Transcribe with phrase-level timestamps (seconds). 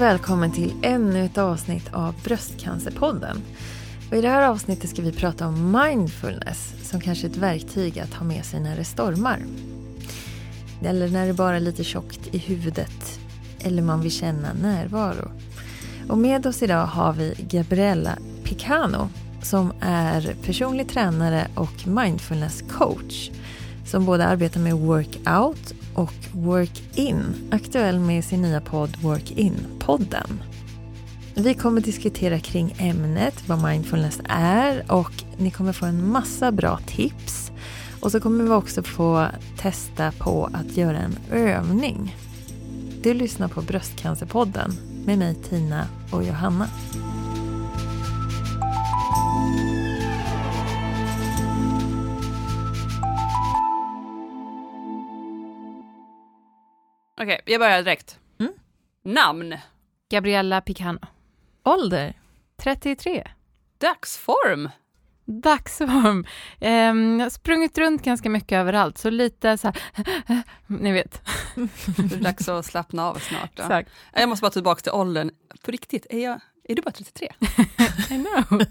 [0.00, 3.42] Och välkommen till ännu ett avsnitt av Bröstcancerpodden.
[4.10, 7.98] Och I det här avsnittet ska vi prata om mindfulness som kanske är ett verktyg
[7.98, 9.38] att ha med sig när det stormar.
[10.84, 13.20] Eller när det bara är lite tjockt i huvudet
[13.60, 15.30] eller man vill känna närvaro.
[16.08, 19.08] Och med oss idag har vi Gabriella Picano
[19.42, 23.30] som är personlig tränare och mindfulness coach
[23.90, 30.42] som både arbetar med workout och work-in, aktuell med sin nya podd Work-in-podden.
[31.34, 36.78] Vi kommer diskutera kring ämnet, vad mindfulness är och ni kommer få en massa bra
[36.86, 37.50] tips.
[38.00, 39.26] Och så kommer vi också få
[39.58, 42.16] testa på att göra en övning.
[43.02, 44.72] Du lyssnar på Bröstcancerpodden
[45.04, 46.68] med mig Tina och Johanna.
[57.22, 58.18] Okej, jag börjar direkt.
[58.38, 58.52] Mm.
[59.04, 59.56] Namn.
[60.10, 60.98] Gabriella Picano.
[61.64, 62.14] Ålder?
[62.56, 63.28] 33.
[63.78, 64.68] Dagsform.
[65.24, 66.26] Dagsform.
[66.60, 71.22] Um, jag har sprungit runt ganska mycket överallt, så lite så här, ni vet.
[71.96, 73.56] Det är dags att slappna av snart.
[73.56, 73.62] Då.
[73.62, 73.90] Exakt.
[74.12, 75.30] Jag måste bara tillbaka till åldern.
[75.62, 77.32] På riktigt, är, jag, är du bara 33?
[78.10, 78.62] I know.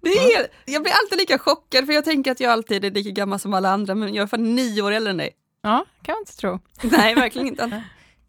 [0.00, 3.10] Det är, jag blir alltid lika chockad för jag tänker att jag alltid är lika
[3.10, 5.36] gammal som alla andra men jag är fan nio år äldre än dig.
[5.62, 6.58] Ja, kan man inte tro.
[6.82, 7.84] Nej, verkligen inte.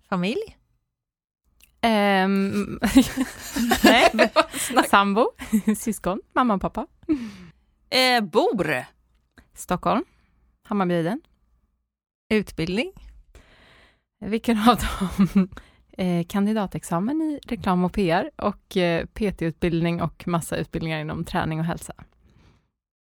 [0.09, 0.57] Familj?
[1.83, 2.79] Um,
[3.83, 4.31] nej,
[4.89, 5.31] sambo,
[5.77, 6.87] syskon, mamma och pappa.
[7.89, 8.85] Eh, bor.
[9.53, 10.03] Stockholm,
[10.63, 11.21] Hammarbyhöjden.
[12.29, 12.91] Utbildning?
[14.19, 15.49] Vilken av dem?
[15.97, 21.65] Eh, kandidatexamen i reklam och PR och eh, PT-utbildning och massa utbildningar inom träning och
[21.65, 21.93] hälsa.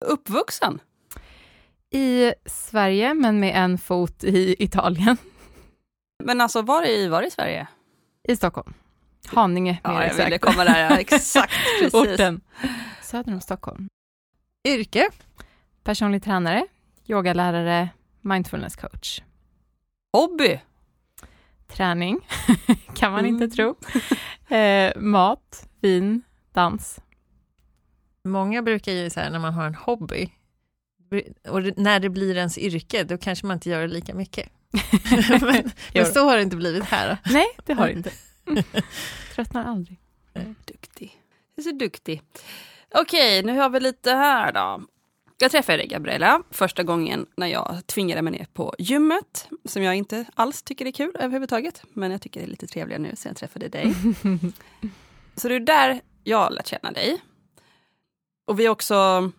[0.05, 0.79] Uppvuxen.
[1.91, 5.17] I Sverige, men med en fot i Italien.
[6.23, 7.67] Men alltså var i, var i Sverige?
[8.23, 8.73] I Stockholm.
[9.27, 10.25] Haninge, mer Ja, jag exakt.
[10.27, 11.53] ville komma där, ja, exakt.
[11.79, 11.94] Precis.
[11.94, 12.41] Orten.
[13.01, 13.89] Söder om Stockholm.
[14.67, 15.09] Yrke?
[15.83, 16.66] Personlig tränare,
[17.07, 17.89] yogalärare,
[18.21, 19.21] mindfulness coach.
[20.13, 20.59] Hobby.
[21.67, 22.19] Träning,
[22.95, 23.33] kan man Mm.
[23.44, 23.75] inte tro.
[24.56, 26.21] Eh, mat, vin,
[26.51, 27.00] dans.
[28.23, 30.29] Många brukar ju här när man har en hobby
[31.47, 34.49] och när det blir ens yrke, då kanske man inte gör det lika mycket.
[35.41, 37.17] men, men så har det inte blivit här.
[37.25, 38.11] Nej, det har det inte.
[39.35, 39.99] Tröttnar aldrig.
[40.65, 41.21] Duktig.
[41.55, 42.21] Du är så duktig.
[42.95, 44.81] Okej, nu har vi lite här då.
[45.41, 49.49] Jag träffade dig Gabriella första gången när jag tvingade mig ner på gymmet.
[49.65, 51.83] Som jag inte alls tycker är kul överhuvudtaget.
[51.93, 53.93] Men jag tycker det är lite trevligare nu sen jag träffade dig.
[55.35, 57.21] Så det är där jag lärt känna dig.
[58.47, 59.31] Och vi har också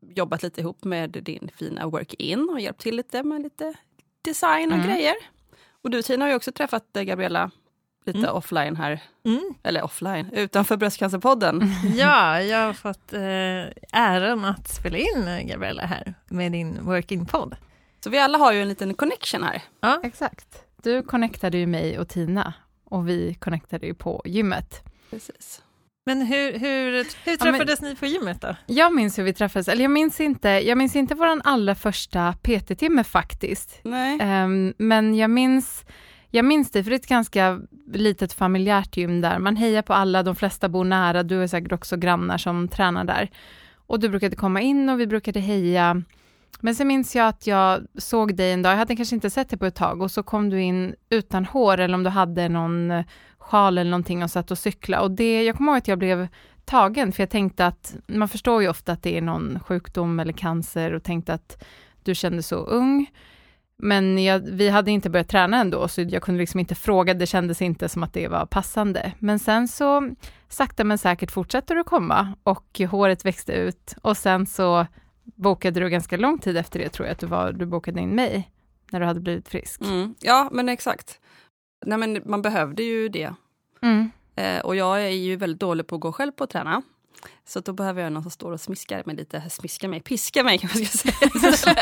[0.00, 3.74] jobbat lite ihop med din fina work-in och hjälpt till lite med lite
[4.22, 4.86] design och Mm.
[4.88, 5.14] grejer.
[5.82, 7.50] Och du Tina har ju också träffat eh, Gabriella
[8.06, 8.30] lite Mm.
[8.34, 9.54] offline här Mm.
[9.62, 11.62] eller offline, utanför Bröstcancerpodden.
[11.96, 17.56] Ja, jag har fått eh, äran att spela in eh, Gabriella här med din working-podd.
[18.04, 19.62] Så vi alla har ju en liten connection här.
[19.80, 20.64] Ja, Exakt.
[20.82, 22.54] Du connectade ju mig och Tina
[22.84, 24.82] och vi connectade ju på gymmet.
[25.10, 25.62] Precis.
[26.08, 28.56] Men hur, hur, hur men- träffades ni på gymmet då?
[28.66, 32.32] Jag minns hur vi träffades, eller jag minns inte, jag minns inte vår allra första
[32.32, 33.80] PT-timme faktiskt.
[33.82, 34.18] Nej.
[34.20, 35.84] Ehm, men jag minns,
[36.30, 37.60] jag minns det, för det är ett ganska
[37.92, 39.38] litet familjärt gym där.
[39.38, 43.04] Man hejar på alla, de flesta bor nära, du är säkert också grannar som tränar
[43.04, 43.30] där.
[43.86, 46.02] Och du brukade komma in och vi brukade heja.
[46.60, 49.50] Men sen minns jag att jag såg dig en dag, jag hade kanske inte sett
[49.50, 52.48] dig på ett tag, och så kom du in utan hår, eller om du hade
[52.48, 52.92] någon
[53.48, 55.00] sjal eller någonting och satt och cykla.
[55.00, 56.28] Och det, jag kommer ihåg att jag blev
[56.64, 60.32] tagen, för jag tänkte att, man förstår ju ofta att det är någon sjukdom eller
[60.32, 61.64] cancer, och tänkte att
[62.02, 63.06] du kände så ung.
[63.76, 67.26] Men jag, vi hade inte börjat träna ändå, så jag kunde liksom inte fråga, det
[67.26, 69.12] kändes inte som att det var passande.
[69.18, 70.10] Men sen så,
[70.48, 74.86] sakta men säkert fortsatte du komma och håret växte ut och sen så
[75.24, 78.14] bokade du ganska lång tid efter det tror jag att du var, du bokade in
[78.14, 78.50] mig
[78.90, 79.80] när du hade blivit frisk.
[79.80, 80.14] Mm.
[80.20, 81.20] Ja, men exakt.
[81.86, 83.34] Nej, men man behövde ju det.
[83.82, 84.10] Mm.
[84.36, 86.82] Eh, och jag är ju väldigt dålig på att gå själv på att träna.
[87.44, 90.58] Så då behöver jag någon som står och smiskar mig lite, smiskar mig, piskar mig
[90.58, 91.74] kan man ska säga.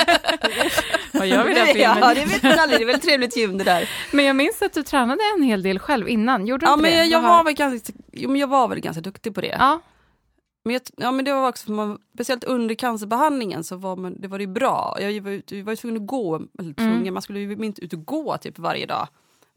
[1.12, 3.58] Vad gör vi där på Ja, det vet man aldrig, det är väldigt trevligt gym
[3.58, 3.88] det där.
[4.12, 6.82] Men jag minns att du tränade en hel del själv innan, gjorde du Ja, inte
[6.82, 6.96] men det?
[6.98, 9.56] jag, jag, var väl ganska, jo, men jag var väl ganska duktig på det.
[9.58, 9.80] Ja,
[10.64, 14.28] Men, jag, ja, men det var också, man, speciellt under cancerbehandlingen så var man, det
[14.28, 14.96] var det bra.
[15.00, 17.14] Jag var, ut- jag var ju tvungen att gå, eller tvungen, Mm.
[17.14, 19.08] man skulle ju inte ut och gå typ varje dag.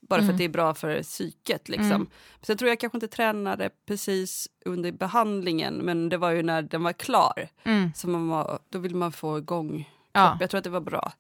[0.01, 0.34] Bara för Mm.
[0.34, 1.69] att det är bra för psyket.
[1.69, 1.92] Liksom.
[1.92, 2.07] Mm.
[2.42, 6.84] Sen tror jag kanske inte tränade precis under behandlingen men det var ju när den
[6.84, 7.50] var klar.
[7.63, 7.92] mm.
[7.96, 10.38] Så man var, då ville man få igång ja.
[10.40, 11.12] Jag tror att det var bra.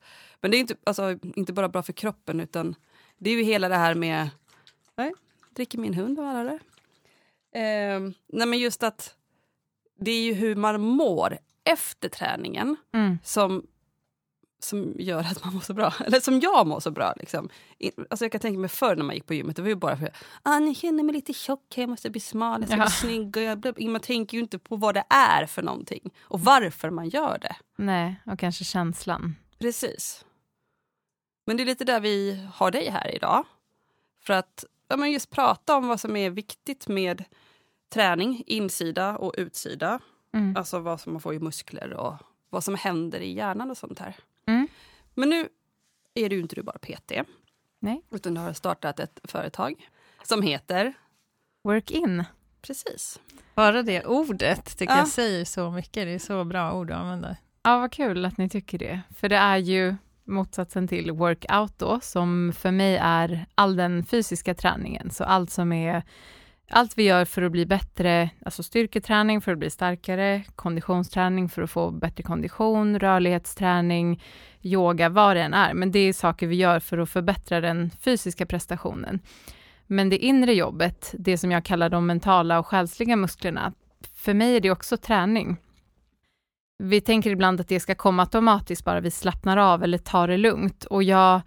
[0.41, 2.75] Men det är inte, alltså, inte bara bra för kroppen utan
[3.17, 4.29] det är ju hela det här med
[4.97, 5.13] Nej,
[5.55, 6.59] dricker min hund, är det?
[7.59, 9.15] Eh, nej men just att
[9.99, 13.17] det är ju hur man mår efter träningen Mm.
[13.23, 13.67] som,
[14.59, 15.93] som gör att man mår så bra.
[16.05, 17.13] Eller som jag mår så bra.
[17.17, 17.49] Liksom.
[18.09, 19.97] Alltså jag kan tänka mig förr när man gick på gymmet, det var ju bara
[19.97, 22.83] för att ah, jag känner mig lite tjock, jag måste bli smal, jag ska Ja.
[22.85, 23.37] bli snygg.
[23.37, 26.89] Och jag blir, man tänker ju inte på vad det är för någonting och varför
[26.89, 27.55] man gör det.
[27.77, 29.35] Nej, och kanske känslan.
[29.59, 30.25] Precis.
[31.45, 33.45] Men det är lite där vi har dig här idag.
[34.21, 37.23] För att ja, men just prata om vad som är viktigt med
[37.93, 39.99] träning, insida och utsida.
[40.33, 40.57] Mm.
[40.57, 42.13] Alltså vad som man får i muskler och
[42.49, 44.15] vad som händer i hjärnan och sånt här.
[44.49, 44.67] Mm.
[45.15, 45.49] Men nu
[46.13, 47.11] är du ju inte du bara PT.
[47.79, 48.01] Nej.
[48.11, 49.89] Utan du har startat ett företag
[50.23, 50.93] som heter...
[51.63, 52.23] Work in.
[52.61, 53.19] Precis.
[53.55, 54.99] Bara det ordet tycker Ja.
[54.99, 56.05] jag säger så mycket.
[56.05, 57.37] Det är så bra ord att använda.
[57.63, 59.01] Ja, vad kul att ni tycker det.
[59.15, 64.55] För det är ju motsatsen till workout då, som för mig är all den fysiska
[64.55, 65.11] träningen.
[65.11, 66.03] Så allt som är,
[66.69, 71.61] allt vi gör för att bli bättre, alltså styrketräning för att bli starkare, konditionsträning för
[71.61, 74.23] att få bättre kondition, rörlighetsträning,
[74.61, 75.73] yoga, vad det än är.
[75.73, 79.19] Men det är saker vi gör för att förbättra den fysiska prestationen.
[79.87, 83.73] Men det inre jobbet, det som jag kallar de mentala och själsliga musklerna,
[84.13, 85.57] för mig är det också träning.
[86.83, 90.37] Vi tänker ibland att det ska komma automatiskt bara vi slappnar av eller tar det
[90.37, 90.85] lugnt.
[90.85, 91.41] Och jag,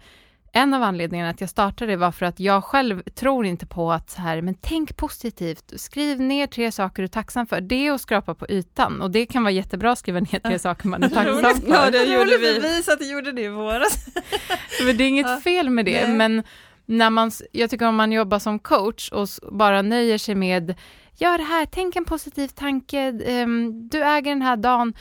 [0.55, 3.91] en av anledningarna att jag startade det var för att jag själv tror inte på
[3.91, 7.61] att så här, men tänk positivt, skriv ner tre saker du är tacksam för.
[7.61, 10.59] Det är att skrapa på ytan och det kan vara jättebra att skriva ner tre
[10.59, 11.69] saker man är tacksam för.
[11.73, 12.59] Ja, det gjorde vi.
[12.61, 14.05] bevis att du gjorde det i våras.
[14.85, 15.41] Men det är inget Ja.
[15.43, 16.17] fel med det, Nej.
[16.17, 16.43] men
[16.85, 20.75] när man, jag tycker om man jobbar som coach och bara nöjer sig med,
[21.17, 24.93] gör det här, tänk en positiv tanke, ehm, du äger den här dagen.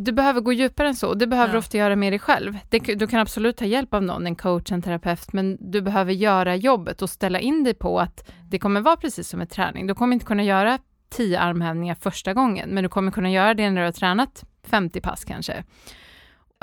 [0.00, 1.58] Du behöver gå djupare än så, det behöver du Ja.
[1.58, 2.58] ofta göra med dig själv.
[2.68, 6.12] Det, du kan absolut ta hjälp av någon, en coach, en terapeut, men du behöver
[6.12, 9.86] göra jobbet och ställa in dig på att det kommer vara precis som en träning.
[9.86, 10.78] Du kommer inte kunna göra
[11.10, 15.00] tio armhävningar första gången, men du kommer kunna göra det när du har tränat 50
[15.00, 15.64] pass kanske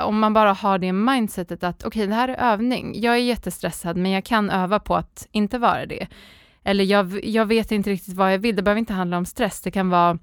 [0.02, 3.02] om man bara har det mindsetet att okej, det här är övning.
[3.02, 6.08] Jag är jättestressad, men jag kan öva på att inte vara det.
[6.64, 8.56] Eller jag, jag vet inte riktigt vad jag vill.
[8.56, 9.62] Det behöver inte handla om stress.
[9.62, 10.18] Det kan vara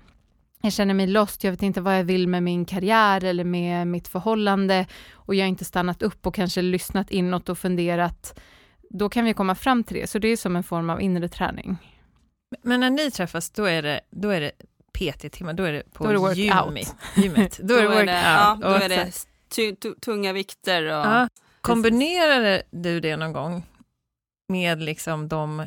[0.62, 3.86] jag känner mig lost, jag vet inte vad jag vill med min karriär eller med
[3.86, 8.40] mitt förhållande och jag har inte stannat upp och kanske lyssnat inåt och funderat.
[8.90, 10.06] Då kan vi komma fram till det.
[10.06, 11.76] Så det är som en form av inre träning.
[12.62, 14.52] Men när ni träffas, då är det, då är det
[14.92, 16.38] PT-timmar, då är det på Då är det workout.
[16.38, 16.94] gymmet.
[17.16, 17.60] gymmet.
[17.62, 18.08] Då är det workout.
[18.24, 20.84] ja, då är det tunga vikter.
[20.84, 21.28] Och, Ja.
[21.60, 23.62] Kombinerade du det någon gång
[24.48, 25.66] med liksom de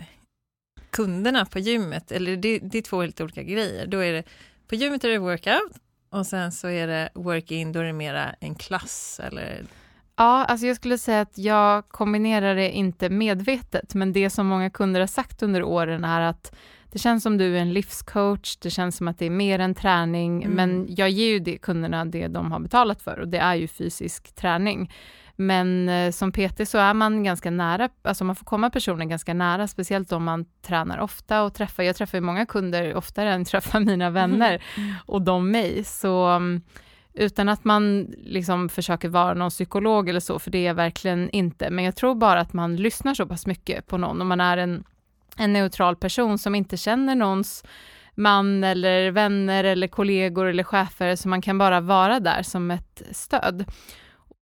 [0.90, 2.12] kunderna på gymmet?
[2.12, 3.88] Eller det, det är två helt olika grejer.
[3.88, 4.24] Då är det,
[4.68, 5.72] på gymmet är det workout
[6.10, 9.66] och sen så är det work-in, då är det mera en klass eller
[10.18, 14.70] Ja, alltså jag skulle säga att jag kombinerar det inte medvetet, men det som många
[14.70, 16.56] kunder har sagt under åren är att
[16.92, 19.76] det känns som du är en livscoach, det känns som att det är mer än
[19.76, 20.56] träning, Mm.
[20.56, 23.68] men jag ger ju det, kunderna det de har betalat för och det är ju
[23.68, 24.92] fysisk träning.
[25.36, 29.34] Men eh, som PT så är man ganska nära, alltså man får komma personen ganska
[29.34, 33.46] nära, speciellt om man tränar ofta och träffar, jag träffar ju många kunder oftare än
[33.46, 34.64] träffar mina vänner
[35.06, 36.62] och de mig, så mm,
[37.14, 41.30] utan att man liksom försöker vara någon psykolog eller så, för det är jag verkligen
[41.30, 41.70] inte.
[41.70, 44.58] Men jag tror bara att man lyssnar så pass mycket på någon, om man är
[44.58, 44.84] en,
[45.38, 47.64] en neutral person som inte känner någons
[48.16, 53.02] man eller vänner eller kollegor eller chefer, så man kan bara vara där som ett
[53.12, 53.66] stöd.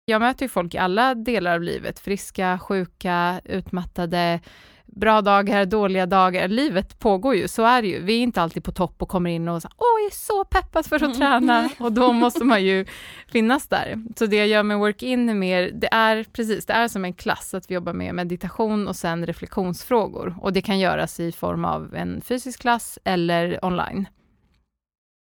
[0.06, 4.40] Jag möter ju folk i alla delar av livet, friska, sjuka, utmattade,
[4.86, 6.48] bra dagar, dåliga dagar.
[6.48, 8.02] Livet pågår ju, så är det ju.
[8.02, 10.44] Vi är inte alltid på topp och kommer in och säger åh, jag är så
[10.44, 12.86] peppad för att träna och då måste man ju
[13.28, 14.04] finnas där.
[14.16, 17.14] Så det jag gör med work-in är mer, det är precis, det är som en
[17.14, 21.64] klass, att vi jobbar med meditation och sen reflektionsfrågor och det kan göras i form
[21.64, 24.08] av en fysisk klass eller online.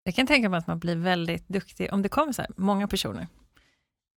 [0.03, 2.87] Jag kan tänka mig att man blir väldigt duktig, om det kommer så här många
[2.87, 3.27] personer,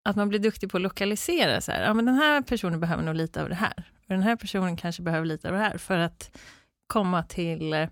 [0.04, 3.02] att man blir duktig på att lokalisera så här, ja men den här personen behöver
[3.02, 5.78] nog lite av det här, och den här personen kanske behöver lite av det här,
[5.78, 6.38] för att
[6.86, 7.88] komma till eh,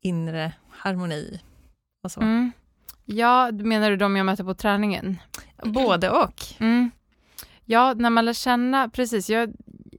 [0.00, 1.40] inre harmoni
[2.04, 2.20] och så.
[2.20, 2.52] Mm.
[3.04, 5.18] Ja, menar du de jag möter på träningen?
[5.64, 6.42] Både och.
[6.58, 6.90] Mm.
[7.64, 9.52] Ja, när man lär känna, precis, jag,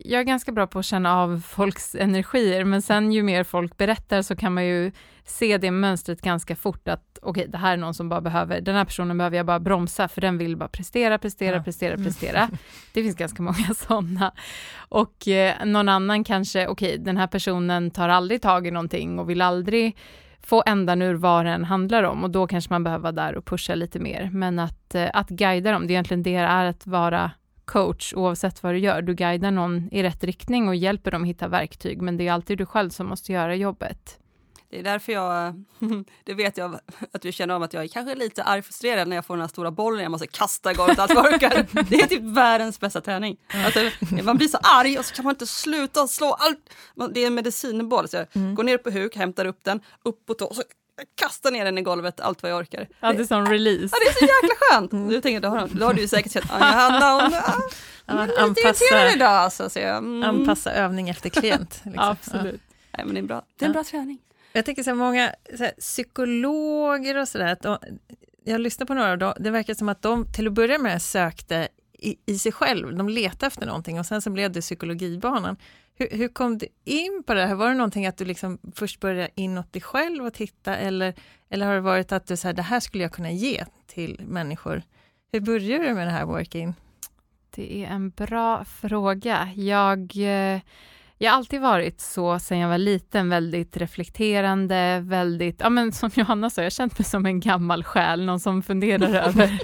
[0.07, 3.77] jag är ganska bra på att känna av folks energier, men sen ju mer folk
[3.77, 4.91] berättar så kan man ju
[5.25, 8.75] se det mönstret ganska fort att okej, det här är någon som bara behöver, den
[8.75, 11.63] här personen behöver jag bara bromsa, för den vill bara prestera, prestera, Ja.
[11.63, 12.05] prestera, Mm.
[12.05, 12.49] prestera.
[12.93, 14.31] Det finns ganska många sådana.
[14.77, 19.29] Och eh, någon annan kanske, okej, den här personen tar aldrig tag i någonting och
[19.29, 19.97] vill aldrig
[20.41, 23.45] få ändan ur vad den handlar om och då kanske man behöver vara där och
[23.45, 24.29] pusha lite mer.
[24.33, 27.31] Men att, eh, att guida dem, det är egentligen det är att vara
[27.67, 29.01] coach oavsett vad du gör.
[29.01, 32.57] Du guidar någon i rätt riktning och hjälper dem hitta verktyg, men det är alltid
[32.57, 34.19] du själv som måste göra jobbet.
[34.69, 35.63] Det är därför jag,
[36.23, 36.79] det vet jag
[37.11, 39.41] att du känner om att jag är kanske lite arg frustrerad när jag får den
[39.41, 41.65] här stora bollen jag måste kasta golvet allt vad orkar.
[41.89, 43.37] Det är typ världens bästa träning.
[43.65, 43.79] Alltså,
[44.23, 46.69] man blir så arg och så kan man inte sluta slå allt.
[47.13, 48.55] Det är en medicinboll, så jag mm.
[48.55, 50.63] går ner på huk, hämtar upp den, upp på tå och så
[51.15, 52.87] kastar ner den i golvet allt vad jag orkar.
[52.99, 53.95] Ja, det är som release.
[53.95, 54.93] Ja, det är så jäkla skönt.
[54.93, 55.09] Mm.
[55.09, 57.31] Du tänker, då har, då har du säkert sett Johanna, hon,
[58.05, 59.29] ja, lite anpassa, idag.
[59.29, 60.23] Alltså, så jag, mm.
[60.23, 61.81] Anpassa övning efter klient.
[61.85, 62.03] Liksom.
[62.03, 62.61] Absolut.
[62.67, 62.97] Ja.
[62.97, 63.43] Nej, men det är, bra.
[63.57, 64.19] det är en bra träning.
[64.53, 67.57] Jag tänker så här, många så här, psykologer och sådär,
[68.43, 71.01] jag lyssnar på några av dem, det verkar som att de till att börja med
[71.01, 75.57] sökte i, i sig själv, de letade efter någonting och sen så blev det psykologibanan.
[75.95, 77.55] Hur, hur, kom du in på det här?
[77.55, 81.13] Var det någonting att du liksom först började inåt dig själv och titta eller,
[81.49, 84.83] eller har det varit att du sa det här skulle jag kunna ge till människor?
[85.31, 86.73] Hur började du med det här working?
[87.49, 89.49] Det är en bra fråga.
[89.55, 90.61] Jag eh
[91.17, 96.09] jag har alltid varit så sen jag var liten, väldigt reflekterande, väldigt, ja men som
[96.13, 99.59] Johanna sa, jag har känt mig som en gammal själ, någon som funderar över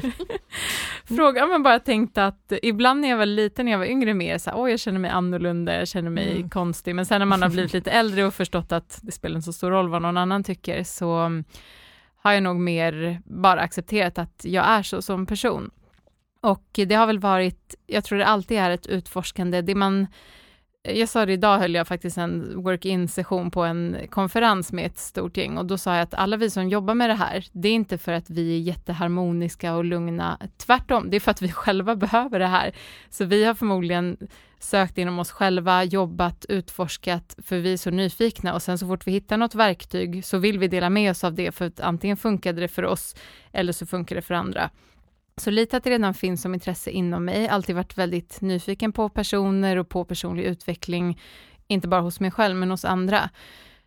[1.05, 4.13] frågor, ja men bara tänkt att ibland när jag var liten, när jag var yngre
[4.13, 6.49] mer så här, jag känner mig annorlunda, jag känner mig mm.
[6.49, 9.45] konstig, men sen när man har blivit lite äldre och förstått att det spelar inte
[9.45, 11.43] så stor roll vad någon annan tycker, så
[12.23, 15.71] har jag nog mer bara accepterat att jag är så som person.
[16.41, 20.07] Och det har väl varit, jag tror det alltid är ett utforskande, det man
[20.83, 24.97] jag sa det idag, höll jag faktiskt en work-in session på en konferens med ett
[24.97, 27.69] stort gäng och då sa jag att alla vi som jobbar med det här, det
[27.69, 31.51] är inte för att vi är jätteharmoniska och lugna, tvärtom, det är för att vi
[31.51, 32.75] själva behöver det här.
[33.09, 34.17] Så vi har förmodligen
[34.59, 39.07] sökt inom oss själva, jobbat, utforskat, för vi är så nyfikna och sen så fort
[39.07, 42.17] vi hittar något verktyg så vill vi dela med oss av det, för att antingen
[42.17, 43.15] funkade det för oss
[43.51, 44.69] eller så funkar det för andra.
[45.37, 49.09] Så lite att det redan finns som intresse inom mig, alltid varit väldigt nyfiken på
[49.09, 51.21] personer och på personlig utveckling,
[51.67, 53.29] inte bara hos mig själv men hos andra.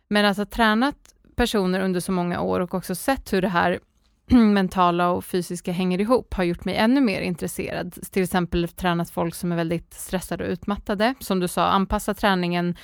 [0.07, 0.95] Men att ha tränat
[1.35, 3.79] personer under så många år och också sett hur det här
[4.53, 8.11] mentala och fysiska hänger ihop har gjort mig ännu mer intresserad.
[8.11, 11.13] Till exempel tränat folk som är väldigt stressade och utmattade.
[11.19, 12.75] Som du sa, anpassa träningen.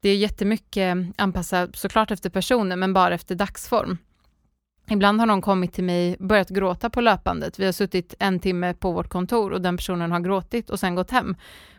[0.00, 3.98] Det är jättemycket anpassa såklart efter personen, men bara efter dagsform.
[4.90, 7.58] Ibland har någon kommit till mig, börjat gråta på löpandet.
[7.58, 10.94] Vi har suttit en timme på vårt kontor och den personen har gråtit och sen
[10.94, 11.36] gått hem.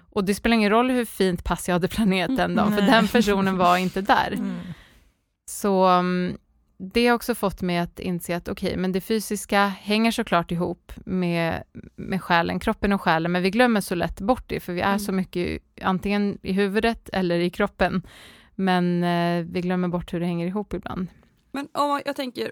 [0.10, 3.08] Och det spelar ingen roll hur fint pass jag hade planerat den dagen, för den
[3.08, 4.32] personen var inte där.
[4.32, 4.56] Mm.
[5.50, 6.38] Så um,
[6.78, 10.52] det har också fått mig att inse att okej, okay, men det fysiska hänger såklart
[10.52, 11.64] ihop med,
[11.96, 14.88] med själen, kroppen och själen, men vi glömmer så lätt bort det, för vi är
[14.88, 15.00] mm.
[15.00, 18.08] så mycket antingen i huvudet eller i kroppen.
[18.56, 21.08] Men eh, vi glömmer bort hur det hänger ihop ibland.
[21.52, 22.52] Men om jag tänker,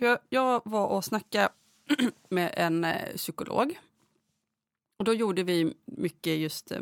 [0.00, 1.48] för jag, jag var och snackade
[2.28, 3.78] med en eh, psykolog.
[4.96, 6.80] Och då gjorde vi mycket just eh,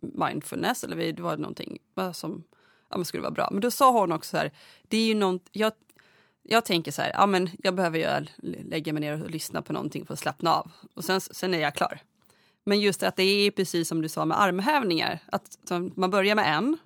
[0.00, 1.78] mindfulness, eller vi, det var någonting
[2.12, 2.44] som
[2.90, 3.48] ja, skulle vara bra.
[3.52, 4.52] Men då sa hon också så här,
[4.82, 5.72] det är ju något, jag,
[6.42, 9.72] jag tänker så här, ja men jag behöver ju lägga mig ner och lyssna på
[9.72, 10.70] någonting för att slappna av.
[10.94, 12.00] Och sen, sen är jag klar.
[12.64, 16.56] Men just att det är precis som du sa med armhävningar, att man börjar med
[16.56, 16.78] en,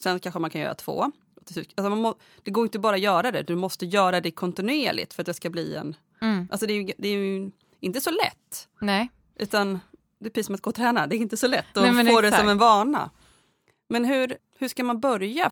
[0.00, 1.12] sen kanske man kan göra två
[1.56, 5.14] Alltså man må, det går inte bara att göra det, du måste göra det kontinuerligt
[5.14, 5.96] för att det ska bli en...
[6.20, 6.48] Mm.
[6.50, 7.50] Alltså det är, ju, det är ju
[7.80, 8.68] inte så lätt.
[8.80, 9.08] Nej.
[9.36, 9.80] Utan
[10.18, 12.06] det är precis som att gå och träna, det är inte så lätt att Nej,
[12.06, 13.10] få det som en vana.
[13.88, 15.50] Men hur, hur ska man börja?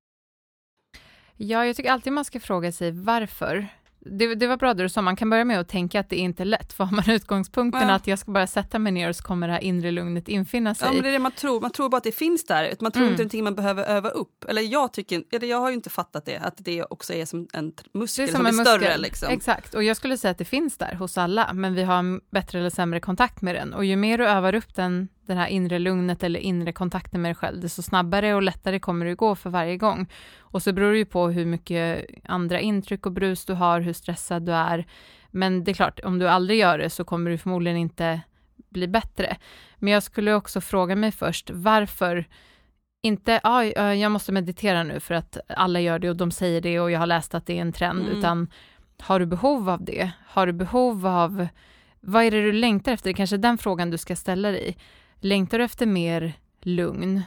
[1.36, 3.68] Ja, jag tycker alltid man ska fråga sig varför
[4.10, 6.16] det, det, var bra det du sa, man kan börja med att tänka att det
[6.16, 7.94] är inte är lätt, för har man utgångspunkten ja.
[7.94, 10.75] att jag ska bara sätta mig ner och så kommer det här inre lugnet infinna
[10.75, 10.88] sig.
[10.88, 12.92] Ja, men det är det man tror, man tror bara att det finns där, man
[12.92, 13.12] tror mm.
[13.12, 14.44] inte det är någonting man behöver öva upp.
[14.48, 17.48] Eller jag tycker, eller jag har ju inte fattat det, att det också är som
[17.52, 18.80] en muskel det är som, som är muskel.
[18.80, 18.96] större.
[18.98, 19.28] Liksom.
[19.28, 22.20] Exakt, och jag skulle säga att det finns där hos alla, men vi har en
[22.30, 23.75] bättre eller sämre kontakt med den.
[23.75, 27.28] Och ju mer du övar upp den, det här inre lugnet eller inre kontakten med
[27.28, 30.06] dig själv, desto snabbare och lättare kommer det gå för varje gång.
[30.38, 33.92] Och så beror det ju på hur mycket andra intryck och brus du har, hur
[33.92, 34.87] stressad du är.
[35.30, 38.21] Men det är klart, om du aldrig gör det så kommer du förmodligen inte
[38.68, 39.37] bli bättre.
[39.76, 42.25] Men jag skulle också fråga mig först, varför
[43.02, 43.64] inte, ja,
[43.95, 46.99] jag måste meditera nu för att alla gör det och de säger det och jag
[46.99, 48.18] har läst att det är en trend, mm.
[48.18, 48.49] utan
[48.99, 50.11] har du behov av det?
[50.26, 51.47] Har du behov av,
[52.00, 53.11] vad är det du längtar efter?
[53.11, 54.76] Det kanske är den frågan du ska ställa dig.
[55.20, 57.23] Längtar du efter mer lugn?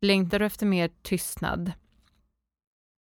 [0.00, 1.72] Längtar du efter mer tystnad?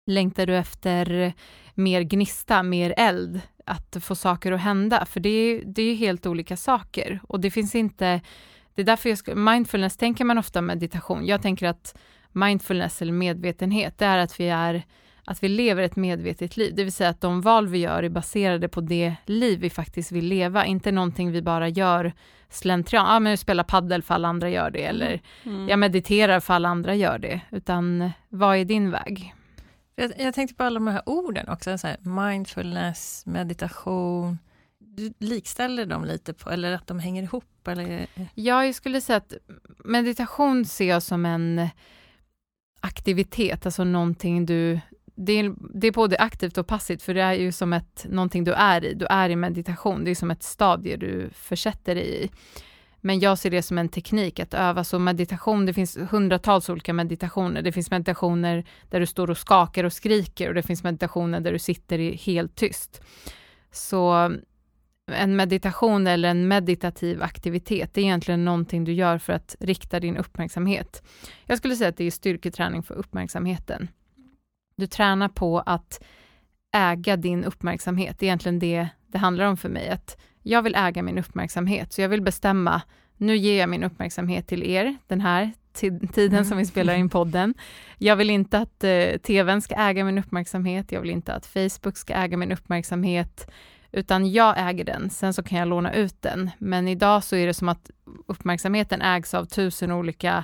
[0.08, 1.34] Längtar du efter
[1.74, 5.06] mer gnista, mer eld, att få saker att hända?
[5.06, 8.22] För det är, det är helt olika saker och det finns inte,
[8.76, 11.26] det är därför jag ska, mindfulness tänker man ofta meditation.
[11.26, 11.98] Jag tänker att
[12.32, 14.84] mindfulness eller medvetenhet, det är att vi är
[15.30, 18.10] att vi lever ett medvetet liv, det vill säga att de val vi gör är
[18.10, 22.14] baserade på det liv vi faktiskt vill leva, inte någonting vi bara gör
[22.50, 25.70] slentrian, ja men jag spelar paddel för alla andra gör det, eller Mm.
[25.70, 29.34] jag mediterar för alla andra gör det, utan vad är din väg?
[29.96, 34.38] Jag, jag tänkte på alla de här orden också, så här, mindfulness, meditation.
[34.80, 37.68] Du likställer dem lite på, eller att de hänger ihop?
[37.68, 38.08] Eller?
[38.34, 39.34] Ja, jag skulle säga att
[39.86, 41.68] meditation ser jag som en
[42.80, 44.80] aktivitet, alltså någonting du
[45.20, 48.44] det är, det är både aktivt och passivt, för det är ju som ett, någonting
[48.44, 48.94] du är i.
[48.94, 52.30] Du är i meditation, det är som ett stadie du försätter dig i.
[53.02, 56.94] Men jag ser det som en teknik att öva, så meditation, det finns hundratals olika
[56.94, 57.62] meditationer.
[57.62, 61.52] Det finns meditationer där du står och skakar och skriker och det finns meditationer där
[61.52, 63.02] du sitter helt tyst.
[63.72, 64.32] Så
[65.12, 70.00] en meditation eller en meditativ aktivitet, det är egentligen någonting du gör för att rikta
[70.00, 71.04] din uppmärksamhet.
[71.46, 73.88] Jag skulle säga att det är styrketräning för uppmärksamheten.
[74.78, 76.04] Du tränar på att
[76.76, 78.20] äga din uppmärksamhet.
[78.20, 79.90] Det är egentligen det det handlar om för mig.
[79.90, 82.82] Att jag vill äga min uppmärksamhet, så jag vill bestämma,
[83.18, 85.52] nu ger jag min uppmärksamhet till er, den här
[86.14, 87.54] tiden som vi spelar in podden.
[87.98, 91.98] Jag vill inte att eh, tvn ska äga min uppmärksamhet, jag vill inte att Facebook
[91.98, 93.52] ska äga min uppmärksamhet,
[93.92, 96.50] utan jag äger den, sen så kan jag låna ut den.
[96.58, 97.92] Men idag så är det som att
[98.28, 100.44] uppmärksamheten ägs av tusen olika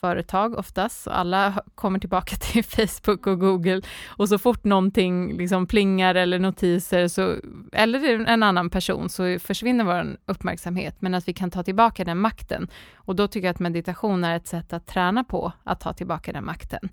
[0.00, 3.82] företag oftast, och alla kommer tillbaka till Facebook och Google.
[4.06, 7.36] Och så fort någonting liksom plingar eller notiser så,
[7.72, 12.18] eller en annan person så försvinner vår uppmärksamhet, men att vi kan ta tillbaka den
[12.18, 12.68] makten.
[12.94, 16.32] Och då tycker jag att meditation är ett sätt att träna på att ta tillbaka
[16.32, 16.88] den makten.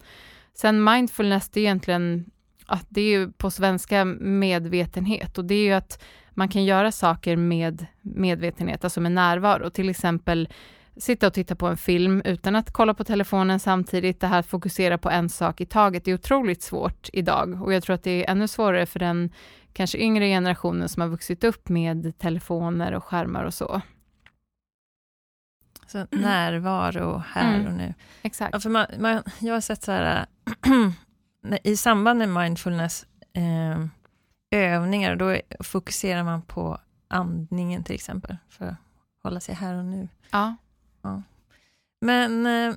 [0.54, 2.26] Sen mindfulness, det är egentligen,
[2.66, 5.38] att det är ju på svenska medvetenhet.
[5.38, 9.90] Och det är ju att man kan göra saker med medvetenhet, alltså med närvaro, till
[9.90, 10.50] exempel
[10.98, 14.20] sitta och titta på en film utan att kolla på telefonen samtidigt.
[14.20, 17.84] Det här att fokusera på en sak i taget är otroligt svårt idag och jag
[17.84, 19.30] tror att det är ännu svårare för den
[19.74, 23.82] kanske yngre generationen som har vuxit upp med telefoner och skärmar och så.
[25.88, 27.68] Så närvaro här Mm.
[27.68, 27.94] och nu.
[28.22, 28.54] Exakt.
[28.54, 30.26] Ja, för man, man, jag har sett så här,
[31.64, 33.86] i samband med mindfulness eh,
[34.52, 36.78] övningar, då fokuserar man på
[37.08, 38.76] andningen till exempel, för att
[39.24, 40.08] hålla sig här och nu.
[40.32, 40.56] Ja.
[42.02, 42.76] Men eh,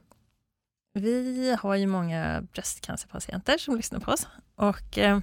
[0.95, 5.21] vi har ju många bröstcancerpatienter som lyssnar på oss och eh,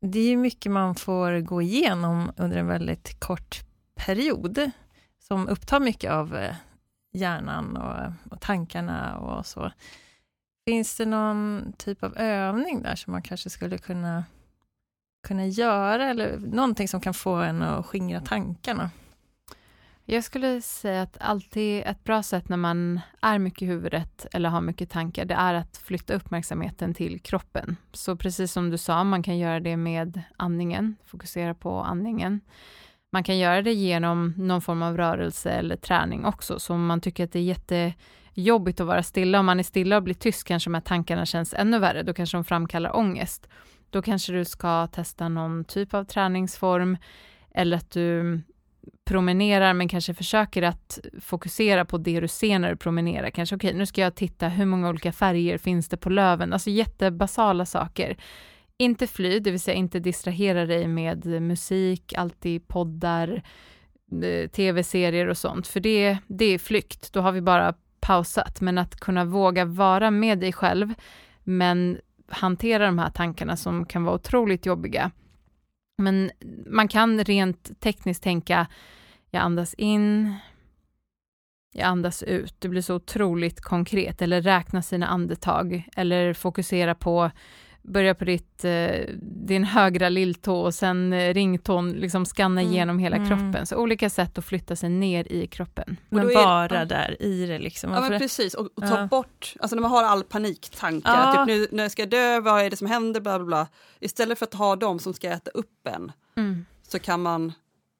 [0.00, 3.60] det är ju mycket man får gå igenom under en väldigt kort
[3.94, 4.70] period
[5.18, 6.54] som upptar mycket av eh,
[7.12, 9.72] hjärnan och, och tankarna och så.
[10.64, 14.24] Finns det någon typ av övning där som man kanske skulle kunna,
[15.26, 18.90] kunna göra eller någonting som kan få en att skingra tankarna?
[20.08, 24.48] Jag skulle säga att alltid ett bra sätt när man är mycket i huvudet eller
[24.48, 27.76] har mycket tankar, det är att flytta uppmärksamheten till kroppen.
[27.92, 32.40] Så precis som du sa, man kan göra det med andningen, fokusera på andningen.
[33.12, 37.00] Man kan göra det genom någon form av rörelse eller träning också, så om man
[37.00, 40.44] tycker att det är jättejobbigt att vara stilla, om man är stilla och blir tyst
[40.44, 43.48] kanske de här tankarna känns ännu värre, då kanske de framkallar ångest.
[43.90, 46.96] Då kanske du ska testa någon typ av träningsform,
[47.54, 48.40] eller att du
[49.04, 53.30] promenerar men kanske försöker att fokusera på det du ser när du promenerar.
[53.30, 56.52] Kanske okej, okay, nu ska jag titta hur många olika färger finns det på löven?
[56.52, 58.16] Alltså jättebasala saker.
[58.78, 63.42] Inte fly, det vill säga inte distrahera dig med musik, alltid poddar,
[64.22, 67.12] eh, tv-serier och sånt, för det, det är flykt.
[67.12, 70.94] Då har vi bara pausat, men att kunna våga vara med dig själv,
[71.44, 75.10] men hantera de här tankarna som kan vara otroligt jobbiga.
[75.98, 76.30] Men
[76.66, 78.66] man kan rent tekniskt tänka,
[79.30, 80.34] jag andas in,
[81.72, 82.60] jag andas ut.
[82.60, 84.22] Det blir så otroligt konkret.
[84.22, 85.88] Eller räkna sina andetag.
[85.96, 87.30] Eller fokusera på,
[87.86, 88.90] börja på ditt, eh,
[89.22, 93.28] din högra lilltå och sen eh, ringtån, liksom skanna Mm, igenom hela mm.
[93.28, 93.66] kroppen.
[93.66, 95.96] Så olika sätt att flytta sig ner i kroppen.
[96.10, 96.84] Och då Men är- bara ja.
[96.84, 97.92] där i det liksom.
[97.92, 99.06] Ja men precis, och, och ta Ja.
[99.06, 101.46] bort, alltså när man har all paniktankar, Ja.
[101.46, 103.68] typ nu när jag ska dö, vad är det som händer, bla bla bla.
[104.00, 106.64] Istället för att ha dem som ska äta upp en, Mm.
[106.88, 107.52] så kan man,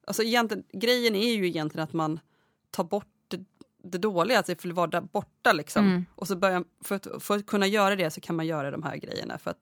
[0.07, 2.21] alltså egentligen, grejen är ju egentligen att man
[2.71, 3.41] tar bort det,
[3.91, 5.87] det dåliga, att det får vara där borta liksom.
[5.87, 6.07] Mm.
[6.15, 8.83] Och så börjar, för, att, för att kunna göra det så kan man göra de
[8.83, 9.57] här grejerna för att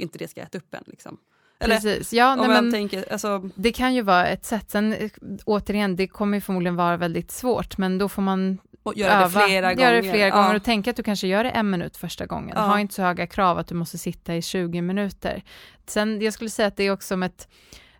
[0.00, 0.84] inte det ska äta upp en.
[0.86, 1.18] Liksom.
[1.60, 2.12] Eller Precis.
[2.12, 4.70] Ja, nej, men, tänker, alltså, det kan ju vara ett sätt.
[4.70, 5.10] Sen eh,
[5.44, 9.24] återigen, det kommer ju förmodligen vara väldigt svårt, men då får man och göra det
[9.24, 9.90] öva, flera gånger.
[9.90, 10.56] Göra det flera gånger Ja.
[10.56, 12.52] och tänka att du kanske gör det en minut första gången.
[12.56, 12.62] Ja.
[12.62, 15.42] Ha inte så höga krav att du måste sitta i 20 minuter.
[15.86, 17.48] Sen, jag skulle säga att det är också som ett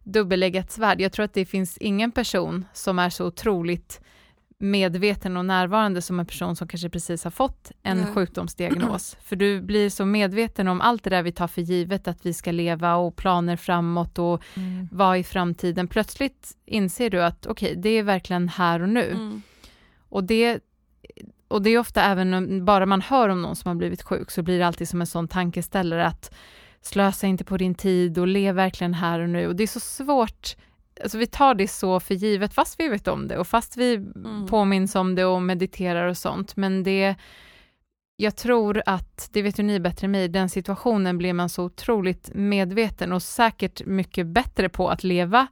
[0.05, 1.01] dubbelläggat svärd.
[1.01, 4.01] Jag tror att det finns ingen person som är så otroligt
[4.63, 8.07] medveten och närvarande som en person som kanske precis har fått en Nej.
[8.15, 9.17] sjukdomsdiagnos.
[9.23, 12.33] För du blir så medveten om allt det där vi tar för givet att vi
[12.35, 14.89] ska leva och planer framåt och Mm.
[14.93, 15.89] vad i framtiden.
[15.89, 19.11] Plötsligt inser du att okej, det är verkligen här och nu.
[19.11, 19.43] Mm.
[20.09, 20.61] Och det,
[21.49, 24.43] och det är ofta även bara man hör om någon som har blivit sjuk så
[24.43, 26.35] blir det alltid som en sån tankeställare att
[26.83, 29.47] slösa inte på din tid och lev verkligen här och nu.
[29.47, 30.57] Och det är så svårt,
[31.03, 33.95] alltså vi tar det så för givet fast vi vet om det och fast vi
[33.95, 34.47] Mm.
[34.47, 36.57] påminns om det och mediterar och sånt.
[36.57, 37.15] Men det,
[38.17, 41.49] jag tror att, det vet ju ni bättre än mig, i den situationen blir man
[41.49, 45.47] så otroligt medveten och säkert mycket bättre på att leva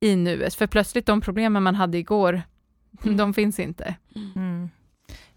[0.00, 0.54] i nuet.
[0.54, 2.42] För plötsligt de problemen man hade igår,
[3.04, 3.16] Mm.
[3.16, 3.94] de finns inte.
[4.36, 4.68] Mm.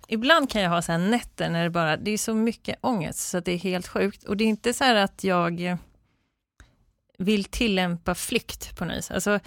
[0.07, 3.19] Ibland kan jag ha så här nätter när det bara, det är så mycket ångest
[3.29, 4.23] så att det är helt sjukt.
[4.23, 5.77] Och det är inte så här att jag
[7.17, 9.11] vill tillämpa flykt på något vis.
[9.11, 9.39] Alltså,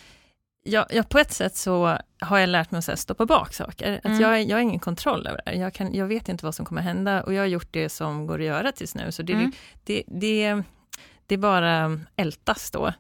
[0.62, 3.96] jag, jag, på ett sätt så har jag lärt mig att här stoppa bak saker.
[3.98, 4.20] Att Mm.
[4.20, 5.59] jag, jag har ingen kontroll över det här.
[5.59, 8.26] Jag, kan, jag vet inte vad som kommer hända och jag har gjort det som
[8.26, 9.12] går att göra tills nu.
[9.12, 9.52] Så det, Mm.
[9.85, 10.62] det, det,
[11.26, 12.92] det är bara ältas då.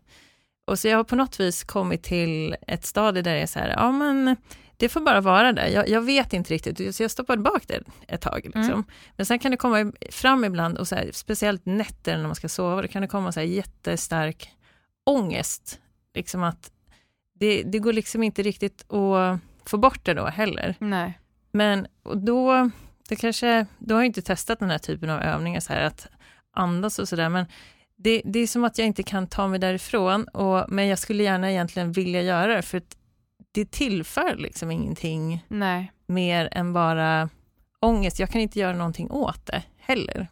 [0.66, 3.58] Och så jag har på något vis kommit till ett stadie där jag är så
[3.58, 4.36] här, ja men
[4.76, 5.66] det får bara vara där.
[5.66, 8.40] Jag, jag vet inte riktigt, så jag stoppade bak det ett tag.
[8.44, 8.62] Liksom.
[8.64, 8.84] Mm.
[9.16, 12.48] Men sen kan det komma fram ibland, och så här, speciellt nätter när man ska
[12.48, 14.50] sova, då kan det komma så här jättestark
[15.10, 15.80] ångest.
[16.14, 16.72] Liksom att
[17.34, 20.74] det, det går liksom inte riktigt att få bort det då heller.
[20.78, 21.18] Nej.
[21.52, 22.70] Men och då,
[23.08, 26.08] det kanske, då har jag inte testat den här typen av övningar, så här att
[26.52, 27.46] andas och sådär, men
[27.96, 31.22] det, det är som att jag inte kan ta mig därifrån, och, men jag skulle
[31.22, 32.96] gärna egentligen vilja göra det, för att
[33.52, 35.92] det tillför liksom ingenting Nej.
[36.06, 37.28] mer än bara
[37.80, 38.18] ångest.
[38.18, 40.28] Jag kan inte göra någonting åt det heller.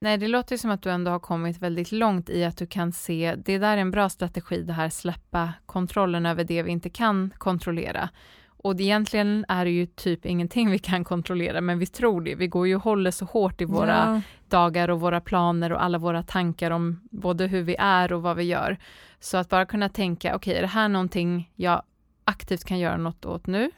[0.00, 2.92] Nej, det låter som att du ändå har kommit väldigt långt i att du kan
[2.92, 6.90] se, det där är en bra strategi, det här släppa kontrollen över det vi inte
[6.90, 8.08] kan kontrollera.
[8.46, 12.34] Och det, egentligen är det ju typ ingenting vi kan kontrollera, men vi tror det.
[12.34, 14.20] Vi går ju och håller så hårt i våra Ja.
[14.48, 18.36] dagar och våra planer och alla våra tankar om både hur vi är och vad
[18.36, 18.76] vi gör.
[19.20, 21.82] Så att bara kunna tänka, okej, är det här någonting jag
[22.24, 23.70] aktivt kan göra något åt nu?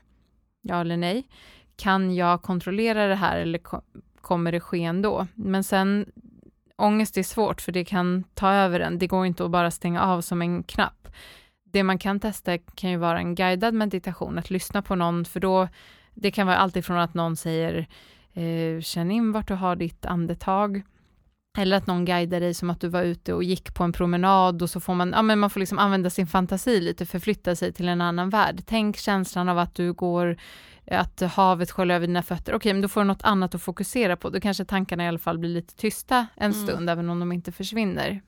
[0.62, 1.28] Ja eller nej?
[1.76, 3.60] Kan jag kontrollera det här eller
[4.20, 5.26] kommer det ske ändå?
[5.34, 6.06] Men sen,
[6.76, 8.98] ångest är svårt för det kan ta över en.
[8.98, 11.08] Det går inte att bara stänga av som en knapp.
[11.64, 15.40] Det man kan testa kan ju vara en guidad meditation, att lyssna på någon, för
[15.40, 15.68] då,
[16.14, 17.86] det kan vara alltifrån att någon säger
[18.32, 20.82] eh, känn in vart du har ditt andetag,
[21.58, 24.62] eller att någon guidar dig som att du var ute och gick på en promenad
[24.62, 27.72] och så får man, ja men man får liksom använda sin fantasi lite, förflytta sig
[27.72, 28.62] till en annan värld.
[28.66, 30.36] Tänk känslan av att du går,
[30.98, 32.54] att havet sköljer över dina fötter.
[32.54, 34.30] Okej, men då får du något annat att fokusera på.
[34.30, 36.66] Då kanske tankarna i alla fall blir lite tysta en Mm.
[36.66, 38.20] stund, även om de inte försvinner.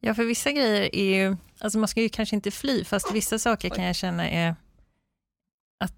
[0.00, 3.38] ja, för vissa grejer är ju, alltså man ska ju kanske inte fly, fast vissa
[3.38, 4.56] saker kan jag känna är
[5.84, 5.94] att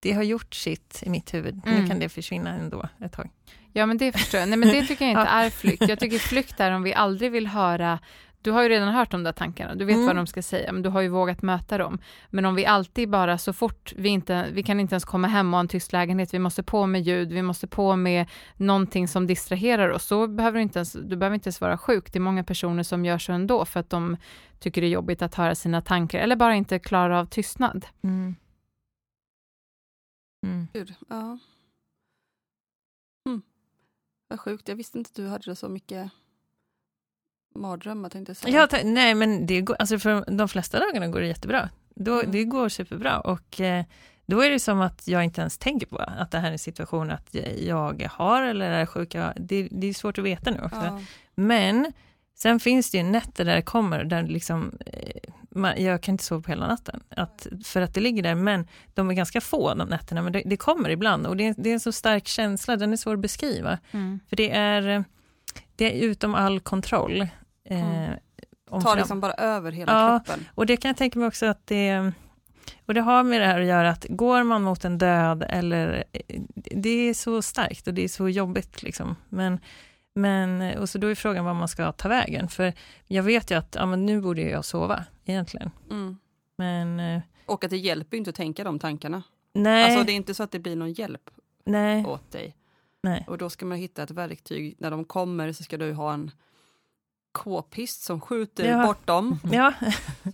[0.00, 1.60] det har gjort sitt i mitt huvud.
[1.64, 1.88] Nu Mm.
[1.88, 3.30] kan det försvinna ändå ett tag.
[3.72, 4.48] Ja, men det förstår jag.
[4.48, 5.44] Nej, men det tycker jag inte Ja.
[5.44, 5.88] är flykt.
[5.88, 7.98] Jag tycker flykt är om vi aldrig vill höra
[8.42, 10.06] du har ju redan hört de där tankarna, du vet Mm.
[10.06, 11.98] vad de ska säga, men du har ju vågat möta dem.
[12.30, 15.46] Men om vi alltid bara så fort vi inte, vi kan inte ens komma hem
[15.46, 19.08] och ha en tyst lägenhet, vi måste på med ljud, vi måste på med någonting
[19.08, 22.12] som distraherar oss, så behöver du inte ens, du behöver inte ens vara sjuk.
[22.12, 24.16] Det är många personer som gör så ändå för att de
[24.58, 27.86] tycker det är jobbigt att höra sina tankar eller bara inte klarar av tystnad.
[28.02, 28.34] Mm.
[30.46, 30.68] Mm.
[30.72, 31.38] Gud, ja.
[33.28, 33.42] Mm.
[34.28, 36.10] Vad sjukt, jag visste inte att du hade så mycket
[37.60, 38.68] mardrömmar tänkte jag säga.
[38.72, 41.68] Ja, nej, men det går, alltså för de flesta dagarna går det jättebra.
[41.94, 42.30] Då, Mm.
[42.32, 43.84] Det går superbra och eh,
[44.26, 46.58] då är det som att jag inte ens tänker på att det här är en
[46.58, 49.14] situation att jag har eller är sjuk.
[49.14, 50.76] Jag- Det, det är svårt att veta nu också.
[50.84, 51.00] ja.
[51.34, 51.92] Men
[52.38, 56.24] sen finns det ju nätter där det kommer, där liksom, eh, man, jag kan inte
[56.24, 59.74] sova på hela natten, att, för att det ligger där, men de är ganska få
[59.74, 62.26] de nätterna, men det, det kommer ibland och det är, det är en så stark
[62.28, 63.78] känsla, den är svår att beskriva,
[64.28, 65.04] för det är,
[65.76, 67.26] det är utom all kontroll.
[67.70, 68.08] Eh,
[68.70, 68.82] Mm.
[68.82, 70.20] fram- liksom bara över hela Ja.
[70.24, 70.44] kroppen.
[70.54, 72.12] och det kan jag tänka mig också att det,
[72.86, 76.04] och det har med det här att göra att går man mot en död eller,
[76.54, 79.16] det är så starkt och det är så jobbigt liksom.
[79.28, 79.60] Men,
[80.14, 82.72] men, och så då är frågan vad man ska ta vägen, för
[83.06, 85.70] jag vet ju att ja, men nu borde jag sova egentligen.
[85.90, 86.18] Mm.
[86.56, 89.22] Men eh, Och att det hjälper ju inte att tänka de tankarna.
[89.52, 91.30] nej, Alltså det är inte så att det blir någon hjälp
[91.64, 92.56] nej, åt dig.
[93.02, 93.24] nej.
[93.28, 94.74] Och då ska man hitta ett verktyg.
[94.78, 96.30] När de kommer så ska du ha en
[97.32, 98.86] k-pist som skjuter Ja.
[98.86, 99.40] bort dem.
[99.52, 99.72] Ja,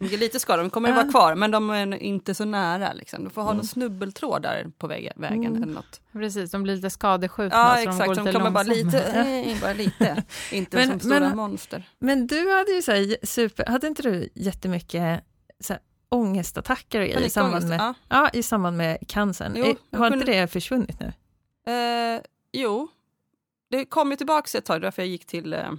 [0.00, 0.94] lite skadade, de kommer Ja.
[0.94, 2.92] vara kvar men de är inte så nära.
[2.92, 3.24] Liksom.
[3.24, 3.56] Du får ha Mm.
[3.56, 5.56] någon snubbeltråd där på vägen, Mm.
[5.62, 6.00] eller något.
[6.12, 9.00] Precis, de blir lite skadeskjutna Ja så exakt, de går de lite kommer bara lite,
[9.02, 10.22] eh, bara lite.
[10.52, 11.88] Inte Men- som stora men- monster.
[11.98, 15.24] men du hade ju så här super, hade inte du jättemycket
[15.60, 17.94] så här, ångestattacker och grejer i samband med, ja.
[18.08, 19.52] ja, i samband med cancern.
[19.56, 21.12] Jo, Eh, har kunde- inte det försvunnit nu?
[21.72, 22.20] Eh,
[22.52, 22.88] jo,
[23.70, 25.70] det kom ju tillbaka ett tag, därför jag gick till eh,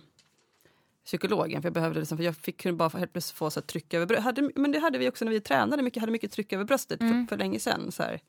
[1.06, 1.62] psykologen.
[1.62, 3.94] För jag behövde liksom, för jag fick, kunde bara helt plötsligt få så här, tryck
[3.94, 4.56] över bröstet.
[4.56, 7.28] Men det hade vi också när vi tränade, mycket, hade mycket tryck över bröstet Mm.
[7.28, 7.92] för, för länge sedan.
[7.92, 8.22] Så här.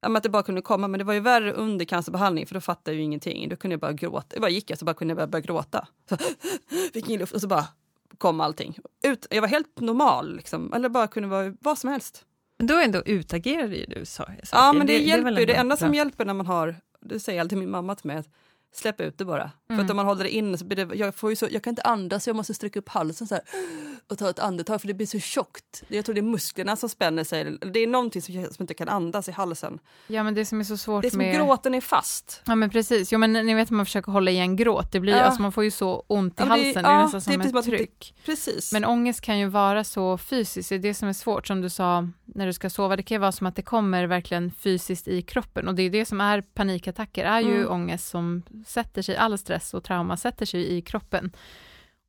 [0.00, 2.60] Ja, att det bara kunde komma, men det var ju värre under cancerbehandling för då
[2.60, 3.48] fattade jag ju ingenting.
[3.48, 4.26] Då kunde jag bara gråta.
[4.30, 5.88] Jag bara gick jag så bara kunde jag bara börja gråta.
[6.08, 6.16] Så,
[6.92, 7.68] fick in luft och så bara
[8.18, 8.78] kom allting.
[9.04, 10.72] Ut, jag var helt normal, liksom.
[10.72, 12.24] eller bara kunde vara vad som helst.
[12.58, 14.36] Men då ändå utagerade ju du sa jag.
[14.52, 15.30] Ja, men det, är hjälper.
[15.30, 18.16] Det ändå enda som hjälper när man har, det säger alltid min mamma till mig,
[18.16, 18.28] att
[18.72, 19.50] släpp ut det bara.
[19.66, 19.84] För Mm.
[19.84, 21.70] att om man håller det inne så blir det, jag, får ju så, jag kan
[21.70, 23.44] inte andas, jag måste sträcka upp halsen så här
[24.08, 25.82] och ta ett andetag för det blir så tjockt.
[25.88, 28.88] Jag tror det är musklerna som spänner sig, det är någonting som, som inte kan
[28.88, 29.78] andas i halsen.
[30.06, 31.34] Ja, men det som är så svårt Det är som med...
[31.36, 32.42] gråten är fast.
[32.46, 35.20] Ja men precis, jo, men ni vet man försöker hålla igen gråt, det blir, Ja.
[35.22, 37.24] alltså, man får ju så ont i Ja, det- halsen, det, är ja, nästan det
[37.24, 38.14] som är precis ett att det- tryck.
[38.24, 38.72] Precis.
[38.72, 41.68] Men ångest kan ju vara så fysiskt, det är det som är svårt, som du
[41.70, 45.08] sa när du ska sova, det kan ju vara som att det kommer verkligen fysiskt
[45.08, 47.70] i kroppen och det är det som är panikattacker, är ju Mm.
[47.72, 51.32] ångest som sätter sig, all stress och trauma sätter sig i kroppen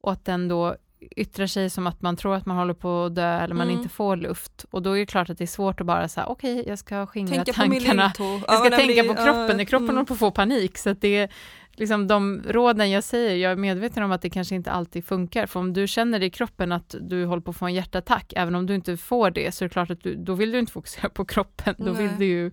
[0.02, 0.76] och att den då
[1.16, 3.78] yttrar sig som att man tror att man håller på att dö eller man Mm.
[3.78, 6.26] inte får luft och då är det klart att det är svårt att bara säga
[6.26, 9.96] okej, jag ska skingra tänka tankarna jag ska Ja, tänka på kroppen, ja, kroppen mm.
[9.96, 10.78] håller på att få panik.
[10.78, 11.30] Så att det är
[11.72, 15.46] liksom de råden jag säger, jag är medveten om att det kanske inte alltid funkar.
[15.46, 18.56] För om du känner i kroppen att du håller på att få en hjärtattack, även
[18.56, 20.72] om du inte får det, så är det klart att du, då vill du inte
[20.72, 22.08] fokusera på kroppen, då Nej.
[22.08, 22.52] vill du ju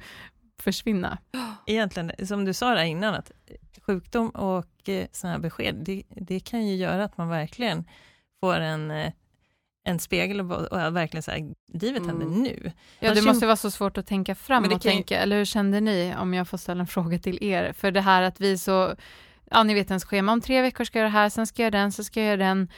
[0.62, 1.18] försvinna.
[1.66, 3.32] Egentligen, som du sa där innan, att
[3.86, 7.84] sjukdom och eh, sådana här besked, det, det kan ju göra att man verkligen
[8.40, 9.12] får en, eh,
[9.84, 12.42] en spegel och, och verkligen så här, livet händer Mm.
[12.42, 12.72] nu.
[13.00, 15.44] Ja, det måste vara så svårt att tänka fram och kan ju- tänka, eller hur
[15.44, 18.58] kände ni, om jag får ställa en fråga till er, för det här att vi
[18.58, 18.94] så,
[19.50, 21.62] ja ni vet ens schema, om tre veckor ska jag göra det här, sen ska
[21.62, 22.68] jag göra den, så ska jag göra den.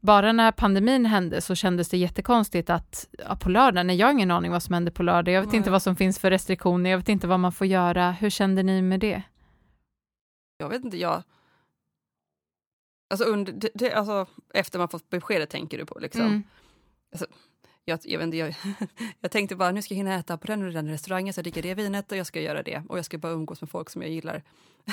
[0.00, 4.12] Bara när pandemin hände så kändes det jättekonstigt att ja, på lördag, när jag har
[4.12, 5.56] ingen aning vad som händer på lördag, jag vet Nej.
[5.56, 8.62] inte vad som finns för restriktioner, jag vet inte vad man får göra, hur kände
[8.62, 9.22] ni med det?
[10.58, 11.22] Jag vet inte, jag...
[13.10, 16.20] Alltså, under, det, alltså efter man fått beskedet tänker du på liksom.
[16.20, 16.42] Mm.
[17.84, 18.54] Jag, jag, vet inte, jag,
[19.20, 21.44] jag tänkte bara nu ska jag hinna äta på den och den restaurangen, så jag
[21.44, 22.82] dricker det vinet och jag ska göra det.
[22.88, 24.42] Och jag ska bara umgås med folk som jag gillar.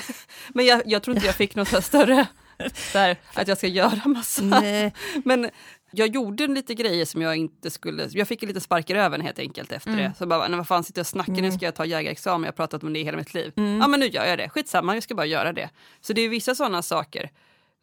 [0.48, 2.26] Men jag, jag tror inte jag fick något större,
[2.94, 4.42] här, att jag ska göra massa.
[4.42, 5.50] Nej, Men
[5.90, 9.72] jag gjorde lite grejer som jag inte skulle, jag fick lite i röven helt enkelt
[9.72, 10.02] efter Mm.
[10.04, 10.12] det.
[10.18, 11.52] Så bara, vad fan sitter jag och snackar, nu Mm.
[11.52, 13.52] ska jag ta jägarexamen, jag har pratat om det hela mitt liv.
[13.56, 13.78] Mm.
[13.78, 15.70] Ja men nu gör jag det, skitsamma, jag ska bara göra det.
[16.00, 17.30] Så det är vissa sådana saker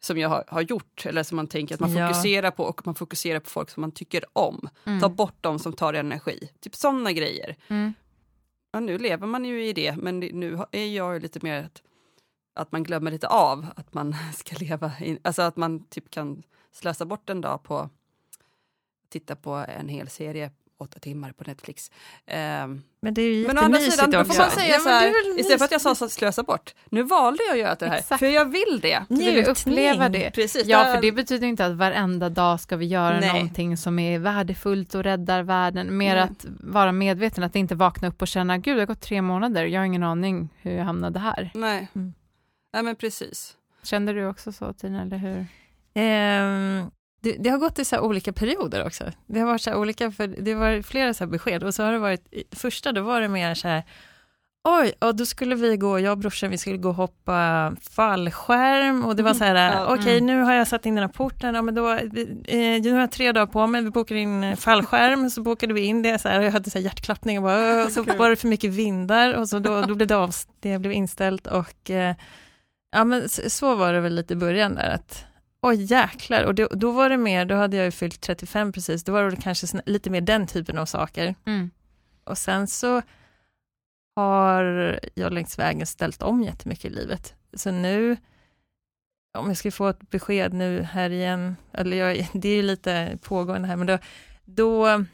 [0.00, 2.08] som jag har, har gjort, eller som man tänker att man Ja.
[2.08, 4.68] fokuserar på och man fokuserar på folk som man tycker om.
[4.84, 5.00] Mm.
[5.00, 6.50] Ta bort dem som tar energi.
[6.60, 7.56] Typ sådana grejer.
[7.68, 7.92] Mm.
[8.72, 11.82] Ja, nu lever man ju i det, men nu är jag lite mer att,
[12.54, 16.42] att man glömmer lite av att man ska leva, i, alltså att man typ kan
[16.72, 17.90] slösa bort en dag på
[19.08, 21.90] titta på en hel serie, åtta timmar på Netflix.
[22.26, 24.88] Ehm, men det är ju men å andra sidan, då får man säga Ja, så
[24.88, 27.86] här, istället för att jag sa så slösa bort, nu valde jag att göra det
[27.86, 28.18] här, Exakt.
[28.18, 29.04] för jag vill det.
[29.08, 30.30] Du vill uppleva det.
[30.30, 33.32] Precis, Ja, för det betyder inte att varenda dag ska vi göra Nej.
[33.32, 35.96] någonting som är värdefullt och räddar världen.
[35.96, 36.22] Mer Nej.
[36.24, 39.64] att vara medveten, att inte vakna upp och känna, gud det har gått tre månader,
[39.64, 41.50] jag har ingen aning hur jag hamnade här.
[41.54, 41.88] Nej.
[41.94, 42.14] Mm.
[42.72, 43.56] Nej men precis.
[43.82, 45.46] Kände du också så Tina, eller hur?
[45.94, 49.04] Ehm, det, det har gått i så olika perioder också.
[49.26, 51.64] Det har varit så olika, för det varit flera så besked.
[51.64, 53.84] Och så har det varit, första då var det mer så här,
[54.68, 59.04] oj, och då skulle vi gå, jag och brorsan, vi skulle gå och hoppa fallskärm.
[59.04, 60.26] Och det var så här, Ja, okej mm.
[60.26, 63.12] nu har jag satt in den här porten, ja men då, eh, nu har jag
[63.12, 66.38] tre dagar på mig, vi bokar in fallskärm, så bokade vi in det, så här,
[66.38, 69.34] och jag hade så här hjärtklappning och bara, "Åh", så var det för mycket vindar.
[69.34, 71.46] Och så då, då blev det av, det blev inställt.
[71.46, 72.14] Och eh,
[72.92, 75.24] ja men så, så var det väl lite i början där att
[75.68, 79.04] Oj jäklar, och då, då var det mer, då hade jag ju fyllt 35 precis,
[79.04, 81.34] då var det kanske lite mer den typen av saker.
[81.46, 81.70] Mm.
[82.24, 83.02] Och sen så
[84.16, 87.34] har jag längs vägen ställt om jättemycket i livet.
[87.54, 88.16] Så nu,
[89.38, 93.18] om jag ska få ett besked nu här igen, eller jag, det är ju lite
[93.22, 93.98] pågående här, men då,
[94.44, 95.04] då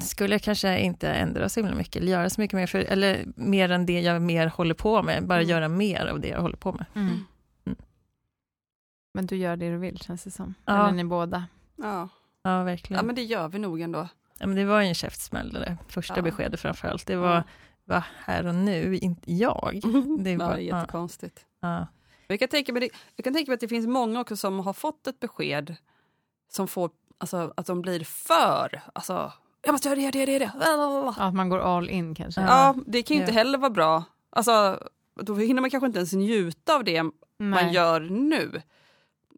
[0.00, 3.24] skulle jag kanske inte ändra så himla mycket, eller göra så mycket mer, för, eller
[3.36, 5.50] mer än det jag mer håller på med, bara Mm.
[5.50, 6.84] göra mer av det jag håller på med.
[6.94, 7.24] Mm.
[9.12, 10.54] Men du gör det du vill känns det som.
[10.64, 10.82] Ja.
[10.88, 11.44] Eller ni båda.
[11.76, 12.08] Ja.
[12.42, 12.98] Ja, verkligen.
[13.00, 14.08] ja men det gör vi nog ändå.
[14.38, 16.22] Ja, men det var ju en käftsmäll det där första Ja.
[16.22, 17.06] beskedet framförallt.
[17.06, 17.44] Det var,
[17.84, 19.80] var här och nu, inte jag.
[20.20, 21.44] Det ja, var- är jättekonstigt.
[21.60, 21.86] Ja.
[22.26, 24.60] Jag kan, tänka mig, det- jag kan tänka mig att det finns många också som
[24.60, 25.76] har fått ett besked
[26.48, 30.52] som får, alltså att de blir för, alltså jag måste göra det, det, det, det.
[30.60, 32.40] Ja, att man går all in kanske.
[32.40, 32.46] Ja.
[32.48, 33.38] Ja, det kan ju inte Ja.
[33.38, 34.04] heller vara bra.
[34.30, 34.82] Alltså,
[35.14, 37.74] då hinner man kanske inte ens njuta av det man Nej.
[37.74, 38.62] gör nu.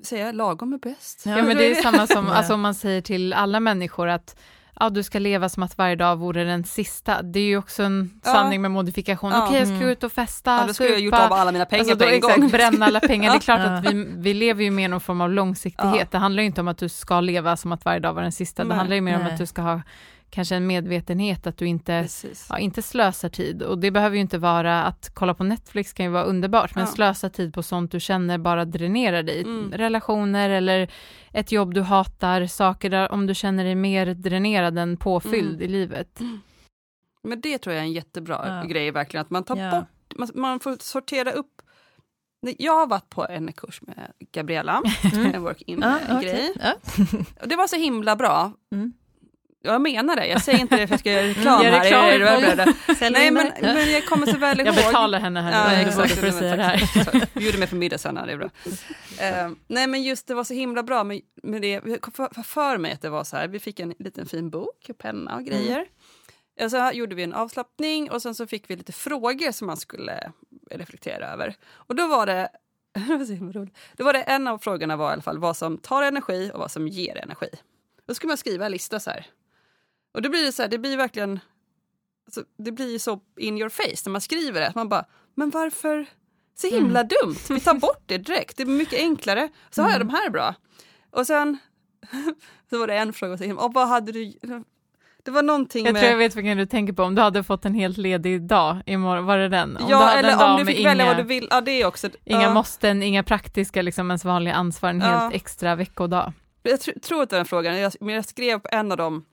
[0.05, 1.23] Säger jag lagom är bäst?
[1.27, 4.37] Ja, men det är samma som alltså, om man säger till alla människor att
[4.81, 7.23] ja, du ska leva som att varje dag vore den sista.
[7.23, 8.33] Det är ju också en Ja.
[8.33, 9.31] sanning med modifikation.
[9.33, 9.47] Ja.
[9.47, 9.89] Okej, jag ska Mm.
[9.89, 12.11] ut och festa, Ja, då skulle jag gjort av alla mina pengar Alltså, på då,
[12.11, 12.49] en exakt, gång.
[12.51, 13.31] bränna alla pengar.
[13.31, 13.67] Det är klart Ja.
[13.79, 15.99] att vi, vi lever ju med någon form av långsiktighet.
[16.01, 16.07] Ja.
[16.11, 18.33] Det handlar ju inte om att du ska leva som att varje dag var den
[18.33, 18.63] sista.
[18.63, 18.77] Det Nej.
[18.79, 19.33] handlar ju mer om Nej.
[19.33, 19.81] att du ska ha
[20.31, 22.09] kanske en medvetenhet, att du inte
[22.49, 23.63] ja, inte slösar tid.
[23.63, 26.85] Och det behöver ju inte vara att kolla på Netflix kan ju vara underbart, men
[26.85, 26.91] Ja.
[26.91, 29.41] slösa tid på sånt du känner bara dränerar dig.
[29.43, 29.73] Mm.
[29.73, 30.91] Relationer eller
[31.33, 35.63] ett jobb du hatar, saker där om du känner dig mer dränerad än påfylld Mm.
[35.63, 36.21] i livet.
[37.23, 38.69] Men det tror jag är en jättebra Ja.
[38.69, 39.71] grej verkligen, att man tar Ja.
[39.71, 39.89] bort,
[40.19, 41.47] man, man får sortera upp.
[42.59, 44.83] Jag har varit på en kurs med Gabriella,
[45.15, 45.35] Mm.
[45.35, 46.31] en work-in Ja, eh, okej.
[46.33, 46.53] grej.
[46.61, 46.75] Ja.
[47.43, 48.53] Och det var så himla bra.
[48.73, 48.93] Mm.
[49.63, 51.81] Jag menar det, jag säger inte det för att jag ska göra reklam här.
[51.83, 52.75] reklam Jag är podden.
[52.89, 53.13] beredd.
[53.13, 54.69] Nej men, men jag kommer så väl ihåg.
[54.69, 56.13] Jag betalar henne här Ja, exakt.
[56.15, 57.39] för att säga det här.
[57.39, 58.51] Bjuder mig på middag sen, det är bra.
[59.21, 61.69] Eh, nej men just det var så himla bra med, med det.
[61.87, 64.51] Jag kom för, för mig att det var så här, vi fick en liten fin
[64.51, 65.87] bok, och penna och grejer.
[66.65, 69.77] Och så gjorde vi en avslappning och sen så fick vi lite frågor som man
[69.77, 70.33] skulle
[70.71, 71.55] reflektera över.
[71.73, 72.49] Och då var det,
[73.97, 76.61] då var det en av frågorna var i alla fall vad som tar energi och
[76.61, 77.49] vad som ger energi.
[78.07, 79.27] Då skulle man skriva en lista så här.
[80.15, 81.41] Och då blir det så här, det blir verkligen
[82.27, 84.73] alltså, det blir så in your face när man skriver det.
[84.75, 86.07] Man bara, men varför?
[86.55, 87.37] Så himla dumt.
[87.49, 88.57] Vi tar bort det direkt.
[88.57, 89.49] Det är mycket enklare.
[89.71, 90.55] Så har jag de här bra.
[91.11, 91.59] Och sen
[92.71, 94.33] så var det en fråga, så himla, och vad hade du?
[95.25, 96.01] Det var någonting Jag med...
[96.03, 98.83] tror jag vet vilken du tänker på, om du hade fått en helt ledig dag
[98.87, 99.77] imorgon, var det den?
[99.77, 101.49] Om ja, eller om du fick välja inga, vad du vill.
[101.51, 102.09] Ja, det är också...
[102.25, 102.55] inga ja.
[102.55, 105.07] måsten, inga praktiska, liksom ens vanliga ansvar, en Ja.
[105.07, 106.33] helt extra veckodag.
[106.63, 108.99] Jag tr- tror att det var den frågan, jag, men jag skrev på en av
[108.99, 109.25] dem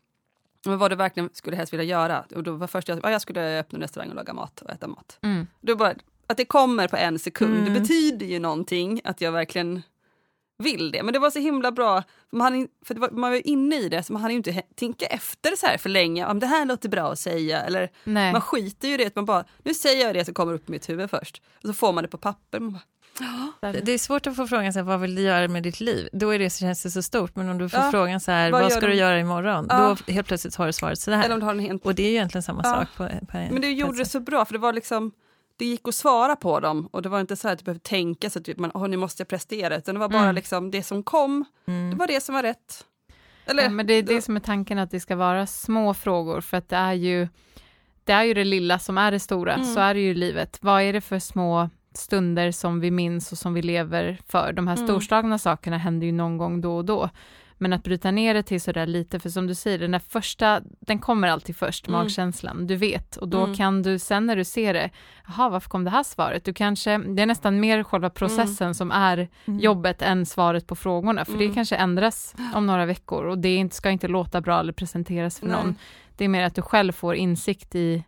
[0.66, 2.26] men vad du verkligen skulle helst vilja göra.
[2.36, 4.70] Och då var först jag, ja, jag skulle öppna en restaurang och laga mat och
[4.72, 5.20] äta mat.
[5.22, 5.48] Mm.
[5.62, 5.94] Då bara,
[6.28, 7.74] att det kommer på en sekund, Mm.
[7.74, 9.82] det betyder ju någonting att jag verkligen
[10.58, 11.04] vill det.
[11.04, 14.04] Men det var så himla bra, för man, för var, man var inne i det
[14.04, 16.90] så man hann ju inte tänka efter så här för länge, om det här låter
[16.90, 17.62] bra att säga.
[17.62, 18.32] Eller Nej.
[18.32, 20.72] man skiter ju i det, man bara, nu säger jag det som kommer upp i
[20.72, 21.42] mitt huvud först.
[21.62, 22.60] Och så får man det på papper.
[22.60, 22.82] Man bara,
[23.62, 25.80] Det det är svårt att få frågan så här, vad vill du göra med ditt
[25.80, 26.10] liv?
[26.14, 27.92] Då är det, så känns det så stort, men om du får Ja.
[27.92, 28.88] frågan så här, Vad vad ska du?
[28.88, 29.66] du göra imorgon?
[29.70, 29.96] Ja.
[30.08, 31.34] Då helt plötsligt har du svaret så eller här.
[31.34, 32.74] om du har en helt Och det är ju egentligen samma Ja.
[32.74, 32.88] sak.
[32.98, 35.12] På, på en, Men det gjorde det så bra för det var liksom
[35.58, 38.30] det gick att svara på dem och det var inte så att du behövde tänka
[38.30, 40.36] så att typ man, nu måste jag prestera utan det var bara Mm.
[40.36, 41.98] liksom det som kom, det Mm.
[41.98, 42.86] var det som var rätt.
[43.46, 46.42] Eller, Ja, men det är det som är tanken, att det ska vara små frågor,
[46.42, 47.28] för att det är ju
[48.04, 49.74] det, är ju det lilla som är det stora, Mm.
[49.74, 50.58] så är det ju i livet.
[50.62, 54.54] Vad är det för små stunder som vi minns och som vi lever för?
[54.54, 54.88] De här Mm.
[54.88, 57.10] storslagna sakerna händer ju någon gång då och då.
[57.60, 60.62] Men att bryta ner det till sådär lite, för som du säger, den där första,
[60.80, 62.00] den kommer alltid först, Mm.
[62.02, 63.16] magkänslan, du vet.
[63.16, 63.56] Och då Mm.
[63.56, 64.90] kan du, sen när du ser det,
[65.28, 66.46] jaha, varför kom det här svaret?
[66.46, 69.60] Du kanske, det är nästan mer själva processen som är Mm.
[69.60, 71.56] jobbet än svaret på frågorna, för det Mm.
[71.56, 75.48] kanske ändras om några veckor och det inte, ska inte låta bra eller presenteras för
[75.48, 75.56] Nej.
[75.58, 75.76] någon.
[76.18, 78.04] Det är mer att du själv får insikt i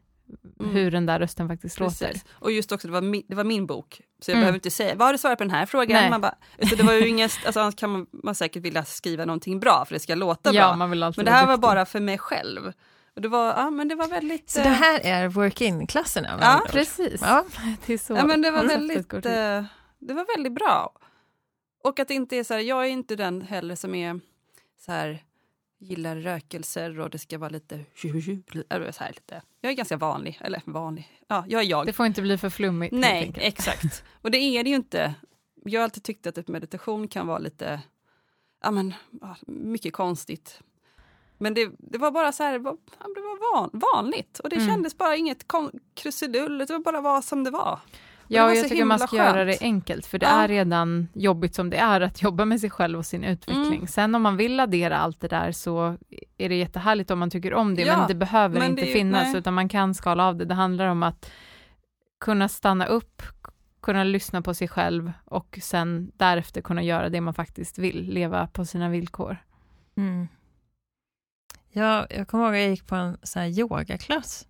[0.59, 0.71] Mm.
[0.71, 2.07] hur den där rösten faktiskt låter.
[2.07, 2.25] Precis.
[2.31, 4.01] Och just också, det var, min, det var min bok.
[4.21, 4.41] Så jag Mm.
[4.41, 6.01] behöver inte säga, vad har du svarat på den här frågan?
[6.01, 6.09] Nej.
[6.09, 6.35] Man bara,
[6.69, 9.85] så det var ju ingen, alltså, annars kan man, man säkert vilja skriva någonting bra
[9.85, 10.75] för det ska låta Ja, bra.
[10.75, 11.61] man vill Men det här var duktig.
[11.61, 12.73] bara för mig själv.
[13.15, 14.49] Och det var, ja, men det var väldigt...
[14.49, 16.37] Så eh, det här är work-in-klasserna?
[16.41, 16.61] Ja.
[16.69, 17.45] Precis, Ja.
[17.85, 18.13] det är så.
[18.13, 19.17] Ja, men det var väldigt, till.
[19.17, 19.63] eh,
[19.99, 20.91] det var väldigt bra.
[21.83, 24.19] Och att det inte är så här, jag är inte den heller som är
[24.85, 25.23] så här,
[25.79, 27.79] gillar rökelser och det ska vara lite,
[28.69, 29.41] eller så här, lite.
[29.61, 31.85] Jag är ganska vanlig, eller vanlig, ja, jag är jag.
[31.85, 32.93] Det får inte bli för flummigt.
[32.93, 34.03] Nej, exakt.
[34.21, 35.13] Och det är det ju inte.
[35.65, 37.81] Jag har alltid tyckt att meditation kan vara lite,
[38.63, 38.93] ja men,
[39.47, 40.61] mycket konstigt.
[41.37, 42.77] Men det, det var bara så här, det var,
[43.15, 44.39] det var van, vanligt.
[44.39, 44.67] Och det Mm.
[44.67, 45.45] kändes bara inget
[45.93, 47.79] krusidull, det var bara vad som det var.
[48.31, 49.61] Ja, och jag tycker man ska göra det skönt.
[49.61, 50.41] enkelt, för det Ja.
[50.43, 53.75] är redan jobbigt som det är att jobba med sig själv och sin utveckling.
[53.75, 53.87] Mm.
[53.87, 55.97] Sen om man vill addera allt det där så
[56.37, 58.93] är det jättehärligt om man tycker om det, Ja, men det behöver men inte det
[58.93, 59.35] finnas, nej.
[59.37, 60.45] utan man kan skala av det.
[60.45, 61.31] Det handlar om att
[62.19, 63.21] kunna stanna upp,
[63.81, 68.47] kunna lyssna på sig själv och sen därefter kunna göra det man faktiskt vill, leva
[68.47, 69.37] på sina villkor.
[69.97, 70.27] Mm.
[71.71, 74.47] Ja, jag kommer ihåg att jag gick på en sån här yogaklass.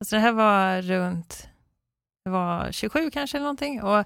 [0.00, 1.48] Alltså det här var runt,
[2.24, 3.82] det var 27 kanske eller någonting.
[3.82, 4.04] Och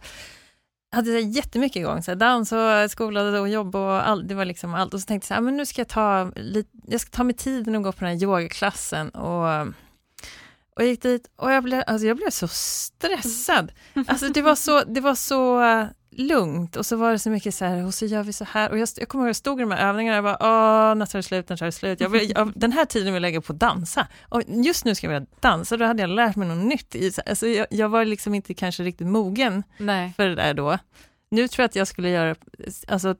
[0.92, 4.28] hade så jättemycket igång, så här dans och skola och jobb och allt.
[4.28, 4.94] Det var liksom allt.
[4.94, 7.24] Och så tänkte jag så här, men nu ska jag ta, lite, jag ska ta
[7.24, 9.08] mig tiden och gå på den här yogaklassen.
[9.08, 9.60] Och,
[10.76, 13.72] och jag gick dit och jag blev, alltså jag blev så stressad.
[14.06, 15.60] Alltså det var så, det var så
[16.18, 18.70] lugnt och så var det så mycket så här, och så gör vi så här.
[18.70, 20.90] Och jag, jag kommer ihåg att jag stod i de här övningarna och jag bara,
[20.90, 22.00] åh, när tar det slut, när tar det slut?
[22.00, 24.06] Jag vill, jag, den här tiden vill jag lägga på att dansa.
[24.22, 26.94] Och just nu ska jag vilja dansa, då hade jag lärt mig något nytt.
[26.94, 30.12] I, alltså jag, jag var liksom inte kanske riktigt mogen Nej.
[30.16, 30.78] för det där då.
[31.30, 32.34] Nu tror jag att jag skulle göra,
[32.88, 33.16] alltså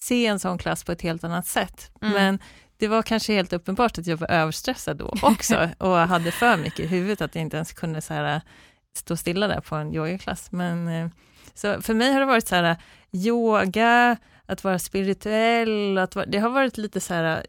[0.00, 1.90] se en sån klass på ett helt annat sätt.
[2.02, 2.14] Mm.
[2.14, 2.38] Men
[2.76, 6.80] det var kanske helt uppenbart att jag var överstressad då också och hade för mycket
[6.80, 8.40] i huvudet, att jag inte ens kunde så här,
[8.96, 10.52] stå stilla där på en yogaklass.
[10.52, 11.08] Men, eh,
[11.54, 12.76] så för mig har det varit så här,
[13.12, 17.42] yoga, att vara spirituell, att vara, det har varit lite så här,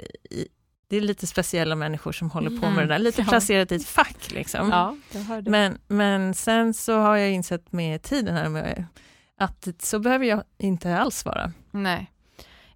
[0.89, 3.03] det är lite speciella människor som håller på med det där, Mm.
[3.03, 4.31] lite placerat i ett fack.
[4.31, 4.69] Liksom.
[4.69, 4.95] Ja.
[5.45, 8.85] Men, men sen så har jag insett med tiden här med
[9.37, 11.51] att så behöver jag inte alls vara.
[11.71, 12.11] Nej.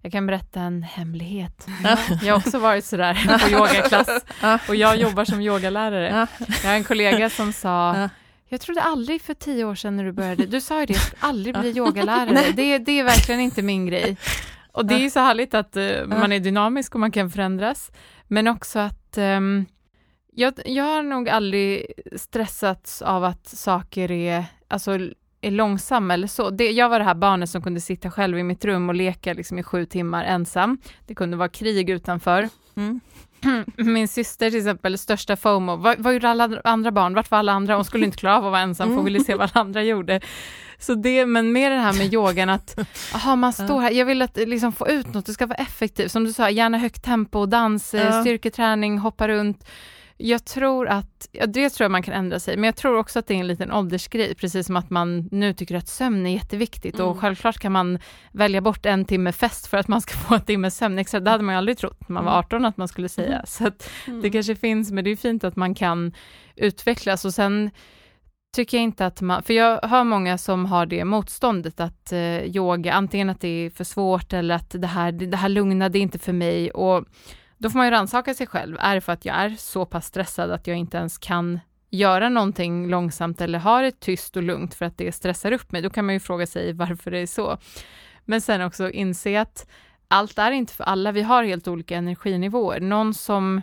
[0.00, 1.66] Jag kan berätta en hemlighet.
[1.84, 1.96] Ja.
[2.22, 4.08] Jag har också varit sådär på yogaklass
[4.68, 6.08] och jag jobbar som yogalärare.
[6.08, 6.46] Ja.
[6.62, 8.08] Jag har en kollega som sa.
[8.48, 11.02] Jag trodde aldrig för tio år sedan när du började, du sa ju det, jag
[11.02, 14.16] skulle aldrig bli yogalärare, det, det är verkligen inte min grej.
[14.72, 17.92] Och det är ju så härligt att eh, man är dynamisk och man kan förändras,
[18.28, 19.66] men också att ehm,
[20.32, 24.98] jag, jag har nog aldrig stressats av att saker är, alltså,
[25.40, 26.50] är långsamma eller så.
[26.50, 29.32] Det, jag var det här barnet som kunde sitta själv i mitt rum och leka
[29.32, 30.78] liksom, i sju timmar ensam.
[31.06, 32.48] Det kunde vara krig utanför.
[32.74, 33.00] Mm.
[33.76, 37.14] Min syster till exempel, största FOMO, vad, vad gjorde alla andra barn?
[37.14, 37.74] Vart var alla andra?
[37.74, 39.82] Hon skulle inte klara av att vara ensam, för hon ville se vad alla andra
[39.82, 40.20] gjorde.
[40.78, 42.78] Så det, men med det här med yogan att,
[43.14, 46.12] aha, man står här, jag vill att liksom få ut något, det ska vara effektivt.
[46.12, 48.20] Som du sa, gärna högt tempo, dans, eh, Ja.
[48.20, 49.64] styrketräning, hoppa runt.
[50.18, 53.18] Jag tror att, ja, det tror jag man kan ändra sig, men jag tror också
[53.18, 56.30] att det är en liten åldersgrej, precis som att man nu tycker att sömn är
[56.34, 57.18] jätteviktigt och Mm.
[57.20, 57.98] självklart kan man
[58.32, 60.98] välja bort en timme fest för att man ska få en timme sömn.
[60.98, 62.38] Exakt, det hade man ju aldrig trott när man var Mm.
[62.44, 63.42] 18 att man skulle säga.
[63.46, 64.22] Så att Mm.
[64.22, 66.12] det kanske finns, men det är fint att man kan
[66.56, 67.70] utvecklas och sen
[68.56, 72.42] tycker jag inte att man, för jag hör många som har det motståndet att eh,
[72.44, 75.98] yoga, antingen att det är för svårt eller att det här, det här lugna, det
[75.98, 77.04] är inte för mig och
[77.58, 80.06] då får man ju rannsaka sig själv, är det för att jag är så pass
[80.06, 84.74] stressad att jag inte ens kan göra någonting långsamt eller ha det tyst och lugnt
[84.74, 87.26] för att det stressar upp mig, då kan man ju fråga sig varför det är
[87.26, 87.58] så.
[88.24, 89.68] Men sen också inse att
[90.08, 92.80] allt är inte för alla, vi har helt olika energinivåer.
[92.80, 93.62] Någon som,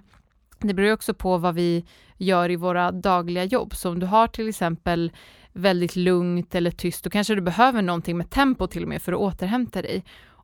[0.60, 1.86] det beror ju också på vad vi
[2.18, 5.12] gör i våra dagliga jobb, så om du har till exempel
[5.54, 9.14] väldigt lugnt eller tyst, då kanske du behöver någonting med tempo till och med för
[9.14, 10.04] att återhämta dig.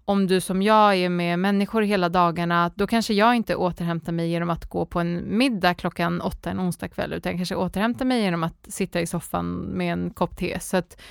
[0.10, 4.30] Om du som jag är med människor hela dagarna, då kanske jag inte återhämtar mig
[4.30, 8.22] genom att gå på en middag klockan åtta en onsdagkväll, utan jag kanske återhämtar mig
[8.22, 10.60] genom att sitta i soffan med en kopp te.
[10.60, 11.02] Så att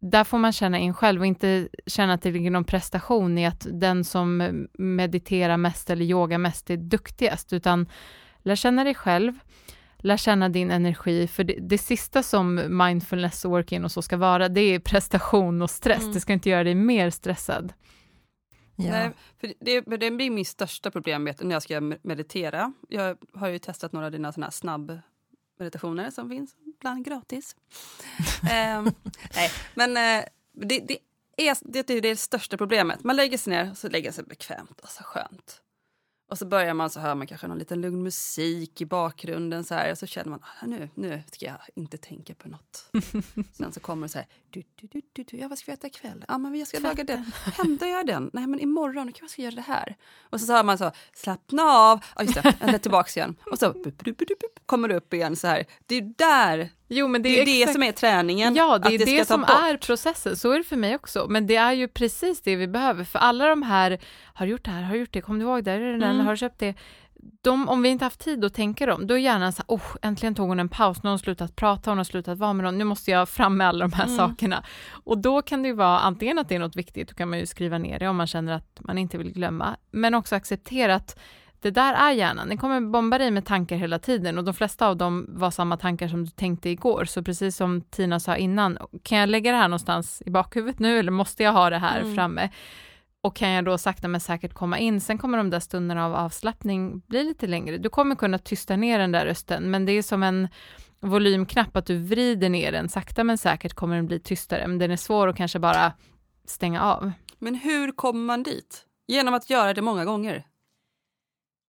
[0.00, 3.46] där får man känna in själv och inte känna att det ligger någon prestation i
[3.46, 7.86] att den som mediterar mest eller yogar mest är duktigast, utan
[8.42, 9.32] lär känna dig själv,
[9.98, 14.16] lär känna din energi, för det, det sista som mindfulness och work-in och så ska
[14.16, 16.02] vara, det är prestation och stress.
[16.02, 16.12] Mm.
[16.12, 17.72] Det ska inte göra dig mer stressad.
[18.80, 18.90] Ja.
[18.90, 19.10] Nej,
[19.40, 22.72] för det, det, blir min största problem när jag ska me- meditera.
[22.88, 24.98] Jag har ju testat några av dina såna här snabb
[25.58, 27.56] meditationer som finns, ibland gratis.
[28.50, 28.92] Ehm,
[29.34, 30.98] nej, men eh, det, det,
[31.36, 33.04] är, det, det är det största problemet.
[33.04, 35.62] Man lägger sig ner och så lägger sig bekvämt och så skönt.
[36.28, 39.74] Och så börjar man så hör man kanske någon liten lugn musik i bakgrunden så
[39.74, 42.90] här och så känner man ah, nu, nu ska jag inte tänka på något.
[43.52, 45.86] Sen så kommer det så här, du, du, du, du, ja vad ska vi äta
[45.86, 46.24] ikväll?
[46.28, 47.32] Ja men jag ska laga den.
[47.44, 48.30] Hämtar jag den?
[48.32, 49.96] Nej men imorgon, kan jag ska göra det här.
[50.20, 53.36] Och så, så hör man så, slappna av, ja just det, tillbaks igen.
[53.50, 55.66] Och så bup, bup, bup, bup, bup, kommer det upp igen så här.
[55.86, 58.54] Det är där, Jo, men det är det exakt- som är träningen.
[58.54, 59.50] Ja, det är det, ta som bort.
[59.50, 60.36] är processen.
[60.36, 61.26] Så är det för mig också.
[61.28, 63.04] Men det är ju precis det vi behöver.
[63.04, 63.98] För alla de här,
[64.34, 66.20] har du gjort det här, har du gjort det, kommer du ihåg det, det Mm.
[66.26, 66.74] har du köpt det?
[67.42, 69.82] De, om vi inte haft tid att tänka dem, då är hjärnan så här, oh,
[70.02, 72.64] äntligen tog hon en paus, nu har hon slutat prata, hon har slutat vara med
[72.64, 74.16] någon, nu måste jag fram med alla de här Mm.
[74.16, 74.64] sakerna.
[75.04, 77.38] Och då kan det ju vara antingen att det är något viktigt, då kan man
[77.38, 80.94] ju skriva ner det om man känner att man inte vill glömma, men också acceptera
[80.94, 81.18] att
[81.60, 84.86] det där är hjärnan, den kommer bomba dig med tankar hela tiden och de flesta
[84.88, 87.04] av dem var samma tankar som du tänkte igår.
[87.04, 90.98] Så precis som Tina sa innan, kan jag lägga det här någonstans i bakhuvudet nu
[90.98, 92.14] eller måste jag ha det här Mm.
[92.14, 92.50] framme?
[93.20, 96.14] Och kan jag då sakta men säkert komma in, sen kommer de där stunderna av
[96.14, 97.78] avslappning bli lite längre.
[97.78, 100.48] Du kommer kunna tysta ner den där rösten, men det är som en
[101.00, 104.90] volymknapp, att du vrider ner den, sakta men säkert kommer den bli tystare, men den
[104.90, 105.92] är svår att kanske bara
[106.44, 107.12] stänga av.
[107.38, 108.84] Men hur kommer man dit?
[109.08, 110.44] Genom att göra det många gånger.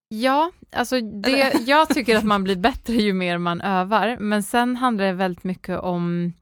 [0.09, 4.75] Ja, alltså det, jag tycker att man blir bättre ju mer man övar, men sen
[4.75, 6.33] handlar det väldigt mycket om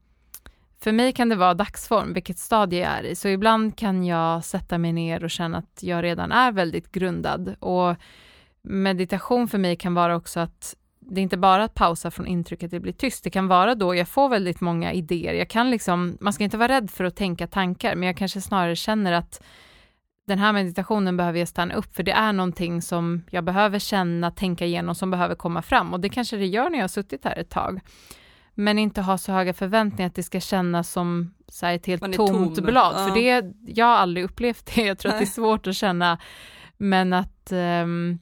[0.80, 4.44] för mig kan det vara dagsform, vilket stadie jag är i, så ibland kan jag
[4.44, 7.54] sätta mig ner och känna att jag redan är väldigt grundad.
[7.58, 7.96] Och
[8.62, 12.70] meditation för mig kan vara också att det är inte bara att pausa från intrycket
[12.70, 15.34] det blir tyst, det kan vara då jag får väldigt många idéer.
[15.34, 18.40] Jag kan liksom, man ska inte vara rädd för att tänka tankar, men jag kanske
[18.40, 19.42] snarare känner att
[20.28, 24.30] den här meditationen behöver jag stanna upp, för det är någonting som jag behöver känna,
[24.30, 25.92] tänka igenom, som behöver komma fram.
[25.92, 27.80] Och det kanske det gör när jag har suttit här ett tag.
[28.54, 32.12] Men inte ha så höga förväntningar att det ska kännas som så här, ett helt
[32.12, 32.64] tomt tom.
[32.64, 32.94] blad.
[32.96, 33.08] Ja.
[33.08, 35.28] För det, jag har aldrig upplevt det, jag tror att det Nej.
[35.28, 36.18] är svårt att känna.
[36.76, 38.18] Men att ehm,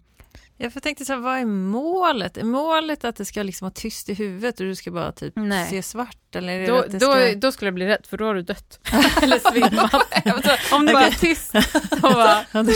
[0.59, 2.37] Jag tänkte så här, vad är målet?
[2.37, 5.33] Är målet att det ska liksom vara tyst i huvudet och du ska bara typ
[5.37, 5.71] Nej.
[5.71, 6.35] se svart?
[6.35, 7.35] Eller Då, då, ska...
[7.37, 8.81] då skulle jag bli rädd för då har du dött.
[9.23, 10.73] Eller svimmat.
[10.73, 11.53] Om det bara är tyst,
[11.91, 12.71] då bara, Hallå,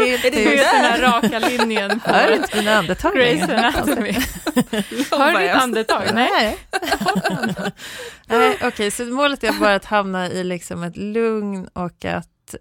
[0.00, 0.72] är det du där?
[0.72, 3.72] den här raka linjen Hör inte mina andetag längre?
[5.10, 6.04] Hör du ditt andetag?
[6.14, 6.58] Nej.
[8.26, 8.58] Nej.
[8.62, 12.54] Okej, så målet är bara att hamna i liksom ett lugn och att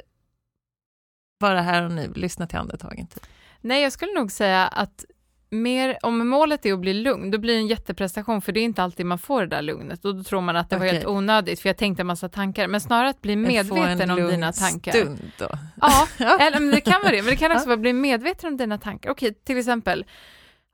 [1.40, 3.08] vara här och nu, lyssna till andetagen.
[3.08, 3.26] Typ.
[3.66, 5.06] Nej, jag skulle nog säga att
[5.50, 8.64] mer, om målet är att bli lugn, då blir det en jätteprestation, för det är
[8.64, 10.96] inte alltid man får det där lugnet, och då tror man att det var Okej.
[10.96, 14.28] helt onödigt, för jag tänkte en massa tankar, men snarare att bli medveten en om
[14.28, 14.92] dina tankar.
[14.92, 15.50] stund då.
[15.82, 16.08] Ja,
[16.40, 18.58] eller men det kan vara det, men det kan också vara att bli medveten om
[18.58, 19.10] dina tankar.
[19.10, 20.06] Okej, till exempel,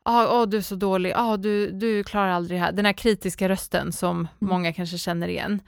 [0.06, 2.94] ja, åh, du är så dålig, ja, du, du klarar aldrig det här, den här
[2.94, 5.62] kritiska rösten som många kanske känner igen.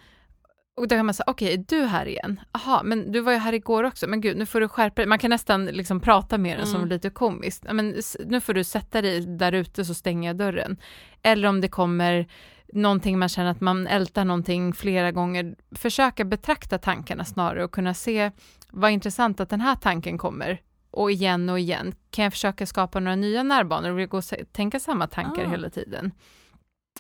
[0.75, 2.39] Och då kan man säga, okej, är du här igen?
[2.53, 5.05] Jaha, men du var ju här igår också, men gud, nu får du skärpa dig.
[5.07, 6.89] Man kan nästan liksom prata med den som Mm.
[6.89, 7.65] lite komiskt.
[7.73, 7.95] Men
[8.25, 10.77] nu får du sätta dig där ute så stänger jag dörren.
[11.23, 12.27] Eller om det kommer
[12.73, 17.93] någonting man känner att man ältar någonting flera gånger, försöka betrakta tankarna snarare och kunna
[17.93, 18.31] se
[18.71, 20.61] vad intressant att den här tanken kommer
[20.91, 21.93] och igen och igen.
[22.11, 25.49] Kan jag försöka skapa några nya närbanor och gå och tänka samma tankar Ah.
[25.49, 26.11] hela tiden?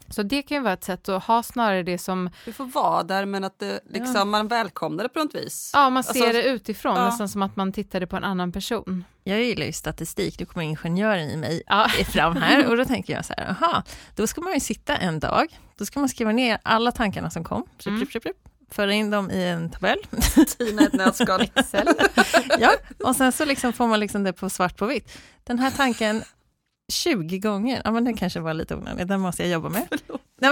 [0.09, 3.03] Så det kan ju vara ett sätt att ha snarare det som, Du får vara
[3.03, 5.71] där men att det, liksom, man välkomnar det på något vis.
[5.73, 7.05] ja man ser Alltså, det utifrån, ja.
[7.05, 9.05] nästan som att man tittade på en annan person.
[9.23, 11.87] Jag gillar ju statistik, då kommer ingenjören i mig Ja.
[12.13, 13.83] fram här och då tänker jag så här, aha,
[14.15, 17.43] då ska man ju sitta en dag, då ska man skriva ner alla tankarna som
[17.43, 17.99] kom, Mm.
[17.99, 18.35] chip, chip, chip,
[18.71, 19.97] föra in dem i en tabell,
[20.57, 21.47] Tina ett nötskal.
[22.59, 22.71] Ja,
[23.03, 25.17] och sen så liksom får man liksom det på svart på vitt.
[25.43, 26.23] Den här tanken
[26.91, 29.87] 20 gånger, ja men den kanske var lite onödig, den måste jag jobba med.
[30.41, 30.51] Nej,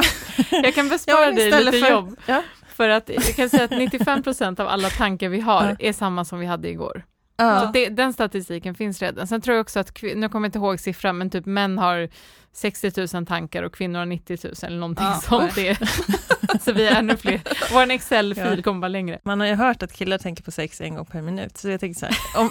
[0.50, 2.44] men- Jag kan Ja, bespara men dig lite för- jobb, Ja,
[2.76, 5.76] för att jag kan säga att 95% av alla tankar vi har Ja.
[5.90, 7.04] är samma som vi hade igår.
[7.40, 7.70] Så ja.
[7.74, 9.28] det, den statistiken finns redan.
[9.28, 12.10] Sen tror jag också att, nu kommer jag inte ihåg siffran, men typ män har
[12.54, 15.22] 60 000 tankar och kvinnor har 90 000 eller någonting Ja.
[15.24, 15.56] sånt.
[15.56, 15.78] Det.
[16.62, 17.42] så vi är ännu fler.
[17.74, 18.62] Vår Excel-fil Ja.
[18.64, 19.20] kommer bara längre.
[19.24, 21.80] Man har ju hört att killar tänker på sex en gång per minut, så jag
[21.80, 22.50] tänker så här, om,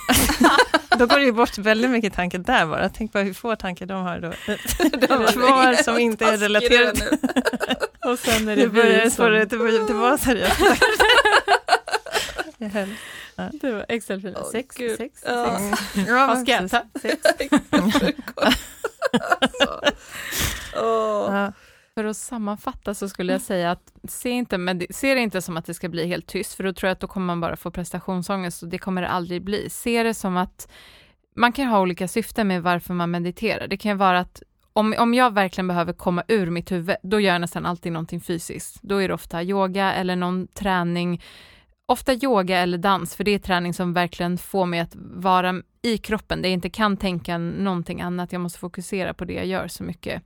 [0.98, 2.88] då går det ju bort väldigt mycket tankar där bara.
[2.88, 4.30] Tänk bara hur få tankar de har då.
[5.32, 7.18] Kvar som inte är relaterade.
[8.04, 9.24] Och sen är det börjar vi det som...
[9.86, 10.60] det vara seriöst.
[12.72, 12.94] Höll-
[13.52, 14.36] Det var Excel-filen.
[14.44, 14.96] Åh, sex, Gud.
[14.96, 15.58] sex, Ja.
[15.58, 15.80] sex.
[16.08, 17.22] Ja, Vad ska jag precis.
[17.22, 17.30] ta?
[17.38, 17.52] Sex.
[17.70, 18.12] alltså.
[20.76, 21.34] Åh.
[21.34, 21.52] Ja.
[21.94, 25.56] För att sammanfatta så skulle jag säga att se, inte, med, se det inte som
[25.56, 27.56] att det ska bli helt tyst, för då tror jag att då kommer man bara
[27.56, 29.70] få prestationsångest och det kommer det aldrig bli.
[29.70, 30.68] Se det som att
[31.36, 33.68] man kan ha olika syften med varför man mediterar.
[33.68, 37.20] Det kan ju vara att om, om jag verkligen behöver komma ur mitt huvud, då
[37.20, 38.82] gör jag nästan alltid någonting fysiskt.
[38.82, 41.22] Då är det ofta yoga eller någon träning,
[41.86, 45.98] ofta yoga eller dans, för det är träning som verkligen får mig att vara i
[45.98, 48.32] kroppen, där jag inte kan tänka någonting annat.
[48.32, 50.22] Jag måste fokusera på det jag gör så mycket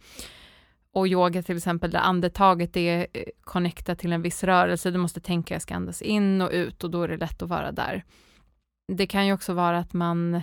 [0.94, 5.20] och yoga till exempel, där andetaget är eh, connectat till en viss rörelse, du måste
[5.20, 8.04] tänka jag ska andas in och ut och då är det lätt att vara där.
[8.92, 10.42] Det kan ju också vara att man eh,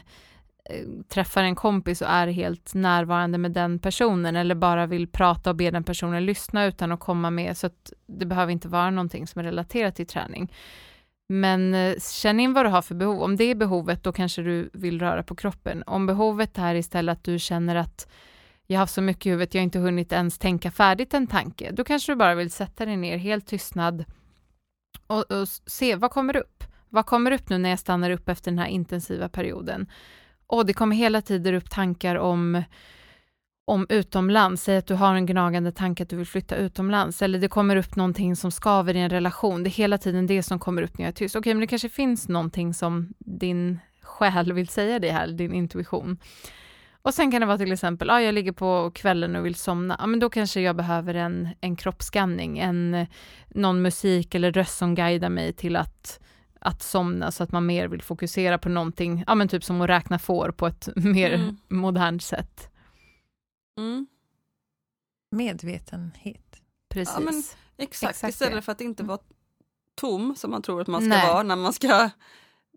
[1.08, 5.56] träffar en kompis och är helt närvarande med den personen eller bara vill prata och
[5.56, 9.28] be den personen lyssna utan att komma med, så att det behöver inte vara någonting
[9.28, 10.54] som är relaterat till träning.
[11.30, 13.22] Men eh, känn in vad du har för behov.
[13.22, 15.84] Om det är behovet, då kanske du vill röra på kroppen.
[15.86, 18.08] Om behovet är istället att du känner att
[18.72, 21.28] jag har haft så mycket i huvudet, jag har inte hunnit ens tänka färdigt en
[21.28, 21.72] tanke.
[21.72, 24.06] Då kanske du bara vill sätta dig ner, helt tystnad
[25.08, 26.64] och, och se vad kommer upp.
[26.90, 29.90] Vad kommer upp nu när jag stannar upp efter den här intensiva perioden?
[30.48, 32.64] Och det kommer hela tiden upp tankar om
[33.66, 37.40] om utomlands, säg att du har en gnagande tanke att du vill flytta utomlands, eller
[37.40, 40.60] det kommer upp någonting som skaver i en relation, det är hela tiden det som
[40.60, 41.36] kommer upp när jag är tyst.
[41.36, 46.18] Okej, men det kanske finns någonting som din själ vill säga dig här, din intuition.
[47.04, 49.96] Och sen kan det vara till exempel, ja, jag ligger på kvällen och vill somna,
[50.00, 53.08] ja, men då kanske jag behöver en, en kroppsskanning, en,
[53.50, 56.20] någon musik eller röst som guidar mig till att,
[56.60, 59.90] att somna så att man mer vill fokusera på någonting, ja men typ som att
[59.90, 61.58] räkna får på ett mer Mm.
[61.68, 62.70] modernt sätt.
[63.80, 64.08] Mm.
[65.36, 66.62] Medvetenhet.
[66.90, 67.16] Precis.
[67.18, 67.44] Ja, men
[67.78, 69.20] Exakt, Exakt istället för att inte vara
[69.96, 71.28] tom som man tror att man ska Nej.
[71.28, 72.10] vara när man ska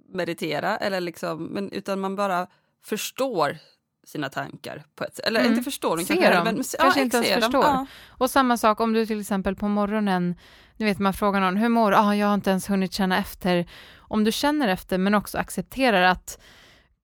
[0.09, 0.77] meditera.
[0.77, 2.47] Eller liksom, men, utan man bara
[2.85, 3.59] förstår
[4.05, 5.27] sina tankar på ett sätt.
[5.27, 5.53] Eller Mm.
[5.53, 6.45] inte förstår, de Ser kanske, dem.
[6.45, 7.65] men, Kanske inte ens förstår.
[7.65, 7.87] Ja.
[8.09, 10.35] Och samma sak om du till exempel på morgonen,
[10.77, 11.97] nu vet man frågar någon, hur mår du?
[11.97, 13.67] Ah, jag har inte ens hunnit känna efter.
[13.97, 16.39] Om du känner efter men också accepterar att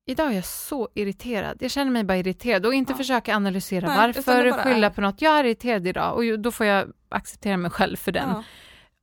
[0.07, 2.97] idag är jag så irriterad, jag känner mig bara irriterad och inte Ja.
[2.97, 6.89] försöka analysera Nej, varför, skylla på något, jag är irriterad idag och då får jag
[7.09, 8.43] acceptera mig själv för den.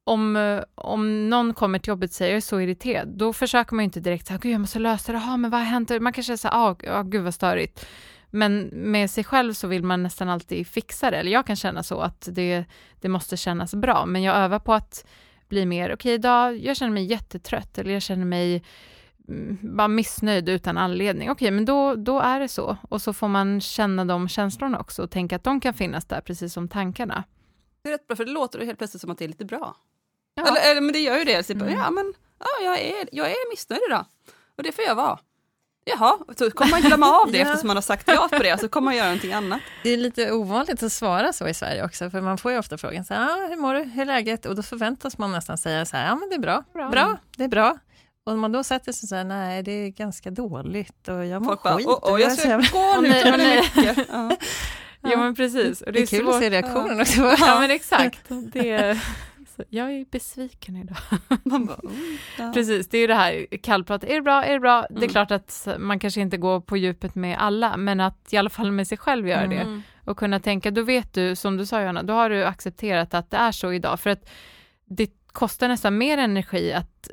[0.07, 3.75] Om, eh, om någon kommer till jobbet och säger jag är så irriterad, då försöker
[3.75, 6.01] man ju inte direkt säga, gud jag måste lösa det, Jaha, men vad har hänt?
[6.01, 7.87] Man kanske säger, ah, ah, gud vad störigt.
[8.29, 11.83] Men med sig själv så vill man nästan alltid fixa det, eller jag kan känna
[11.83, 12.65] så att det,
[13.01, 15.05] det måste kännas bra, men jag övar på att
[15.49, 18.63] bli mer, okej okay, idag, jag känner mig jättetrött eller jag känner mig
[19.27, 21.31] mm, bara missnöjd utan anledning.
[21.31, 22.77] Okej, okay, men då, då är det så.
[22.89, 26.21] Och så får man känna de känslorna också och tänka att de kan finnas där,
[26.21, 27.23] precis som tankarna.
[27.83, 29.75] Det är rätt bra, för det låter helt plötsligt som att det är lite bra.
[30.37, 30.47] Ja.
[30.47, 31.45] Eller, eller men det gör ju det.
[31.45, 31.69] Så mm.
[31.69, 34.05] Ja, men ja, jag, är, jag är missnöjd idag.
[34.57, 35.19] Och det får jag vara.
[35.85, 37.45] Jaha, så kommer man glömma av det ja.
[37.45, 39.61] eftersom man har sagt ja på det, så kommer man göra någonting annat.
[39.83, 42.77] Det är lite ovanligt att svara så i Sverige också, för man får ju ofta
[42.77, 44.45] frågan så här, ah, hur mår du, hur är läget?
[44.45, 47.17] Och då förväntas man nästan säga så här, ja men det är bra, bra, bra
[47.37, 47.77] det är bra.
[48.25, 51.41] Och om man då sätter sig så här, nej det är ganska dåligt och jag
[51.41, 51.87] mår Folk skit.
[51.87, 54.07] Bara, jag ska gå nu, det mycket.
[55.01, 55.11] Ja.
[55.11, 55.81] ja men precis.
[55.81, 56.33] Och det, det är, kul svårt.
[56.33, 57.21] att se reaktionen också.
[57.39, 58.19] Ja men exakt.
[58.53, 58.99] Det,
[59.69, 60.97] jag är besviken idag.
[61.43, 62.51] Man bara, mm, ja.
[62.53, 64.85] Precis, det är ju det här kallprat, är det bra, är det bra?
[64.85, 64.87] Mm.
[64.89, 65.09] Det är mm.
[65.09, 68.71] klart att man kanske inte går på djupet med alla, men att i alla fall
[68.71, 69.57] med sig själv göra mm.
[69.57, 69.81] det.
[70.11, 73.31] Och kunna tänka, då vet du, som du sa Johanna, då har du accepterat att
[73.31, 74.29] det är så idag, för att
[74.85, 77.09] det kostar nästan mer energi att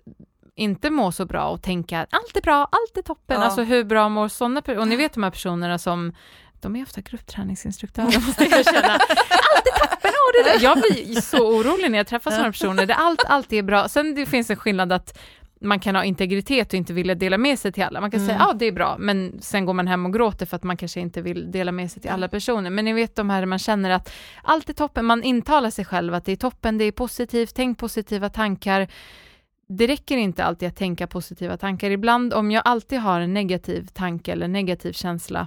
[0.55, 3.41] inte må så bra och tänka allt är bra, allt är toppen.
[3.41, 3.45] Ja.
[3.45, 4.81] Alltså hur bra mår sådana personer?
[4.81, 6.13] Och ni vet de här personerna som
[6.65, 8.93] de är ofta gruppträningsinstruktörer måste jag känna.
[8.93, 10.11] Allt är toppen!
[10.35, 10.63] Det där.
[10.63, 12.87] Jag blir så orolig när jag träffar sådana personer.
[12.87, 13.89] Det allt alltid är bra.
[13.89, 15.19] Sen det finns en skillnad att
[15.61, 18.01] man kan ha integritet och inte vilja dela med sig till alla.
[18.01, 18.29] Man kan mm.
[18.29, 20.77] säga ja det är bra, men sen går man hem och gråter för att man
[20.77, 22.71] kanske inte vill dela med sig till alla personer.
[22.71, 24.13] Men ni vet de här man känner att
[24.43, 27.79] allt är toppen, man intalar sig själv att det är toppen, det är positivt, tänk
[27.79, 28.89] positiva tankar.
[29.69, 31.91] Det räcker inte alltid att tänka positiva tankar.
[31.91, 35.47] Ibland om jag alltid har en negativ tanke eller negativ känsla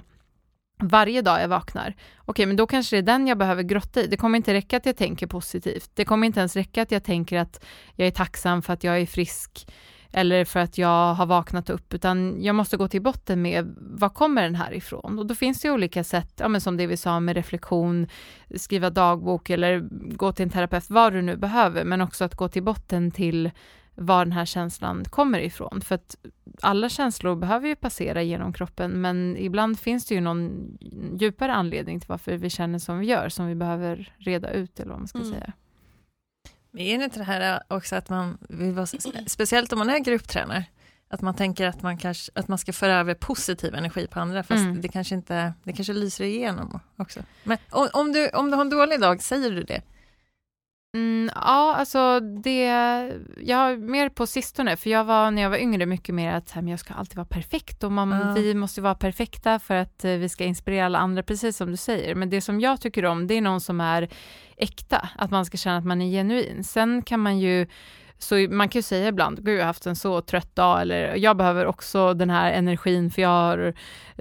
[0.78, 1.94] varje dag jag vaknar.
[2.16, 4.06] Okej, men då kanske det är den jag behöver grotta i.
[4.06, 5.90] Det kommer inte räcka att jag tänker positivt.
[5.94, 7.64] Det kommer inte ens räcka att jag tänker att
[7.94, 9.66] jag är tacksam för att jag är frisk
[10.12, 14.08] eller för att jag har vaknat upp, utan jag måste gå till botten med var
[14.08, 15.18] kommer den här ifrån?
[15.18, 18.06] Och då finns det olika sätt, ja, men som det vi sa med reflektion,
[18.56, 22.48] skriva dagbok eller gå till en terapeut, vad du nu behöver, men också att gå
[22.48, 23.50] till botten till
[23.98, 25.80] var den här känslan kommer ifrån.
[25.80, 26.16] För att
[26.62, 30.78] alla känslor behöver ju passera genom kroppen, men ibland finns det ju någon
[31.20, 34.90] djupare anledning till varför vi känner som vi gör, som vi behöver reda ut, eller
[34.90, 35.30] vad man ska mm.
[35.30, 35.52] säga.
[36.70, 38.38] Men är det inte det här också att man,
[39.26, 40.64] speciellt om man är grupptränare,
[41.08, 44.42] att man tänker att man, kanske, att man ska föra över positiv energi på andra,
[44.42, 44.80] fast mm.
[44.80, 47.20] det, kanske inte, det kanske lyser igenom också.
[47.44, 49.82] Men om, om, du, om du har en dålig dag, säger du det?
[50.94, 52.64] Mm, ja, alltså det,
[53.36, 56.62] jag mer på sistone, för jag var när jag var yngre mycket mer att här,
[56.62, 58.34] men jag ska alltid vara perfekt och man, mm.
[58.34, 61.76] vi måste vara perfekta för att eh, vi ska inspirera alla andra, precis som du
[61.76, 62.14] säger.
[62.14, 64.08] Men det som jag tycker om, det är någon som är
[64.56, 66.64] äkta, att man ska känna att man är genuin.
[66.64, 67.66] Sen kan man ju
[68.18, 71.16] så man kan ju säga ibland, gud jag har haft en så trött dag eller
[71.16, 73.74] jag behöver också den här energin för jag har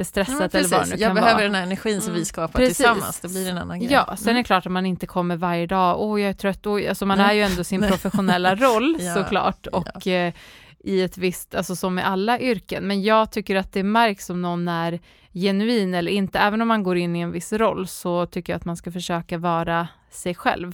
[0.03, 1.43] stressat ja, eller vad det nu Jag kan behöver vara.
[1.43, 2.19] den här energin som mm.
[2.19, 2.77] vi skapar precis.
[2.77, 3.91] tillsammans, det blir en annan grej.
[3.91, 4.43] Ja, sen är det mm.
[4.43, 7.19] klart att man inte kommer varje dag, åh oh, jag är trött, oh, alltså man
[7.19, 10.11] är ju ändå sin professionella roll ja, såklart och ja.
[10.11, 10.33] eh,
[10.79, 14.41] i ett visst, alltså som med alla yrken, men jag tycker att det märks om
[14.41, 14.99] någon är
[15.33, 18.57] genuin eller inte, även om man går in i en viss roll så tycker jag
[18.57, 20.73] att man ska försöka vara sig själv.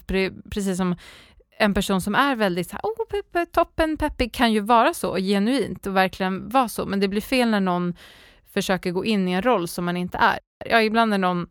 [0.50, 0.96] Precis som
[1.58, 5.16] en person som är väldigt så här, oh, peppe, toppen, peppig kan ju vara så
[5.18, 7.94] genuint och verkligen vara så, men det blir fel när någon
[8.54, 10.40] försöker gå in i en roll som man inte är.
[10.66, 11.48] Ja, ibland när någon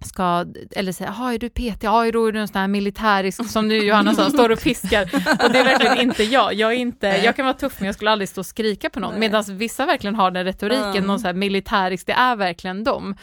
[0.00, 3.48] ska, eller säga, ja är du PT, ja då är du en sån här militärisk,
[3.50, 5.02] som nu Johanna sa, står och piskar.
[5.44, 6.54] Och det är verkligen inte jag.
[6.54, 9.00] Jag, är inte, jag kan vara tuff men jag skulle aldrig stå och skrika på
[9.00, 9.18] någon.
[9.18, 11.06] Medan vissa verkligen har den retoriken, mm.
[11.06, 13.16] någon så här militärisk, det är verkligen dem.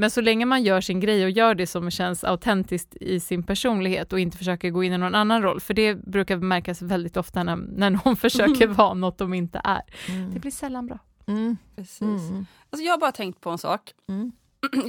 [0.00, 3.42] Men så länge man gör sin grej och gör det som känns autentiskt i sin
[3.42, 7.16] personlighet och inte försöker gå in i någon annan roll, för det brukar märkas väldigt
[7.16, 8.76] ofta när, när någon försöker mm.
[8.76, 9.82] vara något de inte är.
[10.08, 10.34] Mm.
[10.34, 10.98] Det blir sällan bra.
[11.26, 11.56] Mm.
[11.76, 12.00] Precis.
[12.00, 12.46] Mm.
[12.70, 13.94] Alltså jag har bara tänkt på en sak.
[14.08, 14.32] Mm.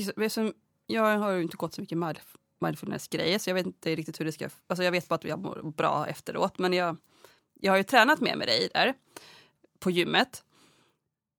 [0.88, 1.98] jag har ju inte gått så mycket
[2.62, 4.50] mindfulness-grejer så jag vet inte riktigt hur det ska...
[4.68, 6.98] Alltså jag vet bara att jag mår bra efteråt men jag,
[7.60, 8.94] jag har ju tränat med, med dig där
[9.80, 10.44] på gymmet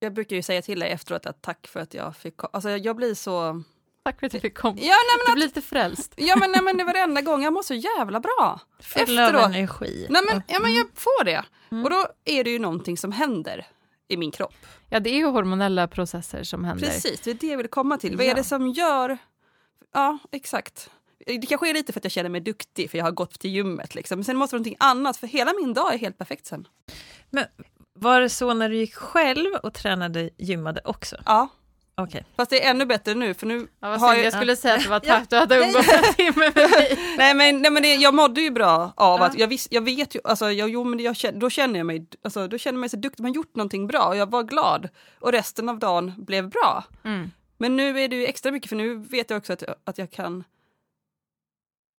[0.00, 2.50] jag brukar ju säga till dig efteråt att tack för att jag fick komma.
[2.52, 3.62] Alltså jag blir så...
[4.02, 4.76] Tack för att du fick komma.
[4.80, 6.14] Ja, nej, men du blir lite frälst.
[6.16, 8.60] Ja men, nej, men det var varenda gång, jag mår så jävla bra.
[8.80, 10.06] Full av energi.
[10.10, 11.44] Nej, men, ja, men jag får det.
[11.70, 11.84] Mm.
[11.84, 13.66] Och då är det ju någonting som händer
[14.08, 14.54] i min kropp.
[14.88, 16.86] Ja det är ju hormonella processer som händer.
[16.86, 18.12] Precis, det är det jag vill komma till.
[18.12, 18.16] Ja.
[18.16, 19.18] Vad är det som gör...
[19.92, 20.90] Ja, exakt.
[21.26, 23.50] Det kanske är lite för att jag känner mig duktig för jag har gått till
[23.50, 23.94] gymmet.
[23.94, 24.18] Liksom.
[24.18, 26.68] Men sen måste det vara någonting annat för hela min dag är helt perfekt sen.
[27.30, 27.44] Men
[28.00, 31.16] var det så när du gick själv och tränade gymmade också?
[31.26, 31.48] Ja.
[31.96, 32.22] Okay.
[32.36, 34.24] Fast det är ännu bättre nu för nu ja, har jag...
[34.24, 36.98] jag skulle säga att det var tack, du hade umgåtts en timme med mig.
[37.18, 39.26] nej men, nej, men det, jag mådde ju bra av ja.
[39.26, 42.06] att jag, vis, jag vet ju, alltså, jag, jo, men jag, då känner jag mig,
[42.24, 44.88] alltså, då känner jag mig så duktig, man gjort någonting bra och jag var glad
[45.20, 46.84] och resten av dagen blev bra.
[47.04, 47.30] Mm.
[47.58, 50.10] Men nu är det ju extra mycket för nu vet jag också att, att jag
[50.10, 50.44] kan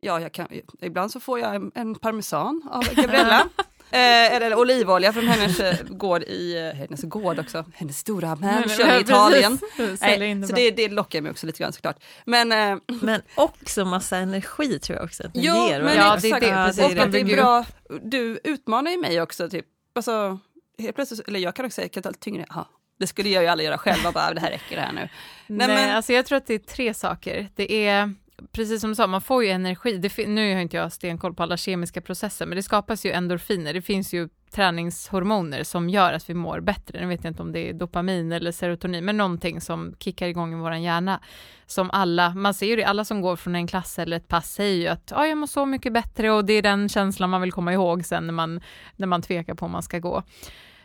[0.03, 0.47] Ja, jag kan,
[0.81, 3.49] ibland så får jag en, en parmesan av Gabriella.
[3.93, 8.89] Eh, eller olivolja från hennes eh, gård i, eh, hennes gård också, hennes stora mansion
[8.89, 9.59] i Italien.
[10.01, 12.03] Nej, så det, det lockar mig också lite grann såklart.
[12.25, 15.81] Men, eh, men också massa energi tror jag också att ni jo, ger.
[15.81, 16.47] Men ja, det är det.
[16.47, 17.01] Ja, det.
[17.01, 17.65] Och det är bra,
[18.01, 19.49] du utmanar ju mig också.
[19.49, 19.65] Typ.
[19.95, 20.39] Alltså,
[20.79, 22.69] helt plötsligt, eller jag kan också säga, kan ta tyngre, aha,
[22.99, 24.99] det skulle jag ju alla göra själva, bara det här räcker det här nu.
[25.01, 25.09] Nej,
[25.47, 27.49] Nej men, alltså jag tror att det är tre saker.
[27.55, 28.13] Det är
[28.51, 29.97] precis som du sa, man får ju energi.
[29.97, 33.73] Det, nu har inte jag stenkoll på alla kemiska processer, men det skapas ju endorfiner.
[33.73, 37.01] Det finns ju träningshormoner som gör att vi mår bättre.
[37.01, 40.53] Nu vet jag inte om det är dopamin eller serotonin, men någonting som kickar igång
[40.53, 41.19] i vår hjärna.
[41.65, 44.53] Som alla, man ser ju det, alla som går från en klass eller ett pass
[44.53, 47.41] säger ju att ah, jag mår så mycket bättre och det är den känslan man
[47.41, 48.61] vill komma ihåg sen när man,
[48.95, 50.23] när man tvekar på om man ska gå.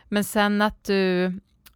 [0.09, 1.33] Men sen att du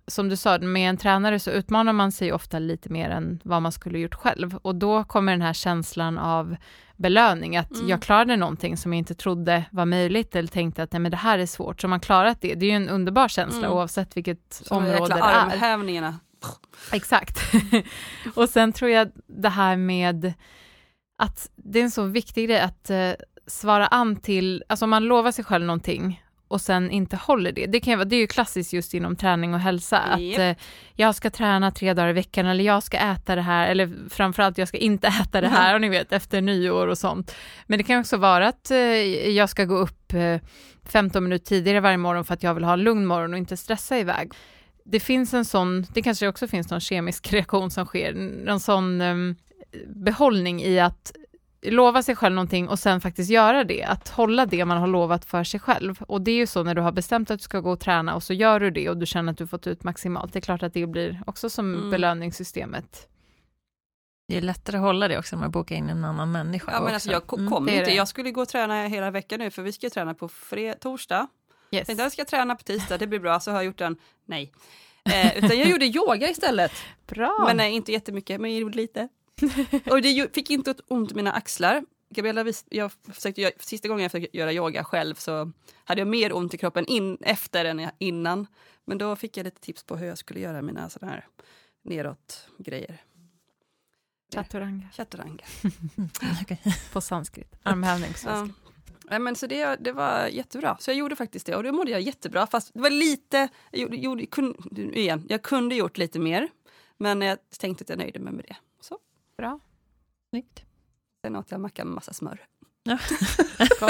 [0.08, 3.62] som du sa, med en tränare så utmanar man sig ofta lite mer än vad
[3.62, 4.56] man skulle gjort själv.
[4.56, 6.56] Och då kommer den här känslan av
[6.96, 7.90] belöning, att mm.
[7.90, 11.18] jag klarade någonting som jag inte trodde var möjligt eller tänkte att nej men det
[11.18, 11.82] här är svårt.
[11.82, 13.72] Så man klarat det, det är ju en underbar känsla mm.
[13.72, 15.46] oavsett vilket så område det är.
[15.46, 16.20] armhävningarna.
[16.92, 17.38] Exakt.
[18.36, 20.34] och sen tror jag det här med
[21.18, 23.12] att det är en så viktig grej att eh,
[23.48, 27.66] svara an till, alltså om man lovar sig själv någonting och sen inte håller det.
[27.66, 30.34] Det, kan vara, det är ju klassiskt just inom träning och hälsa, yep.
[30.34, 30.64] att eh,
[30.96, 34.58] jag ska träna tre dagar i veckan eller jag ska äta det här, eller framförallt
[34.58, 35.76] jag ska inte äta det här, mm.
[35.76, 37.36] och ni vet efter nyår och sånt.
[37.66, 38.78] Men det kan också vara att eh,
[39.30, 40.38] jag ska gå upp eh,
[40.86, 43.58] 15 minuter tidigare varje morgon för att jag vill ha en lugn morgon och inte
[43.58, 44.32] stressa iväg.
[44.86, 48.14] Det finns en sån, det kanske också finns någon kemisk reaktion som sker,
[48.46, 49.16] någon sån eh,
[49.88, 51.12] behållning i att
[51.62, 55.26] lova sig själv någonting och sen faktiskt göra det, att hålla det man har lovat
[55.26, 56.04] för sig själv.
[56.08, 58.16] Och det är ju så när du har bestämt att du ska gå och träna
[58.16, 60.34] och så gör du det och du känner att du fått ut maximalt.
[60.34, 61.92] Det är klart att det blir också som mm.
[61.92, 63.08] belöningssystemet.
[64.28, 66.72] Det är lättare att hålla det också när man bokar in en annan människa.
[66.72, 69.52] Ja, men alltså jag kom mm, inte, jag skulle gå och träna hela veckan nu
[69.52, 71.28] för vi ska träna på fred, torsdag.
[71.72, 71.88] Yes.
[71.88, 74.52] Tänkte jag ska träna på tisdag, det blir bra, så har jag gjort en, nej.
[75.04, 76.72] Eh, utan jag gjorde yoga istället.
[77.08, 77.44] Bra.
[77.48, 79.10] Men nej, inte jättemycket, men jag gjorde lite.
[79.86, 81.84] Och det fick inte ont i mina axlar.
[82.10, 85.52] Gabriella, jag försökte, sista gången jag försökte göra yoga själv så
[85.84, 88.48] hade jag mer ont i kroppen in, efter än innan.
[88.86, 91.28] Men då fick jag lite tips på hur jag skulle göra mina sådana här
[91.82, 93.02] neråt grejer.
[94.34, 94.90] Chaturanga.
[94.94, 95.46] Chaturanga.
[96.42, 96.58] okay.
[96.94, 98.58] På sanskrit, armhävning på sanskrit.
[99.10, 99.20] Ja.
[99.20, 102.02] men så det, det var jättebra, så jag gjorde faktiskt det och då mådde jag
[102.02, 106.50] jättebra fast det var lite, jag, gjorde, gjorde, kunde, igen, jag kunde gjort lite mer
[106.98, 108.56] men jag tänkte att jag nöjde mig med det.
[109.38, 109.60] Bra.
[110.30, 110.64] Snyggt.
[111.26, 112.46] Sen åt jag macka med massa smör.
[112.84, 112.98] Ja.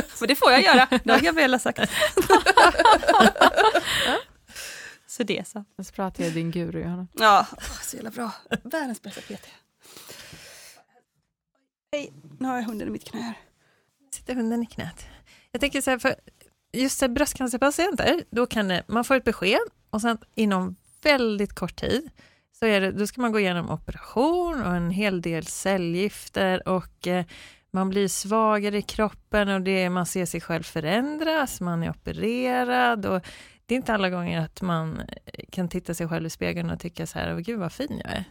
[0.08, 1.80] För det får jag göra, det har Gabriella sagt.
[4.06, 4.18] ja.
[5.08, 5.64] Så det så.
[5.84, 7.08] Så pratar jag din guru Johanna.
[7.14, 7.48] Ja,
[7.82, 8.34] så jävla bra.
[8.64, 9.48] Världens bästa PT.
[11.92, 13.38] Hej, nu har jag hunden i mitt knä här.
[14.12, 15.06] Sitter hunden i knät.
[15.52, 16.16] Jag tänker så här, för
[16.72, 22.10] just bröstcancerpatienter, då kan det, man få ett besked och sen inom väldigt kort tid
[22.64, 27.08] så är det, då ska man gå igenom operation och en hel del cellgifter och
[27.08, 27.26] eh,
[27.72, 33.06] man blir svagare i kroppen och det, man ser sig själv förändras, man är opererad
[33.06, 33.26] och
[33.66, 36.80] det är inte alla gånger att man eh, kan titta sig själv i spegeln och
[36.80, 38.26] tycka så här, gud vad fin jag är.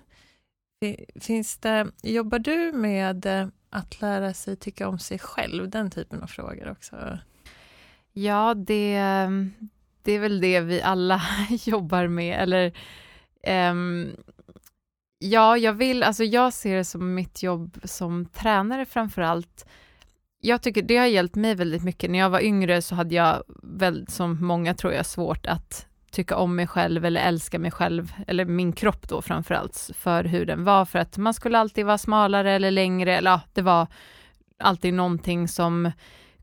[1.21, 6.23] Finns det, jobbar du med eh, att lära sig tycka om sig själv, den typen
[6.23, 7.19] av frågor också?
[8.13, 9.31] Ja, det, eh,
[10.03, 11.23] det är väl det vi alla
[11.65, 12.73] jobbar med, eller
[13.49, 14.17] Um,
[15.19, 19.67] ja, jag vill, alltså jag ser det som mitt jobb som tränare framför allt.
[20.41, 22.11] Jag tycker det har hjälpt mig väldigt mycket.
[22.11, 26.37] När jag var yngre så hade jag, väl, som många tror jag, svårt att tycka
[26.37, 30.47] om mig själv eller älska mig själv, eller min kropp då framför allt, för hur
[30.47, 33.87] den var, för att man skulle alltid vara smalare eller längre, eller ja, det var
[34.59, 35.91] alltid någonting som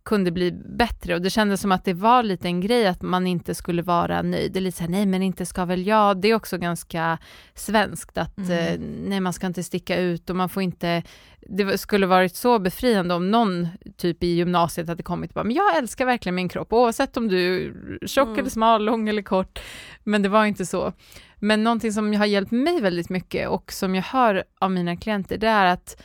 [0.08, 3.28] kunde bli bättre och det kändes som att det var lite en grej att man
[3.28, 4.52] inte skulle vara nöjd.
[4.52, 7.18] Det är lite såhär, nej men inte ska väl jag, det är också ganska
[7.54, 8.52] svenskt att mm.
[8.52, 8.80] eh,
[9.10, 11.04] nej man ska inte sticka ut och man får inte,
[11.40, 15.56] det skulle varit så befriande om någon typ i gymnasiet hade kommit och bara, men
[15.56, 18.40] jag älskar verkligen min kropp oavsett om du är tjock mm.
[18.40, 19.60] eller smal, lång eller kort.
[20.04, 20.94] Men det var inte så.
[21.36, 25.38] Men någonting som har hjälpt mig väldigt mycket och som jag hör av mina klienter,
[25.38, 26.02] det är att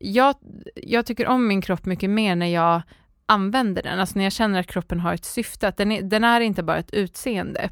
[0.00, 0.34] jag,
[0.74, 2.82] jag tycker om min kropp mycket mer när jag
[3.26, 6.24] använder den, alltså när jag känner att kroppen har ett syfte, att den är, den
[6.24, 7.70] är inte bara ett utseende.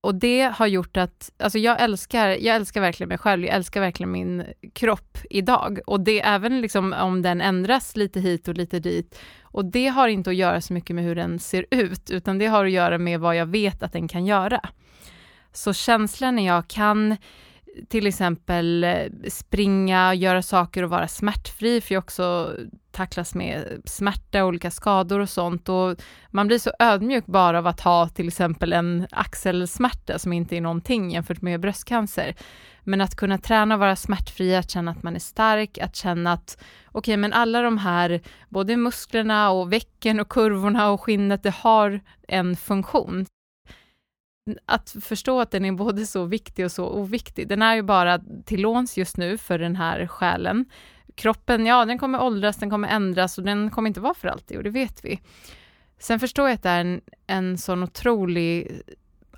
[0.00, 3.80] Och det har gjort att, alltså jag älskar, jag älskar verkligen mig själv, jag älskar
[3.80, 5.78] verkligen min kropp idag.
[5.86, 9.18] Och det även liksom om den ändras lite hit och lite dit.
[9.42, 12.46] Och det har inte att göra så mycket med hur den ser ut, utan det
[12.46, 14.60] har att göra med vad jag vet att den kan göra.
[15.52, 17.16] Så känslan när jag kan
[17.88, 22.56] till exempel eh, springa, göra saker och vara smärtfri, för jag också
[22.90, 25.68] tacklas med smärta, olika skador och sånt.
[25.68, 25.96] Och
[26.30, 30.60] man blir så ödmjuk bara av att ha till exempel en axelsmärta som inte är
[30.60, 32.34] någonting jämfört med bröstcancer.
[32.84, 36.32] Men att kunna träna och vara smärtfri, att känna att man är stark, att känna
[36.32, 41.42] att okej, okay, men alla de här, både musklerna och vecken och kurvorna och skinnet,
[41.42, 43.26] det har en funktion
[44.64, 47.48] att förstå att den är både så viktig och så oviktig.
[47.48, 50.64] Den är ju bara till låns just nu för den här själen.
[51.14, 54.56] Kroppen, ja, den kommer åldras, den kommer ändras och den kommer inte vara för alltid
[54.56, 55.20] och det vet vi.
[55.98, 58.82] Sen förstår jag att det är en, en sån otrolig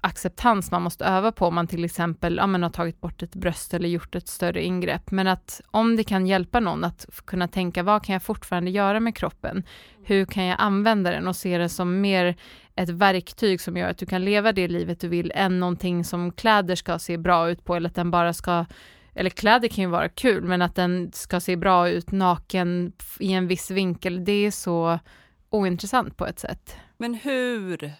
[0.00, 3.34] acceptans man måste öva på om man till exempel ja, men har tagit bort ett
[3.34, 5.10] bröst eller gjort ett större ingrepp.
[5.10, 9.00] Men att om det kan hjälpa någon att kunna tänka vad kan jag fortfarande göra
[9.00, 9.62] med kroppen?
[10.04, 12.36] Hur kan jag använda den och se det som mer
[12.76, 16.32] ett verktyg som gör att du kan leva det livet du vill än någonting som
[16.32, 18.66] kläder ska se bra ut på eller att den bara ska
[19.14, 23.32] eller kläder kan ju vara kul, men att den ska se bra ut naken i
[23.32, 24.98] en viss vinkel, det är så
[25.50, 26.76] ointressant på ett sätt.
[26.98, 27.92] Men hur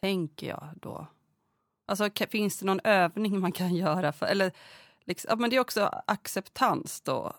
[0.00, 1.06] tänker jag då?
[1.86, 4.12] Alltså finns det någon övning man kan göra?
[4.12, 4.52] För, eller,
[5.04, 7.32] liksom, ja, men det är också acceptans då,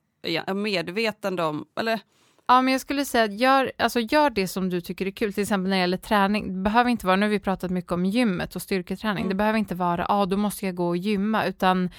[0.54, 2.00] medvetande om, eller
[2.48, 5.34] Ja, men jag skulle säga att gör, alltså gör det som du tycker är kul,
[5.34, 6.48] till exempel när det gäller träning.
[6.48, 9.30] Det behöver inte vara, nu har vi pratat mycket om gymmet och styrketräning, mm.
[9.30, 11.89] det behöver inte vara, ja ah, då måste jag gå och gymma, utan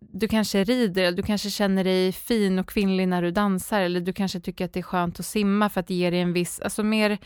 [0.00, 4.12] du kanske rider, du kanske känner dig fin och kvinnlig när du dansar, eller du
[4.12, 6.60] kanske tycker att det är skönt att simma för att det ger dig en viss,
[6.60, 7.18] alltså mer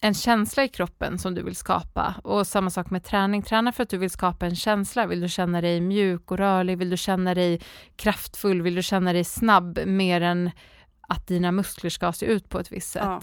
[0.00, 2.14] en känsla i kroppen som du vill skapa.
[2.24, 3.42] Och samma sak med träning.
[3.42, 5.06] Träna för att du vill skapa en känsla.
[5.06, 6.78] Vill du känna dig mjuk och rörlig?
[6.78, 7.60] Vill du känna dig
[7.96, 8.62] kraftfull?
[8.62, 10.50] Vill du känna dig snabb mer än
[11.08, 13.02] att dina muskler ska se ut på ett visst sätt?
[13.04, 13.22] Ja.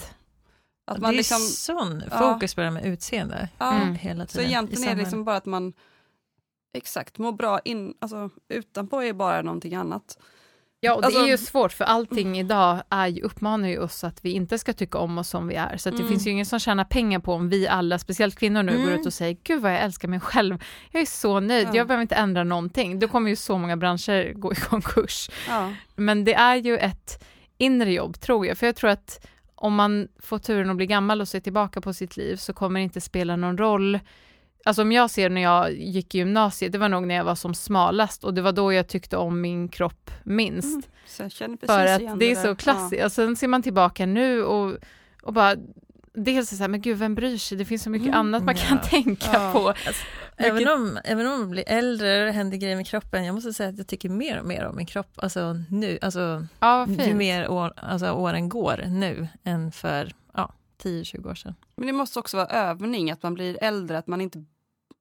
[0.91, 3.49] Att man det är liksom, sån fokus på det med utseende.
[3.57, 3.73] Ja.
[3.73, 3.95] Mm.
[3.95, 4.45] Hela tiden.
[4.45, 5.73] Så egentligen är det liksom bara att man
[6.77, 10.17] exakt mår bra in, alltså, utanpå är bara någonting annat.
[10.83, 14.03] Ja, och det alltså, är ju svårt för allting idag är ju, uppmanar ju oss
[14.03, 15.77] att vi inte ska tycka om oss som vi är.
[15.77, 16.01] Så mm.
[16.01, 18.85] det finns ju ingen som tjänar pengar på om vi alla, speciellt kvinnor nu, mm.
[18.85, 20.63] går ut och säger gud vad jag älskar mig själv.
[20.91, 21.75] Jag är så nöjd, ja.
[21.75, 22.99] jag behöver inte ändra någonting.
[22.99, 25.29] Då kommer ju så många branscher gå i konkurs.
[25.47, 25.73] Ja.
[25.95, 27.23] Men det är ju ett
[27.61, 31.21] inre jobb tror jag, för jag tror att om man får turen att bli gammal
[31.21, 33.99] och se tillbaka på sitt liv så kommer det inte spela någon roll
[34.63, 37.35] Alltså om jag ser när jag gick i gymnasiet, det var nog när jag var
[37.35, 40.73] som smalast och det var då jag tyckte om min kropp minst.
[40.73, 40.83] Mm,
[41.67, 42.99] För att det är så klassiskt.
[42.99, 43.05] Ja.
[43.05, 44.77] Och sen ser man tillbaka nu och,
[45.23, 45.55] och bara
[46.13, 48.19] dels så här, men gud vem bryr sig, det finns så mycket mm.
[48.19, 49.51] annat man kan tänka ja.
[49.53, 49.73] på.
[50.45, 53.35] Alltså, även, om, även om man blir äldre och det händer grejer med kroppen, jag
[53.35, 56.87] måste säga att jag tycker mer och mer om min kropp, alltså nu, alltså ja,
[56.87, 61.55] ju mer år, alltså, åren går nu än för ja, 10-20 år sedan.
[61.75, 64.45] Men det måste också vara övning, att man blir äldre, att man inte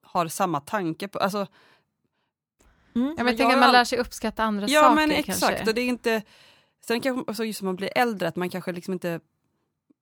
[0.03, 1.47] har samma tanke på, alltså
[2.95, 3.09] Mm.
[3.09, 4.91] Ja, men jag tänker att man lär sig uppskatta andra ja, saker.
[4.91, 5.70] Ja men exakt, kanske.
[5.70, 6.22] och det är inte...
[6.86, 9.20] Sen kanske också just som man blir äldre, att man kanske liksom inte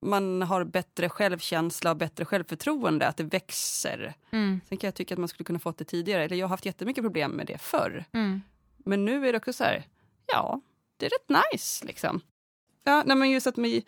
[0.01, 4.14] man har bättre självkänsla och bättre självförtroende, att det växer.
[4.30, 4.61] Mm.
[4.68, 6.66] Sen kan jag tycka att man skulle kunna fått det tidigare, eller jag har haft
[6.66, 8.05] jättemycket problem med det förr.
[8.12, 8.42] Mm.
[8.76, 9.84] Men nu är det också så här,
[10.26, 10.61] ja,
[10.96, 12.20] det är rätt nice liksom.
[12.84, 13.84] Ja, nej, men just att vi,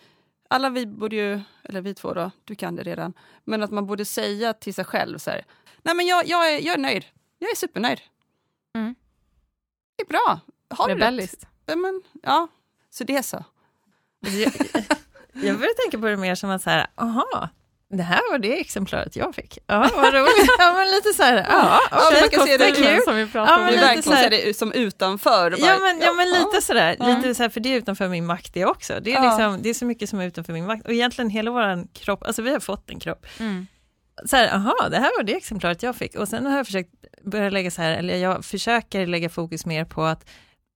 [0.49, 3.13] alla vi borde ju, eller vi två då, du kan det redan,
[3.45, 5.45] men att man borde säga till sig själv så här,
[5.83, 7.05] nej men jag, jag, är, jag är nöjd,
[7.39, 8.01] jag är supernöjd.
[8.75, 8.95] Mm.
[9.97, 10.41] Det är bra,
[10.71, 11.47] har du Rebelliskt.
[11.67, 11.79] rätt?
[11.79, 12.49] Men, ja,
[12.91, 13.45] så det är så.
[15.43, 17.49] Jag börjar tänka på det mer som att så här, aha,
[17.91, 19.59] det här var det exemplaret jag fick.
[19.67, 20.51] Ja, vad roligt.
[20.59, 23.03] ja, men lite så här, ja, ja man kan se det kul.
[23.05, 25.51] Som vi pratar ja, men lite verkligen så här, det som utanför.
[25.51, 27.07] Bara, ja, men, ja, men lite sådär, ja.
[27.07, 29.01] lite så här, för det är utanför min makt det också.
[29.01, 29.23] Det är, ja.
[29.23, 30.87] liksom, det är så mycket som är utanför min makt.
[30.87, 33.27] Och egentligen hela vår kropp, alltså vi har fått en kropp.
[33.39, 33.67] Mm.
[34.27, 36.15] Så här, aha, det här var det exemplaret jag fick.
[36.15, 36.91] Och sen har jag försökt
[37.25, 40.29] börja lägga så här, eller jag försöker lägga fokus mer på att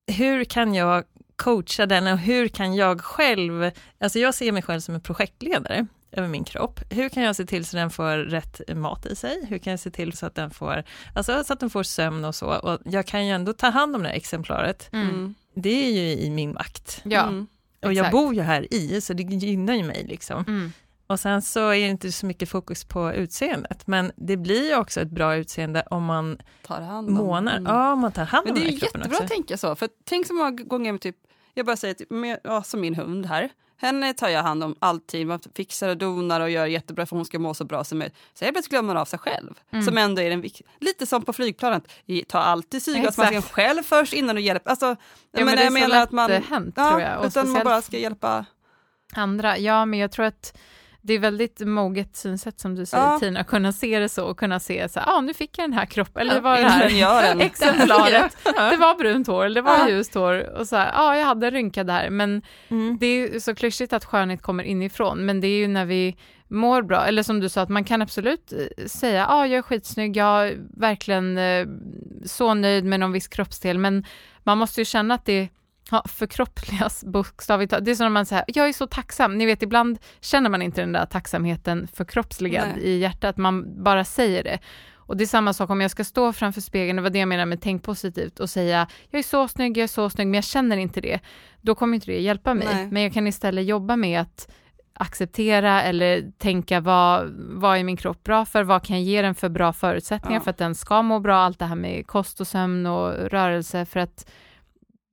[0.07, 1.05] hur kan jag
[1.37, 5.87] coacha den och hur kan jag själv, alltså jag ser mig själv som en projektledare
[6.13, 6.81] över min kropp.
[6.91, 9.47] Hur kan jag se till så den får rätt mat i sig?
[9.49, 12.25] Hur kan jag se till så att den får, alltså så att den får sömn
[12.25, 12.47] och så.
[12.47, 14.89] Och jag kan ju ändå ta hand om det här exemplaret.
[14.93, 15.35] Mm.
[15.55, 17.01] Det är ju i min makt.
[17.05, 17.47] Ja, mm.
[17.83, 20.45] Och jag bor ju här i, så det gynnar ju mig liksom.
[20.49, 20.73] Mm.
[21.07, 25.01] Och sen så är det inte så mycket fokus på utseendet, men det blir också
[25.01, 27.57] ett bra utseende om man tar hand om, månar.
[27.57, 27.73] Mm.
[27.73, 30.35] Ja, man tar hand om Men det är jättebra att tänka så, för tänk så
[30.35, 31.17] många gånger med typ,
[31.55, 34.77] jag bara säger, typ, med, ja, som min hund här, henne tar jag hand om
[34.79, 37.99] alltid, man fixar och donar och gör jättebra för hon ska må så bra som
[37.99, 38.17] möjligt.
[38.35, 39.85] Så jag glömmer av sig själv, mm.
[39.85, 40.45] som ändå är den
[40.81, 41.89] lite som på flygplanet,
[42.29, 44.71] ta alltid syrgasmasken själv först innan du hjälper.
[44.71, 44.97] Alltså, ja,
[45.33, 47.21] men, men det är jag menar att man, hänt, ja, tror jag.
[47.21, 48.45] Och utan man bara ska hjälpa
[49.13, 49.59] andra.
[49.59, 50.59] Ja, men jag tror att
[51.07, 53.19] Det är väldigt moget synsätt som du säger Ja.
[53.19, 55.73] Tina, kunna se det så och kunna se så ja ah, nu fick jag den
[55.73, 56.89] här kroppen, eller det var det här?
[57.41, 59.89] exemplaret, det var brunt hår det var Ja.
[59.89, 62.97] ljust hår och så ja ah, jag hade en rynka där, men Mm.
[63.01, 66.17] det är ju så klyschigt att skönhet kommer inifrån, men det är ju när vi
[66.49, 69.59] mår bra, eller som du sa, att man kan absolut eh, säga, ja ah, jag
[69.59, 71.67] är skitsnygg, jag är verkligen eh,
[72.25, 74.05] så nöjd med någon viss kroppsdel, men
[74.43, 75.49] man måste ju känna att det
[75.91, 77.85] ja, förkroppsligas bokstavligt talat.
[77.85, 80.63] Det är som när man säger, jag är så tacksam, ni vet ibland känner man
[80.63, 82.85] inte den där tacksamheten förkroppsligad Nej.
[82.85, 84.59] i hjärtat, man bara säger det.
[85.07, 87.29] Och det är samma sak om jag ska stå framför spegeln, det var det jag
[87.29, 90.35] menar med tänk positivt, och säga jag är så snygg, jag är så snygg, men
[90.35, 91.21] jag känner inte det.
[91.61, 92.69] Då kommer inte det hjälpa mig.
[92.73, 92.89] Nej.
[92.91, 94.49] Men jag kan istället jobba med att
[94.95, 99.35] acceptera eller tänka vad, vad är min kropp bra för, vad kan jag ge den
[99.35, 100.45] för bra förutsättningar Ja.
[100.45, 103.85] för att den ska må bra, allt det här med kost och sömn och rörelse
[103.85, 104.31] för att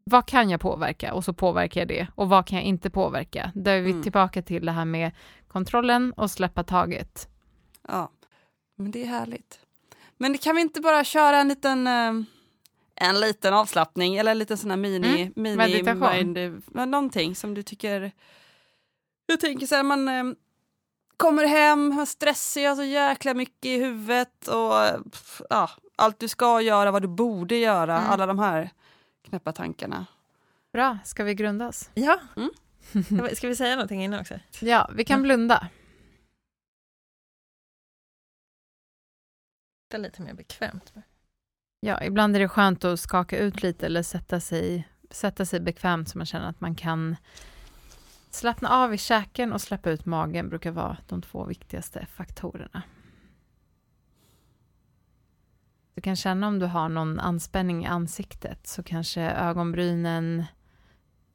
[0.03, 3.51] vad kan jag påverka och så påverkar jag det och vad kan jag inte påverka?
[3.55, 4.03] Då är vi Mm.
[4.03, 5.11] tillbaka till det här med
[5.47, 7.27] kontrollen och släppa taget.
[7.87, 8.11] Ja,
[8.75, 9.59] men det är härligt.
[10.17, 12.13] Men kan vi inte bara köra en liten, eh,
[12.95, 16.33] en liten avslappning eller en liten sån här mini, Mm, mini meditation.
[16.33, 18.11] mind, men någonting som du tycker...
[19.25, 20.23] Jag tänker så här, man eh,
[21.17, 26.19] kommer hem, har stressig, har så jäkla mycket i huvudet och eh, pff, ja, allt
[26.19, 28.09] du ska göra, vad du borde göra, Mm.
[28.09, 28.69] alla de här
[29.21, 30.05] knäppa tankarna.
[30.73, 31.89] Bra, ska vi grundas?
[31.93, 32.19] Ja.
[32.35, 32.49] Mm.
[33.35, 34.39] Ska vi säga någonting innan också?
[34.61, 35.23] Ja, vi kan Mm.
[35.23, 35.67] blunda.
[39.87, 40.93] Det är lite mer bekvämt.
[41.79, 46.09] Ja, ibland är det skönt att skaka ut lite eller sätta sig, sätta sig bekvämt
[46.09, 47.15] så man känner att man kan
[48.29, 52.81] slappna av i käken och släppa ut magen brukar vara de två viktigaste faktorerna.
[55.93, 60.45] Du kan känna om du har någon anspänning i ansiktet så kanske ögonbrynen,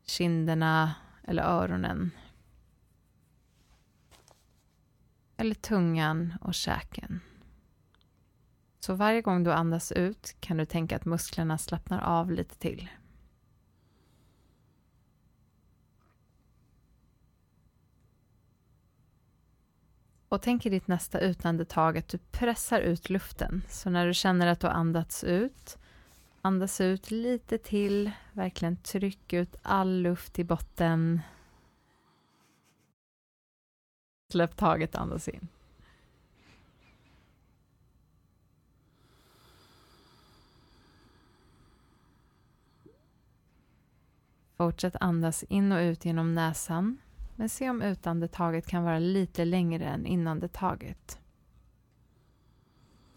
[0.07, 0.95] kinderna
[1.25, 2.11] eller öronen.
[5.37, 7.21] Eller tungan och käken.
[8.81, 12.89] Så varje gång du andas ut kan du tänka att musklerna slappnar av lite till.
[20.29, 23.62] Och tänk i ditt nästa utandetag att du pressar ut luften.
[23.68, 25.79] Så när du känner att du har andats ut,
[26.43, 28.11] andas ut lite till.
[28.33, 31.20] Verkligen tryck ut all luft i botten.
[34.33, 35.49] Släpp taget, andas in.
[44.57, 46.99] Fortsätt andas in och ut genom näsan.
[47.37, 51.18] Men se om utandetaget kan vara lite längre än inandetaget.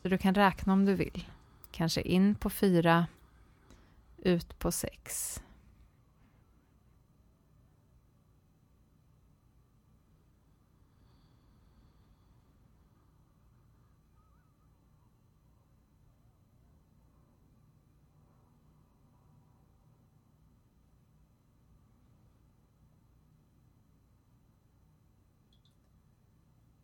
[0.02, 1.26] Så du kan räkna om du vill.
[1.72, 3.08] Kanske in på fyra,
[4.18, 5.42] ut på sex.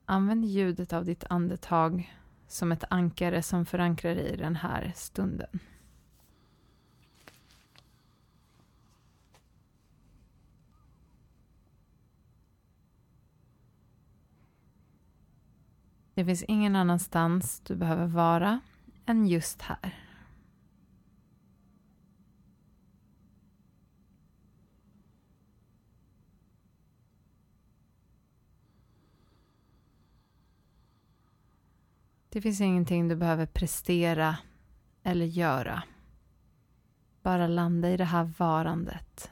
[0.06, 2.16] Använd ljudet av ditt andetag
[2.48, 5.60] som ett ankare som förankrar dig i den här stunden.
[16.14, 18.60] Det finns ingen annanstans du behöver vara
[19.06, 20.05] än just här.
[32.36, 34.38] Det finns ingenting du behöver prestera
[35.04, 35.84] eller göra.
[37.22, 39.32] Bara landa i det här varandet.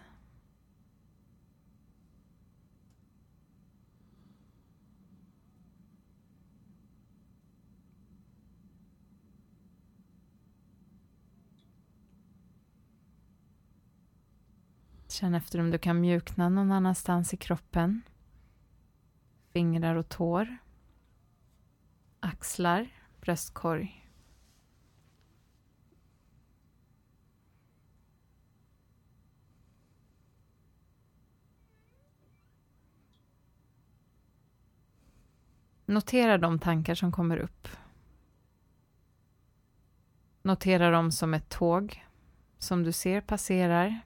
[15.08, 18.02] Känn efter om du kan mjukna någon annanstans i kroppen.
[19.52, 20.63] Fingrar och tår.
[22.26, 22.88] Axlar,
[23.22, 24.10] bröstkorg.
[35.86, 37.68] Notera de tankar som kommer upp.
[40.42, 42.06] Notera dem som ett tåg
[42.58, 44.02] som du ser passerar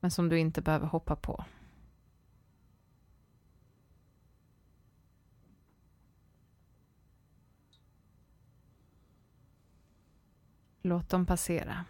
[0.00, 1.44] men som du inte behöver hoppa på.
[10.82, 11.84] Låt dem passera.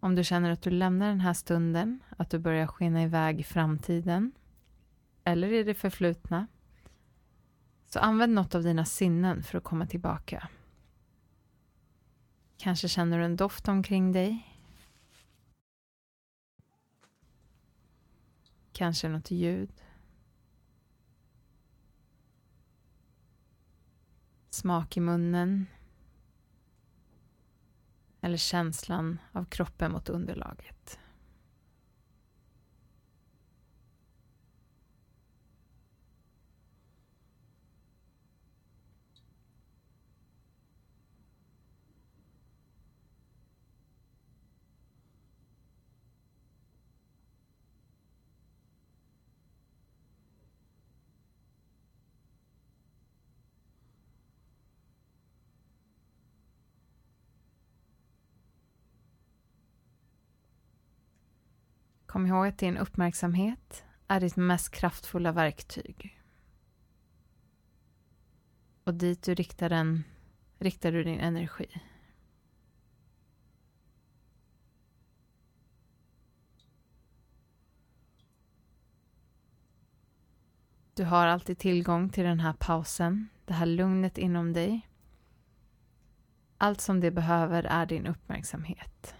[0.00, 3.44] Om du känner att du lämnar den här stunden, att du börjar skena iväg i
[3.44, 4.32] framtiden
[5.24, 6.46] eller i det förflutna
[7.88, 10.48] så använd något av dina sinnen för att komma tillbaka.
[12.56, 14.54] Kanske känner du en doft omkring dig.
[18.72, 19.72] Kanske något ljud.
[24.50, 25.66] Smak i munnen.
[28.20, 30.98] Eller känslan av kroppen mot underlaget.
[62.18, 66.22] Kom ihåg att din uppmärksamhet är ditt mest kraftfulla verktyg.
[68.84, 70.04] Och dit du riktar den,
[70.58, 71.82] riktar du din energi.
[80.94, 84.88] Du har alltid tillgång till den här pausen, det här lugnet inom dig.
[86.56, 89.17] Allt som det behöver är din uppmärksamhet.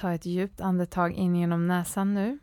[0.00, 2.38] Ta ett djupt andetag in genom näsan nu.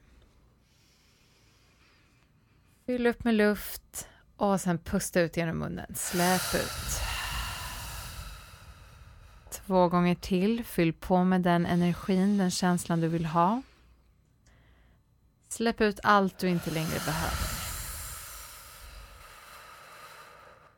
[2.86, 5.96] Fyll upp med luft och sen pusta ut genom munnen.
[5.96, 7.02] Släpp ut.
[9.52, 10.64] Två gånger till.
[10.64, 13.62] Fyll på med den energin, den känslan du vill ha.
[15.48, 17.48] Släpp ut allt du inte längre behöver.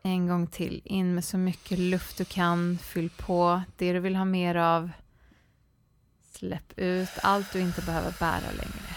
[0.02, 0.82] En gång till.
[0.84, 2.78] In med så mycket luft du kan.
[2.78, 4.90] Fyll på det du vill ha mer av.
[6.38, 8.96] Släpp ut allt du inte behöver bära längre.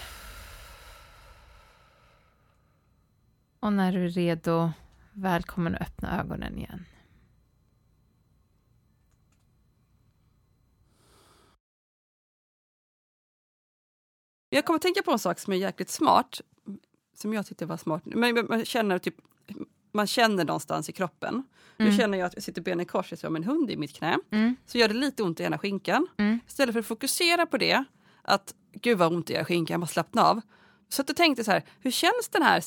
[3.59, 4.71] Och när du är redo,
[5.13, 6.85] välkommen att öppna ögonen igen.
[14.49, 16.41] Jag kommer att tänka på en sak som är jäkligt smart,
[17.13, 18.01] som jag tyckte var smart.
[18.05, 19.15] Men man känner, typ,
[19.91, 21.33] man känner någonstans i kroppen.
[21.33, 21.91] Mm.
[21.91, 24.17] Nu känner jag att jag sitter benen i kors som en hund i mitt knä.
[24.31, 24.55] Mm.
[24.65, 26.07] Så gör det lite ont i ena skinkan.
[26.17, 26.39] Mm.
[26.47, 27.83] Istället för att fokusera på det,
[28.21, 30.41] att gud vad ont i ena skinkan, jag måste slappna av.
[30.89, 32.63] Så att jag tänkte så här, hur känns den här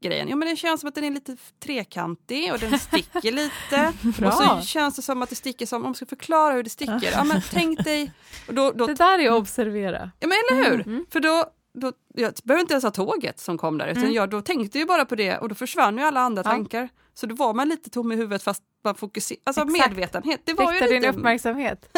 [0.00, 0.28] grejen?
[0.28, 3.92] Jo men det känns som att den är lite trekantig och den sticker lite.
[4.18, 4.28] Bra.
[4.28, 6.70] och så känns det som att det sticker som, om man ska förklara hur det
[6.70, 7.10] sticker.
[7.12, 8.12] Ja men tänk dig,
[8.48, 10.10] och då, då Det där är att observera.
[10.20, 10.86] Ja men eller hur!
[10.86, 11.06] Mm.
[11.10, 11.44] För då,
[11.74, 14.14] då, jag behöver inte ens ha tåget som kom där, utan Mm.
[14.14, 16.50] jag då tänkte ju bara på det och då försvann ju alla andra Ja.
[16.50, 16.88] tankar.
[17.14, 19.88] Så då var man lite tom i huvudet fast man fokuserade, alltså Exakt.
[19.90, 20.40] medvetenhet.
[20.44, 21.16] Det var Rikta ju din lite...
[21.18, 21.96] uppmärksamhet.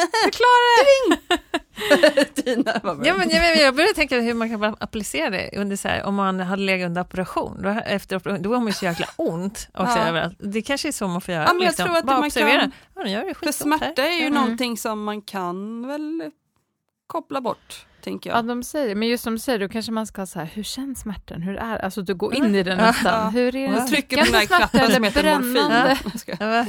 [2.34, 3.06] Tina, vad bra.
[3.06, 6.14] Ja, men jag, jag började tänka hur man kan applicera det under så här, om
[6.14, 7.62] man hade legat under operation.
[7.62, 10.06] Då, efter operation, då har man ju så jäkla ont också Ja.
[10.08, 10.36] överallt.
[10.40, 11.44] Det kanske är så man får göra.
[11.44, 11.86] Ja, men jag liksom.
[11.86, 12.60] tror att bara man observera.
[12.60, 13.78] kan- Ja, gör det För skitont här.
[13.78, 14.34] smärta är ju Mm.
[14.34, 16.30] någonting som man kan väl
[17.06, 18.44] koppla bort, tänker Ja, jag.
[18.46, 20.62] de säger men just som du säger, då kanske man ska ha så här, hur
[20.62, 21.42] känns smärtan?
[21.42, 22.84] Hur är Alltså du går in i den Ja.
[22.86, 23.24] nästan.
[23.24, 23.28] Ja.
[23.28, 23.80] Hur är det?
[23.86, 26.36] Trycker på den här knappen som heter morfin.
[26.40, 26.66] Ja,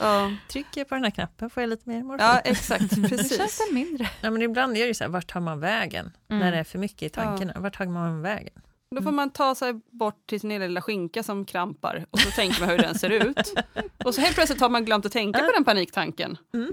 [0.00, 2.26] Ja, trycker jag på den här knappen får jag lite mer morfin.
[2.26, 3.58] ja exakt, Hur känns precis.
[3.68, 4.08] det mindre?
[4.20, 6.12] Ja, men ibland är det ju så här, vart tar man vägen?
[6.30, 6.40] Mm.
[6.40, 8.52] När det är för mycket i tankarna, vart tar man vägen?
[8.96, 12.60] Då får man ta sig bort till sin lilla skinka som krampar och så tänker
[12.60, 13.54] man hur den ser ut.
[14.04, 16.36] Och så helt plötsligt har man glömt att tänka på den paniktanken.
[16.54, 16.72] Mm.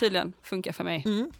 [0.00, 1.02] Tydligen funkar för mig.
[1.06, 1.30] Mm.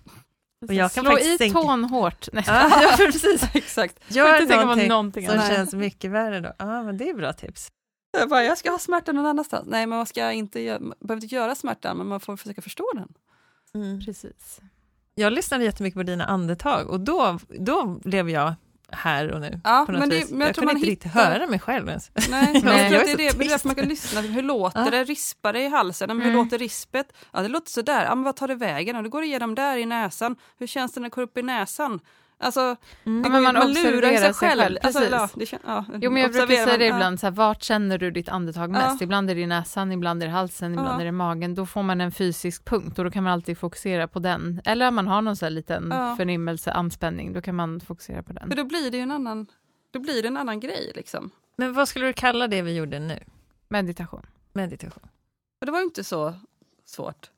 [0.69, 2.29] Och jag kan Slå i tänka- tån hårt.
[2.33, 3.43] Nej, Ja, precis.
[3.55, 3.99] Exakt.
[4.09, 5.49] Gör inte tänka på någonting, som annat.
[5.49, 6.53] känns mycket värre då.
[6.59, 7.69] Ja, men det är bra tips.
[8.19, 9.67] Jag, bara, jag ska ha smärta någon annanstans.
[9.69, 12.63] Nej, men man ska inte göra, man behöver inte göra smärtan, men man får försöka
[12.63, 13.09] förstå den.
[14.05, 14.61] Precis.
[15.15, 18.55] Jag lyssnade jättemycket på dina andetag och då, då blev jag
[18.93, 19.61] här och nu.
[19.65, 21.31] Ja, men, det, men jag, jag kunde man inte riktigt hittar...
[21.33, 22.11] höra mig själv ens.
[22.31, 23.31] Nej, Nej, jag tror att det är det.
[23.33, 24.21] Men det är därför man kan lyssna.
[24.21, 24.91] Hur låter Ja.
[24.91, 25.05] det?
[25.05, 26.09] Rispar det i halsen?
[26.09, 26.45] Men hur Mm.
[26.45, 27.13] låter rispet?
[27.33, 28.05] Ja, det låter sådär.
[28.05, 28.97] Ja, men vad tar det vägen?
[28.97, 30.37] Ja, det går igenom där i näsan.
[30.59, 32.01] Hur känns det när det går upp i näsan?
[32.43, 32.61] Alltså,
[33.05, 33.23] Mm.
[33.25, 34.61] Ja, men ju- man lurar observerar sig sig själv.
[34.61, 36.95] själv, Alltså, ja, det ja, Jo, men jag brukar säga det man, ja.
[36.97, 38.73] ibland, så här, vart känner du ditt andetag Ja.
[38.73, 39.03] mest?
[39.03, 41.01] Ibland är det i näsan, ibland är det halsen, ibland Ja.
[41.01, 41.55] är det magen.
[41.55, 44.61] Då får man en fysisk punkt och då kan man alltid fokusera på den.
[44.65, 46.17] Eller om man har någon så här liten Ja.
[46.17, 48.49] förnimmelse, anspänning, då kan man fokusera på den.
[48.49, 49.47] För då blir det ju en annan,
[49.91, 50.93] då blir det en annan grej.
[50.95, 51.31] Liksom.
[51.57, 53.19] Men vad skulle du kalla det vi gjorde nu?
[53.69, 54.27] Meditation.
[54.53, 55.09] Meditation.
[55.61, 56.35] Och det var ju inte så
[56.85, 57.31] svårt.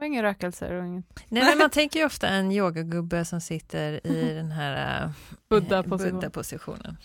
[0.00, 4.06] Var inga rökelser och inget Nej, men man tänker ju ofta en yogagubbe som sitter
[4.06, 5.10] i den här eh,
[5.48, 6.12] Buddha position.
[6.20, 6.96] Buddha-positionen.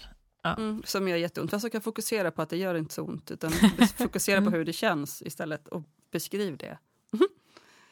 [0.57, 1.51] Mm, som gör jätteont.
[1.51, 3.31] Fast jag kan fokusera på att det gör inte så ont.
[3.31, 3.51] Utan
[3.97, 4.53] fokusera på Mm.
[4.53, 6.77] hur det känns istället och beskriv det.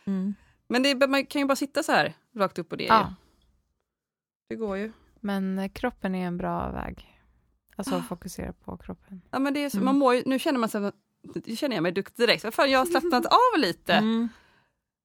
[0.05, 0.33] Mm.
[0.67, 2.85] Men det, man kan ju bara sitta så här rakt upp och ner.
[2.87, 3.13] Ja,
[4.49, 4.91] Det går ju.
[5.19, 7.19] men eh, kroppen är en bra väg.
[7.75, 7.97] Alltså Ah.
[7.97, 9.21] att fokusera på kroppen.
[9.31, 9.85] Ja, men det är så, Mm.
[9.85, 10.91] man mår ju, nu känner man sig,
[11.45, 12.55] nu känner jag mig duktig direkt.
[12.55, 13.93] Fan, jag har slappnat av lite.
[13.93, 14.29] Mm.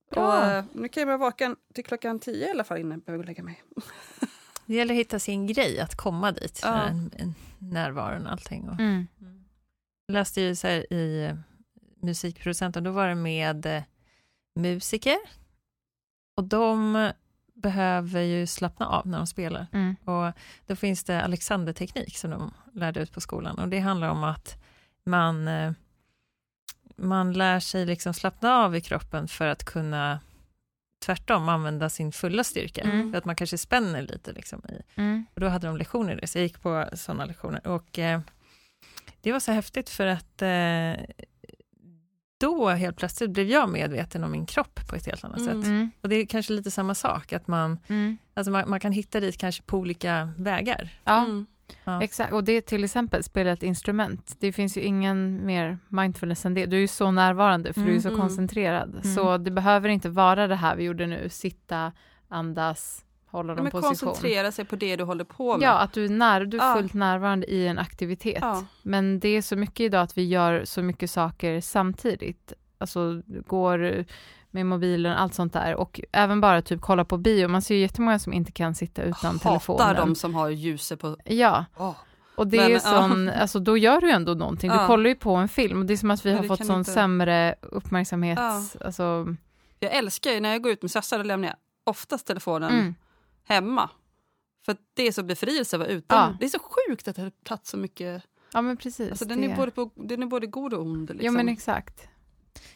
[0.08, 0.56] Och, Bra.
[0.58, 3.18] eh, nu kan jag vara vaken till klockan tio i alla fall innan jag behöver
[3.18, 3.62] gå och lägga mig.
[4.66, 6.60] Det gäller att hitta sin grej, att komma dit.
[6.62, 6.82] Ja.
[6.84, 8.68] En närvaron och allting.
[8.68, 9.08] Och Mm.
[10.06, 11.36] Jag läste ju så här i eh,
[12.02, 13.82] musikproducenten, då var det med eh,
[14.54, 15.16] musiker.
[16.36, 17.10] Och de
[17.54, 19.66] behöver ju slappna av när de spelar.
[19.72, 19.96] Mm.
[20.04, 20.32] Och
[20.66, 23.58] då finns det Alexanderteknik som de lärde ut på skolan.
[23.58, 24.62] Och det handlar om att
[25.04, 25.72] man, eh,
[26.98, 30.20] man lär sig liksom slappna av i kroppen för att kunna
[31.04, 32.80] tvärtom använda sin fulla styrka.
[32.82, 33.12] Mm.
[33.12, 35.00] För att man kanske spänner lite liksom i.
[35.00, 35.26] Mm.
[35.34, 37.66] Och då hade de lektioner i det, så jag gick på sådana lektioner.
[37.66, 38.20] Och eh,
[39.20, 41.04] det var så häftigt för att eh,
[42.40, 45.62] då helt plötsligt blev jag medveten om min kropp på ett helt annat Mm.
[45.62, 45.68] sätt.
[45.68, 45.90] Mm.
[46.00, 48.18] Och det är kanske lite samma sak, att man, Mm.
[48.34, 50.90] alltså man, man kan hitta dit kanske på olika vägar.
[51.04, 51.46] Ja, Mm.
[51.84, 52.02] Ja.
[52.02, 52.32] exakt.
[52.32, 54.36] Och det är till exempel spela ett instrument.
[54.40, 56.66] Det finns ju ingen mer mindfulness än det.
[56.66, 58.20] Du är ju så närvarande för du är så Mm.
[58.20, 58.90] koncentrerad.
[58.90, 59.02] Mm.
[59.14, 61.92] Så det behöver inte vara det här vi gjorde nu, sitta,
[62.28, 64.08] andas, hålla Ja, någon men position.
[64.08, 65.66] koncentrera sig på det du håller på med.
[65.66, 66.74] Ja, att du är, när, du är Ja.
[66.74, 68.38] fullt närvarande i en aktivitet.
[68.40, 68.64] Ja.
[68.82, 72.52] Men det är så mycket idag att vi gör så mycket saker samtidigt.
[72.78, 74.04] Alltså går
[74.50, 75.74] med mobilen, allt sånt där.
[75.74, 77.48] Och även bara typ kolla på bio.
[77.48, 79.96] Man ser ju jättemånga som inte kan sitta utan Hatar telefonen.
[79.96, 81.16] de som har ljuset på...
[81.24, 81.94] Ja, Åh.
[82.36, 84.70] och det Men, är sån, alltså då gör du ju ändå någonting.
[84.70, 84.86] Du Ja.
[84.86, 86.78] kollar ju på en film och det är som att vi Men har fått sån
[86.78, 88.38] inte- sämre uppmärksamhet.
[88.38, 88.62] Ja.
[88.84, 89.26] Alltså,
[89.80, 92.94] Jag älskar ju när jag går ut med Sassa, då lämnar jag oftast telefonen mm,
[93.44, 93.90] hemma.
[94.64, 96.36] För att det är så befrielse att vara utan.
[96.40, 98.22] Det är så sjukt att det har tagit så mycket.
[98.52, 99.10] ja men precis.
[99.10, 99.46] Alltså, den, det.
[99.52, 101.08] är både på, den är både god och ond.
[101.10, 101.24] Liksom.
[101.26, 102.08] Ja men exakt.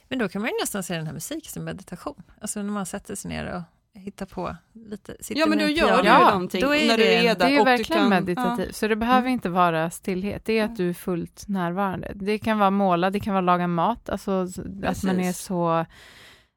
[0.09, 2.23] Men då kan man ju nästan se den här musiken som meditation.
[2.41, 3.63] Alltså när man sätter sig ner och
[4.01, 5.17] hittar på lite.
[5.29, 7.35] ja men då gör du ju Ja, någonting då är när det du är där.
[7.35, 9.33] Det är ju verkligen kan, meditativt, så det behöver Mm.
[9.33, 10.45] inte vara stillhet.
[10.45, 12.13] Det är att du är fullt närvarande.
[12.15, 14.47] Det kan vara måla, det kan vara laga mat, alltså
[14.85, 15.39] att man är Precis.
[15.45, 15.87] så...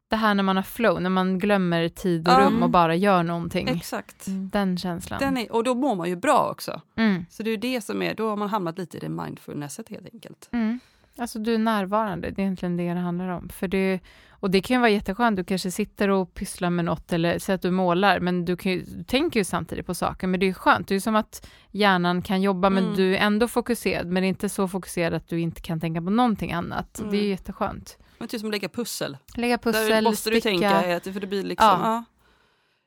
[0.10, 2.40] Det här när man har flow, när man glömmer tid och Ja.
[2.40, 3.68] rum och bara gör någonting.
[3.68, 4.28] Ja, exakt.
[4.28, 4.50] Mm.
[4.50, 5.20] Den känslan.
[5.20, 6.82] Den är, och då mår man ju bra också.
[6.96, 7.26] Mm.
[7.30, 10.08] Så det är det som är, då har man hamnat lite i det mindfulnesset helt
[10.14, 10.50] enkelt.
[10.52, 10.80] Mm.
[11.18, 13.50] Alltså du är närvarande, det är egentligen det det handlar om.
[13.50, 17.14] För det, och det kan ju vara jätteskönt, du kanske sitter och pysslar med något
[17.14, 20.40] eller säger att du målar, men du, ju, du tänker ju samtidigt på saker, men
[20.40, 22.96] det är skönt, det är som att hjärnan kan jobba, men Mm.
[22.96, 26.52] du är ändå fokuserad, men inte så fokuserad att du inte kan tänka på någonting
[26.54, 27.00] annat.
[27.00, 27.12] Mm.
[27.12, 27.98] Det är ju jätteskönt.
[28.18, 29.18] Men typ som att lägga pussel.
[29.36, 30.50] Lägga Där pussel, måste du sticka.
[30.70, 31.68] tänka, att- för det blir liksom...
[31.68, 31.80] Ja.
[31.84, 32.04] Ja.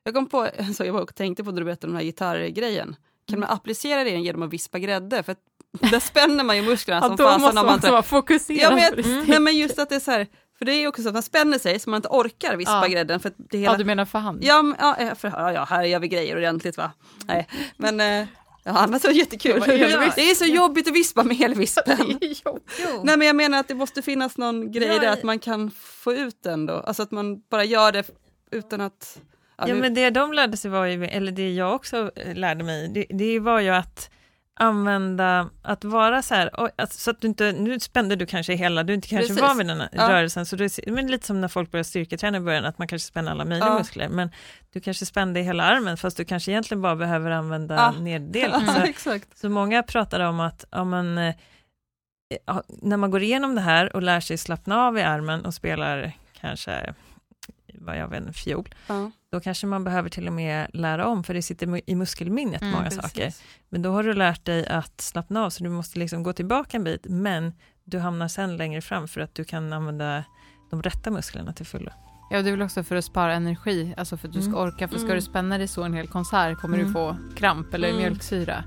[0.03, 2.05] Jag kom på, så jag var och tänkte på när du berättade om den här
[2.05, 2.95] gitarrgrejen.
[3.27, 3.47] Kan Mm.
[3.47, 5.23] man applicera det genom att vispa grädde?
[5.23, 5.35] För
[5.91, 8.59] där spänner man ju musklerna som då fasen måste om man vara fokuserad.
[8.61, 10.27] Ja, men, jag, nej men just att det är så här,
[10.57, 12.81] för det är ju också så att man spänner sig så man inte orkar vispa
[12.83, 12.87] Ja.
[12.87, 13.19] grädden.
[13.19, 14.43] För det hela, Ja, du menar för hand?
[14.43, 16.91] Ja, men, ja, eh, för, ja, ja, här gör vi grejer ordentligt va.
[17.25, 17.47] Nej,
[17.77, 18.27] men eh,
[18.63, 19.59] ja, annars var det jättekul.
[19.65, 20.11] Det.
[20.15, 21.97] Det är så jobbigt att vispa med elvispen.
[22.45, 22.59] Jo.
[23.03, 25.71] Nej men jag menar att det måste finnas någon grej Ja, där att man kan
[25.79, 26.73] få ut den då.
[26.73, 28.03] Alltså att man bara gör det
[28.51, 29.19] utan att...
[29.57, 32.35] Ja, Ja, nu- men det de lärde sig var ju, eller det jag också eh,
[32.35, 34.09] lärde mig, det, det var ju att
[34.59, 38.53] använda, att vara så här, oj, att, så att du inte, nu spände du kanske
[38.53, 39.41] hela, du är inte kanske Precis.
[39.41, 40.09] van vid den här Ja.
[40.09, 43.07] rörelsen, så det, men lite som när folk börjar styrketräna i början, att man kanske
[43.07, 43.77] spänner alla möjliga Ja.
[43.77, 44.31] muskler, men
[44.73, 47.91] du kanske spände hela armen, fast du kanske egentligen bara behöver använda Ja.
[48.01, 48.61] neddelen.
[48.67, 51.35] Ja, Så, så många pratade om att ja, men, eh,
[52.67, 56.11] när man går igenom det här och lär sig slappna av i armen och spelar
[56.41, 56.93] kanske,
[57.73, 61.33] vad jag vet, fiol, Ja, då kanske man behöver till och med lära om, för
[61.33, 63.01] det sitter i muskelminnet Mm, många precis.
[63.01, 63.33] saker.
[63.69, 66.77] Men då har du lärt dig att slappna av, så du måste liksom gå tillbaka
[66.77, 67.53] en bit, men
[67.83, 70.23] du hamnar sen längre fram för att du kan använda
[70.69, 71.91] de rätta musklerna till fullo.
[72.31, 74.59] Ja, det är väl också för att spara energi, alltså för att du ska Mm.
[74.61, 74.87] orka.
[74.87, 75.15] För ska Mm.
[75.15, 76.87] du spänna dig så en hel konsert kommer Mm.
[76.87, 77.99] du få kramp eller Mm.
[78.01, 78.63] mjölksyra.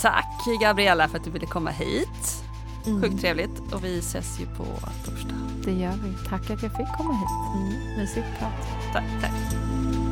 [0.00, 2.44] Tack Gabriella för att du ville komma hit.
[2.86, 3.02] Mm.
[3.02, 4.64] Sjukt trevligt och vi ses ju på
[5.04, 5.34] torsdag.
[5.64, 6.28] Det gör vi.
[6.28, 7.28] Tack att jag fick komma hit.
[7.56, 7.98] Mm.
[7.98, 8.92] Mysigt prat.
[8.92, 10.07] Tack, tack.